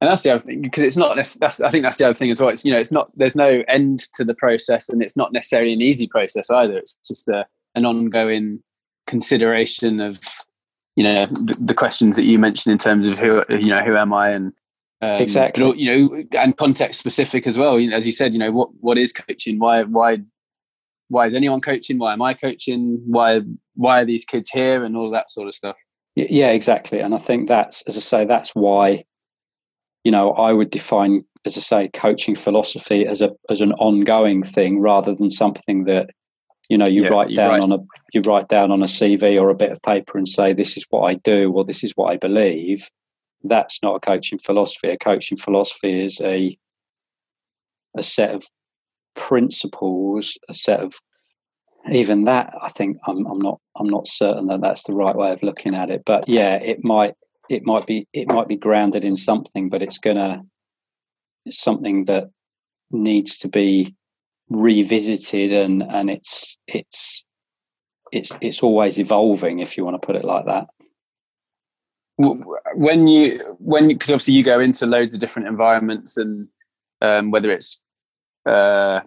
and 0.00 0.08
that's 0.10 0.22
the 0.22 0.30
other 0.30 0.40
thing 0.40 0.62
because 0.62 0.82
it's 0.82 0.96
not 0.96 1.16
that's 1.40 1.60
i 1.60 1.70
think 1.70 1.82
that's 1.82 1.96
the 1.96 2.04
other 2.04 2.14
thing 2.14 2.30
as 2.30 2.40
well 2.40 2.50
it's 2.50 2.64
you 2.64 2.70
know 2.70 2.78
it's 2.78 2.92
not 2.92 3.10
there's 3.16 3.34
no 3.34 3.64
end 3.66 3.98
to 4.14 4.24
the 4.24 4.34
process 4.34 4.88
and 4.88 5.02
it's 5.02 5.16
not 5.16 5.32
necessarily 5.32 5.72
an 5.72 5.82
easy 5.82 6.06
process 6.06 6.50
either 6.50 6.76
it's 6.76 6.96
just 7.04 7.26
a, 7.26 7.44
an 7.74 7.84
ongoing 7.84 8.62
consideration 9.08 10.00
of 10.00 10.20
you 10.94 11.02
know 11.02 11.26
the, 11.26 11.56
the, 11.58 11.74
questions 11.74 12.14
that 12.16 12.24
you 12.24 12.38
mentioned 12.38 12.72
in 12.72 12.78
terms 12.78 13.06
of 13.06 13.18
who 13.18 13.42
you 13.48 13.68
know 13.68 13.82
who 13.82 13.96
am 13.96 14.12
i 14.12 14.30
and 14.30 14.52
um, 15.00 15.22
exactly. 15.22 15.64
but, 15.64 15.78
you 15.78 15.86
know 15.86 16.24
and 16.38 16.56
context 16.56 16.98
specific 16.98 17.46
as 17.46 17.56
well. 17.56 17.76
As 17.92 18.06
you 18.06 18.12
said 18.12 18.32
you 18.32 18.38
know 18.38 18.52
what 18.52 18.68
what 18.80 18.98
is 18.98 19.12
coaching? 19.12 19.58
Why 19.58 19.82
why 19.84 20.18
why 21.08 21.26
is 21.26 21.34
anyone 21.34 21.60
coaching? 21.60 21.98
Why 21.98 22.12
am 22.12 22.22
i 22.22 22.34
coaching? 22.34 23.00
Why 23.06 23.40
why 23.74 24.02
are 24.02 24.04
these 24.04 24.24
kids 24.24 24.50
here? 24.50 24.84
And 24.84 24.96
all 24.96 25.10
that 25.10 25.30
sort 25.30 25.48
of 25.48 25.54
stuff. 25.54 25.76
Yeah 26.16 26.50
exactly. 26.50 27.00
And 27.00 27.14
i 27.14 27.18
think 27.18 27.48
that's 27.48 27.82
as 27.82 27.96
i 27.96 28.00
say 28.00 28.24
that's 28.24 28.54
why 28.54 29.04
you 30.04 30.12
know, 30.12 30.32
I 30.32 30.54
would 30.54 30.70
define, 30.70 31.24
as 31.44 31.58
I 31.58 31.60
say, 31.60 31.90
coaching 31.92 32.34
philosophy 32.34 33.06
as 33.06 33.20
a 33.20 33.30
as 33.50 33.60
an 33.60 33.72
ongoing 33.72 34.42
thing 34.42 34.80
rather 34.80 35.14
than 35.14 35.28
something 35.28 35.84
that 35.84 36.08
you 36.68 36.76
know 36.76 36.86
you 36.86 37.04
yeah, 37.04 37.08
write 37.08 37.34
down 37.34 37.62
on 37.62 37.72
a 37.72 37.78
you 38.12 38.20
write 38.22 38.48
down 38.48 38.70
on 38.70 38.82
a 38.82 38.86
CV 38.86 39.40
or 39.40 39.50
a 39.50 39.54
bit 39.54 39.72
of 39.72 39.82
paper 39.82 40.18
and 40.18 40.28
say 40.28 40.52
this 40.52 40.76
is 40.76 40.86
what 40.90 41.02
I 41.02 41.14
do 41.14 41.52
or 41.52 41.64
this 41.64 41.82
is 41.82 41.92
what 41.96 42.12
I 42.12 42.16
believe. 42.16 42.88
That's 43.42 43.82
not 43.82 43.96
a 43.96 44.00
coaching 44.00 44.38
philosophy. 44.38 44.88
A 44.88 44.98
coaching 44.98 45.38
philosophy 45.38 46.04
is 46.04 46.20
a 46.20 46.56
a 47.96 48.02
set 48.02 48.34
of 48.34 48.46
principles, 49.14 50.36
a 50.48 50.54
set 50.54 50.80
of 50.80 50.94
even 51.90 52.24
that. 52.24 52.52
I 52.60 52.68
think 52.68 52.98
I'm, 53.06 53.26
I'm 53.26 53.38
not 53.38 53.60
I'm 53.76 53.88
not 53.88 54.08
certain 54.08 54.46
that 54.48 54.60
that's 54.60 54.84
the 54.84 54.92
right 54.92 55.16
way 55.16 55.32
of 55.32 55.42
looking 55.42 55.74
at 55.74 55.90
it. 55.90 56.02
But 56.04 56.28
yeah, 56.28 56.56
it 56.56 56.84
might 56.84 57.14
it 57.48 57.64
might 57.64 57.86
be 57.86 58.06
it 58.12 58.28
might 58.28 58.48
be 58.48 58.56
grounded 58.56 59.04
in 59.04 59.16
something, 59.16 59.70
but 59.70 59.82
it's 59.82 59.98
gonna 59.98 60.44
it's 61.46 61.60
something 61.60 62.04
that 62.06 62.30
needs 62.90 63.38
to 63.38 63.48
be 63.48 63.94
revisited 64.50 65.52
and 65.52 65.82
and 65.82 66.10
it's 66.10 66.56
it's 66.66 67.24
it's 68.12 68.32
it's 68.40 68.62
always 68.62 68.98
evolving 68.98 69.58
if 69.58 69.76
you 69.76 69.84
want 69.84 70.00
to 70.00 70.06
put 70.06 70.16
it 70.16 70.24
like 70.24 70.46
that 70.46 70.66
when 72.74 73.06
you 73.06 73.56
when 73.58 73.88
because 73.88 74.10
obviously 74.10 74.34
you 74.34 74.42
go 74.42 74.58
into 74.58 74.86
loads 74.86 75.14
of 75.14 75.20
different 75.20 75.46
environments 75.46 76.16
and 76.16 76.48
um, 77.00 77.30
whether 77.30 77.50
it's 77.50 77.82
uh, 78.46 79.00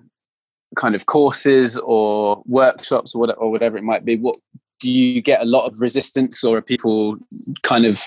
kind 0.77 0.95
of 0.95 1.07
courses 1.07 1.77
or 1.79 2.41
workshops 2.45 3.13
or 3.13 3.19
whatever, 3.19 3.39
or 3.39 3.51
whatever 3.51 3.77
it 3.77 3.83
might 3.83 4.05
be 4.05 4.15
what 4.17 4.37
do 4.79 4.89
you 4.89 5.21
get 5.21 5.41
a 5.41 5.45
lot 5.45 5.65
of 5.65 5.81
resistance 5.81 6.41
or 6.43 6.57
are 6.57 6.61
people 6.61 7.17
kind 7.63 7.85
of 7.85 8.01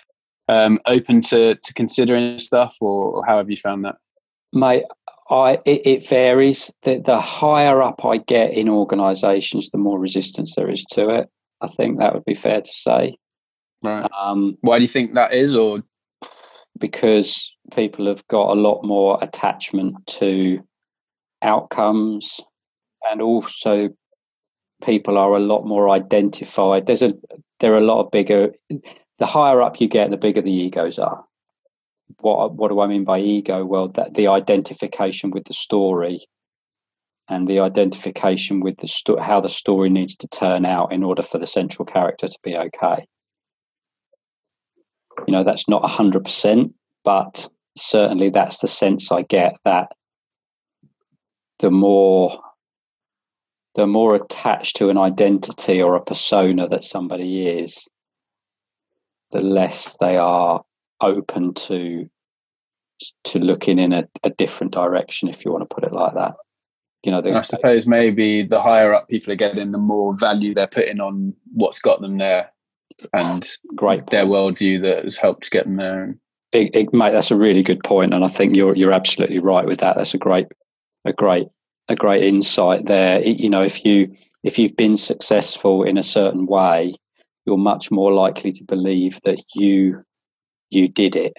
um, 0.49 0.79
open 0.87 1.21
to 1.23 1.55
to 1.55 1.75
considering 1.75 2.39
stuff, 2.39 2.77
or, 2.81 3.13
or 3.13 3.27
how 3.27 3.39
have 3.39 3.51
you 3.51 3.57
found 3.57 3.85
that? 3.85 3.97
Mate, 4.53 4.85
I 5.31 5.59
it, 5.65 5.87
it, 5.87 6.09
varies. 6.09 6.71
The, 6.83 7.01
the 7.01 7.21
higher 7.21 7.83
up 7.83 8.05
I 8.05 8.19
get 8.19 8.53
in 8.53 8.69
organisations, 8.69 9.71
the 9.71 9.79
more 9.79 9.99
resistance 9.99 10.55
there 10.55 10.71
is 10.71 10.85
to 10.93 11.09
it. 11.09 11.29
I 11.61 11.67
think 11.67 11.99
that 11.99 12.15
would 12.15 12.25
be 12.25 12.35
fair 12.35 12.61
to 12.61 12.71
say. 12.71 13.17
Right. 13.83 14.09
Um, 14.19 14.59
Why 14.61 14.79
do 14.79 14.85
you 14.85 14.89
think 14.89 15.15
that 15.15 15.33
is, 15.33 15.55
or 15.55 15.83
because 16.79 17.55
people 17.75 18.07
have 18.07 18.27
got 18.29 18.51
a 18.51 18.61
lot 18.61 18.83
more 18.83 19.19
attachment 19.23 19.95
to 20.07 20.61
outcomes, 21.43 22.41
and 23.11 23.23
also 23.23 23.91
people 24.85 25.17
are 25.17 25.35
a 25.35 25.41
lot 25.41 25.65
more 25.65 25.91
identified. 25.91 26.87
There's 26.87 27.03
a 27.03 27.15
there 27.61 27.73
are 27.73 27.79
a 27.79 27.81
lot 27.81 28.05
of 28.05 28.11
bigger 28.11 28.53
the 29.19 29.27
higher 29.27 29.63
up 29.63 29.81
you 29.81 29.89
get, 29.89 30.11
the 30.11 30.17
bigger 30.17 30.43
the 30.43 30.51
egos 30.51 30.99
are. 30.99 31.25
What 32.21 32.55
what 32.55 32.69
do 32.69 32.81
I 32.81 32.87
mean 32.87 33.05
by 33.05 33.21
ego? 33.21 33.65
Well, 33.65 33.89
that 33.89 34.15
the 34.15 34.29
identification 34.29 35.31
with 35.31 35.45
the 35.45 35.55
story 35.55 36.27
and 37.29 37.49
the 37.49 37.61
identification 37.61 38.61
with 38.61 38.77
the 38.79 38.89
sto- 38.89 39.21
how 39.21 39.41
the 39.41 39.49
story 39.49 39.89
needs 39.89 40.17
to 40.17 40.29
turn 40.29 40.67
out 40.67 40.93
in 40.93 41.03
order 41.03 41.23
for 41.23 41.39
the 41.39 41.47
central 41.47 41.87
character 41.87 42.29
to 42.29 42.39
be 42.43 42.57
okay. 42.57 43.07
You 45.27 45.33
know, 45.33 45.45
that's 45.45 45.69
not 45.69 45.89
hundred 45.89 46.25
percent, 46.25 46.75
but 47.05 47.49
certainly 47.77 48.31
that's 48.31 48.59
the 48.59 48.69
sense 48.69 49.11
I 49.11 49.23
get 49.23 49.57
that 49.65 49.93
the 51.59 51.71
more 51.71 52.41
the 53.75 53.87
more 53.87 54.15
attached 54.15 54.77
to 54.77 54.89
an 54.89 54.99
identity 54.99 55.83
or 55.83 55.97
a 55.97 56.05
persona 56.05 56.69
that 56.69 56.85
somebody 56.85 57.49
is, 57.49 57.89
the 59.33 59.41
less 59.41 59.97
they 59.99 60.17
are 60.17 60.63
open 61.05 61.55
to 61.55 62.09
to 63.25 63.39
looking 63.39 63.79
in 63.79 63.93
a, 63.93 64.09
a 64.23 64.31
different 64.31 64.73
direction, 64.73 65.29
if 65.29 65.45
you 65.45 65.53
want 65.53 65.69
to 65.69 65.75
put 65.75 65.85
it 65.85 65.93
like 65.93 66.15
that. 66.15 66.35
You 67.03 67.13
know, 67.13 67.23
I 67.37 67.43
suppose 67.43 67.87
maybe 67.87 68.43
the 68.43 68.63
higher 68.63 68.95
up 68.95 69.09
people 69.09 69.33
are 69.33 69.37
getting, 69.37 69.73
the 69.73 69.79
more 69.79 70.15
value 70.19 70.55
they're 70.55 70.67
putting 70.67 71.01
on 71.01 71.35
what's 71.53 71.81
got 71.81 72.01
them 72.01 72.17
there, 72.17 72.51
and 73.13 73.47
great 73.75 74.07
their 74.07 74.25
worldview 74.25 74.81
that 74.83 75.05
has 75.05 75.19
helped 75.19 75.51
get 75.51 75.67
them 75.67 75.77
there. 75.77 76.17
It, 76.53 76.75
it, 76.75 76.95
mate, 76.95 77.11
that's 77.11 77.31
a 77.31 77.37
really 77.37 77.63
good 77.63 77.83
point, 77.85 78.15
and 78.15 78.25
I 78.25 78.29
think 78.29 78.57
you're 78.57 78.75
you're 78.75 78.93
absolutely 78.93 79.41
right 79.41 79.67
with 79.67 79.81
that. 79.81 79.97
That's 79.97 80.15
a 80.15 80.19
great 80.19 80.47
a 81.05 81.13
great 81.13 81.49
a 81.89 81.97
great 81.97 82.23
insight 82.23 82.87
there. 82.87 83.21
You 83.21 83.51
know, 83.51 83.63
if 83.63 83.85
you 83.85 84.15
if 84.43 84.59
you've 84.59 84.77
been 84.77 84.97
successful 84.97 85.83
in 85.83 85.99
a 85.99 86.03
certain 86.03 86.47
way, 86.47 86.95
you're 87.45 87.59
much 87.59 87.91
more 87.91 88.13
likely 88.13 88.53
to 88.53 88.65
believe 88.65 89.21
that 89.25 89.43
you 89.55 90.05
you 90.75 90.89
did 90.89 91.17
it 91.17 91.33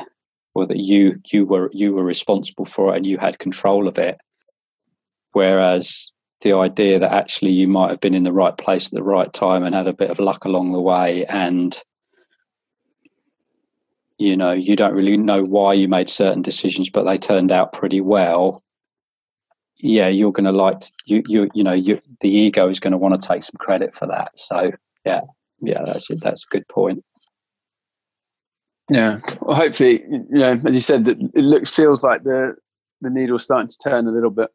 or 0.56 0.66
that 0.66 0.80
you 0.80 1.22
you 1.32 1.46
were 1.46 1.70
you 1.74 1.94
were 1.94 2.04
responsible 2.04 2.66
for 2.66 2.94
it 2.94 2.98
and 2.98 3.06
you 3.06 3.18
had 3.18 3.38
control 3.38 3.88
of 3.88 4.00
it. 4.00 4.18
Whereas 5.34 6.12
the 6.42 6.54
idea 6.54 7.00
that 7.00 7.12
actually 7.12 7.52
you 7.52 7.68
might 7.68 7.90
have 7.90 8.00
been 8.00 8.14
in 8.14 8.24
the 8.24 8.34
right 8.34 8.58
place 8.58 8.88
at 8.88 8.94
the 8.94 9.04
right 9.04 9.32
time 9.32 9.64
and 9.64 9.76
had 9.76 9.88
a 9.88 9.94
bit 9.94 10.10
of 10.10 10.20
luck 10.20 10.46
along 10.46 10.72
the 10.72 10.82
way 10.82 11.26
and 11.26 11.78
you 14.18 14.38
know 14.38 14.52
you 14.52 14.76
don't 14.76 14.94
really 14.94 15.18
know 15.18 15.44
why 15.44 15.74
you 15.74 15.88
made 15.88 16.10
certain 16.10 16.42
decisions 16.42 16.90
but 16.90 17.04
they 17.04 17.18
turned 17.18 17.52
out 17.52 17.74
pretty 17.74 18.02
well. 18.02 18.64
Yeah 19.78 20.08
you're 20.08 20.32
going 20.32 20.46
to 20.46 20.52
like 20.52 20.82
you 21.06 21.22
you 21.28 21.50
you 21.54 21.64
know 21.64 21.74
you 21.74 22.02
the 22.22 22.30
ego 22.30 22.70
is 22.70 22.80
going 22.80 22.94
to 22.94 22.98
want 22.98 23.14
to 23.22 23.28
take 23.28 23.44
some 23.44 23.58
credit 23.60 23.94
for 23.94 24.08
that. 24.08 24.40
So 24.40 24.72
yeah 25.06 25.22
yeah 25.62 25.84
that's 25.86 26.10
it. 26.10 26.22
That's 26.22 26.46
a 26.46 26.52
good 26.52 26.68
point 26.70 27.04
yeah. 28.90 29.20
Well 29.42 29.56
hopefully 29.56 30.04
you 30.10 30.26
know 30.30 30.62
as 30.66 30.76
you 30.76 30.82
said 30.82 31.06
that 31.06 31.20
it 31.20 31.42
looks 31.42 31.70
feels 31.70 32.04
like 32.04 32.24
the 32.24 32.56
the 33.02 33.10
needle's 33.10 33.44
starting 33.44 33.68
to 33.68 33.78
turn 33.78 34.08
a 34.08 34.12
little 34.12 34.30
bit. 34.30 34.50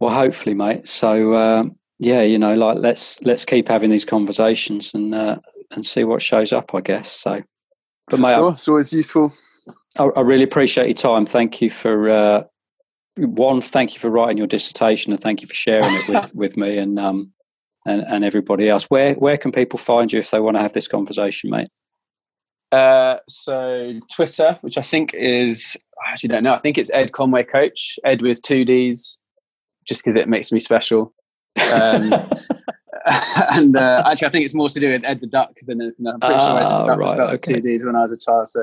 Well 0.00 0.14
hopefully 0.14 0.54
mate. 0.54 0.86
So 0.86 1.34
um, 1.36 1.76
yeah 1.98 2.22
you 2.22 2.38
know 2.38 2.54
like 2.54 2.78
let's 2.78 3.20
let's 3.22 3.44
keep 3.44 3.68
having 3.68 3.90
these 3.90 4.04
conversations 4.04 4.94
and 4.94 5.14
uh, 5.14 5.38
and 5.72 5.84
see 5.84 6.04
what 6.04 6.22
shows 6.22 6.52
up 6.52 6.74
i 6.74 6.80
guess. 6.80 7.10
So 7.10 7.42
but 8.08 8.20
mate 8.20 8.34
sure. 8.34 8.52
it's 8.52 8.68
always 8.68 8.92
useful. 8.92 9.32
I, 9.98 10.04
I, 10.04 10.20
really 10.20 10.42
appreciate 10.42 10.86
your 10.86 10.94
time. 10.94 11.26
Thank 11.26 11.60
you 11.60 11.70
for 11.70 12.08
uh, 12.08 12.42
one 13.16 13.60
thank 13.60 13.94
you 13.94 14.00
for 14.00 14.10
writing 14.10 14.38
your 14.38 14.46
dissertation 14.46 15.12
and 15.12 15.20
thank 15.20 15.42
you 15.42 15.48
for 15.48 15.54
sharing 15.54 15.92
it 15.94 16.08
with 16.08 16.34
with 16.34 16.56
me 16.56 16.78
and 16.78 16.98
um 16.98 17.32
and, 17.84 18.02
and 18.02 18.24
everybody 18.24 18.68
else. 18.68 18.84
Where 18.84 19.14
where 19.14 19.36
can 19.36 19.50
people 19.50 19.78
find 19.78 20.12
you 20.12 20.20
if 20.20 20.30
they 20.30 20.38
want 20.38 20.56
to 20.56 20.62
have 20.62 20.72
this 20.72 20.86
conversation 20.86 21.50
mate 21.50 21.68
uh, 22.72 23.18
so 23.28 24.00
Twitter, 24.10 24.58
which 24.62 24.78
I 24.78 24.82
think 24.82 25.14
is 25.14 25.76
I 26.04 26.10
actually 26.10 26.28
don't 26.28 26.42
know. 26.42 26.54
I 26.54 26.58
think 26.58 26.78
it's 26.78 26.90
Ed 26.92 27.12
Conway 27.12 27.44
Coach, 27.44 27.98
Ed 28.04 28.22
with 28.22 28.42
two 28.42 28.64
D's, 28.64 29.18
just 29.86 30.02
because 30.02 30.16
it 30.16 30.28
makes 30.28 30.50
me 30.50 30.58
special. 30.58 31.12
Um, 31.72 32.12
and 33.52 33.76
uh, 33.76 34.02
actually, 34.06 34.28
I 34.28 34.30
think 34.30 34.44
it's 34.44 34.54
more 34.54 34.68
to 34.68 34.80
do 34.80 34.92
with 34.92 35.04
Ed 35.04 35.20
the 35.20 35.26
Duck 35.26 35.54
than 35.66 35.82
anything. 35.82 36.06
I'm 36.06 36.18
pretty 36.18 36.38
sure 36.38 36.58
Ed 36.58 36.62
the 36.62 36.66
ah, 36.66 36.84
Duck 36.84 36.88
right, 36.88 36.98
was 36.98 37.10
spelled 37.12 37.28
okay. 37.28 37.32
with 37.32 37.42
two 37.42 37.60
D's 37.60 37.84
when 37.84 37.94
I 37.94 38.00
was 38.00 38.12
a 38.12 38.18
child. 38.18 38.48
So 38.48 38.62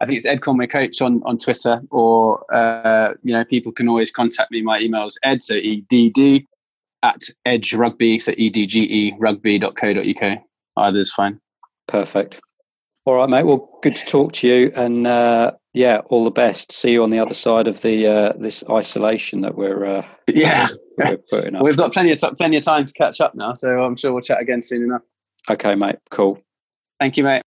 I 0.00 0.06
think 0.06 0.16
it's 0.16 0.26
Ed 0.26 0.42
Conway 0.42 0.66
Coach 0.66 1.00
on 1.00 1.22
on 1.24 1.38
Twitter, 1.38 1.80
or 1.90 2.44
uh, 2.54 3.14
you 3.22 3.32
know, 3.32 3.44
people 3.44 3.72
can 3.72 3.88
always 3.88 4.10
contact 4.10 4.50
me. 4.50 4.60
My 4.60 4.78
email 4.80 5.06
is 5.06 5.18
ed 5.22 5.42
so 5.42 5.54
e 5.54 5.82
d 5.88 6.10
d 6.10 6.46
at 7.02 7.22
edge 7.46 7.72
rugby 7.72 8.18
so 8.18 8.32
e 8.36 8.50
d 8.50 8.66
g 8.66 8.82
e 8.82 9.14
rugby.co.uk. 9.18 10.38
Either 10.76 10.98
is 10.98 11.10
fine. 11.10 11.40
Perfect. 11.88 12.40
All 13.06 13.14
right, 13.14 13.28
mate. 13.28 13.46
Well, 13.46 13.78
good 13.82 13.94
to 13.96 14.04
talk 14.04 14.32
to 14.34 14.48
you, 14.48 14.72
and 14.76 15.06
uh, 15.06 15.52
yeah, 15.72 15.98
all 16.06 16.24
the 16.24 16.30
best. 16.30 16.72
See 16.72 16.92
you 16.92 17.02
on 17.02 17.10
the 17.10 17.18
other 17.18 17.34
side 17.34 17.66
of 17.66 17.80
the 17.80 18.06
uh, 18.06 18.32
this 18.38 18.62
isolation 18.68 19.40
that 19.40 19.56
we're 19.56 19.84
uh, 19.84 20.06
yeah 20.28 20.66
we're 20.98 21.16
putting 21.30 21.54
up. 21.54 21.62
We've 21.62 21.76
got 21.76 21.92
plenty 21.92 22.12
of 22.12 22.20
t- 22.20 22.34
plenty 22.36 22.56
of 22.56 22.62
time 22.62 22.84
to 22.84 22.92
catch 22.92 23.20
up 23.20 23.34
now, 23.34 23.54
so 23.54 23.82
I'm 23.82 23.96
sure 23.96 24.12
we'll 24.12 24.22
chat 24.22 24.40
again 24.40 24.60
soon 24.60 24.82
enough. 24.82 25.02
Okay, 25.48 25.74
mate. 25.74 25.96
Cool. 26.10 26.42
Thank 26.98 27.16
you, 27.16 27.24
mate. 27.24 27.42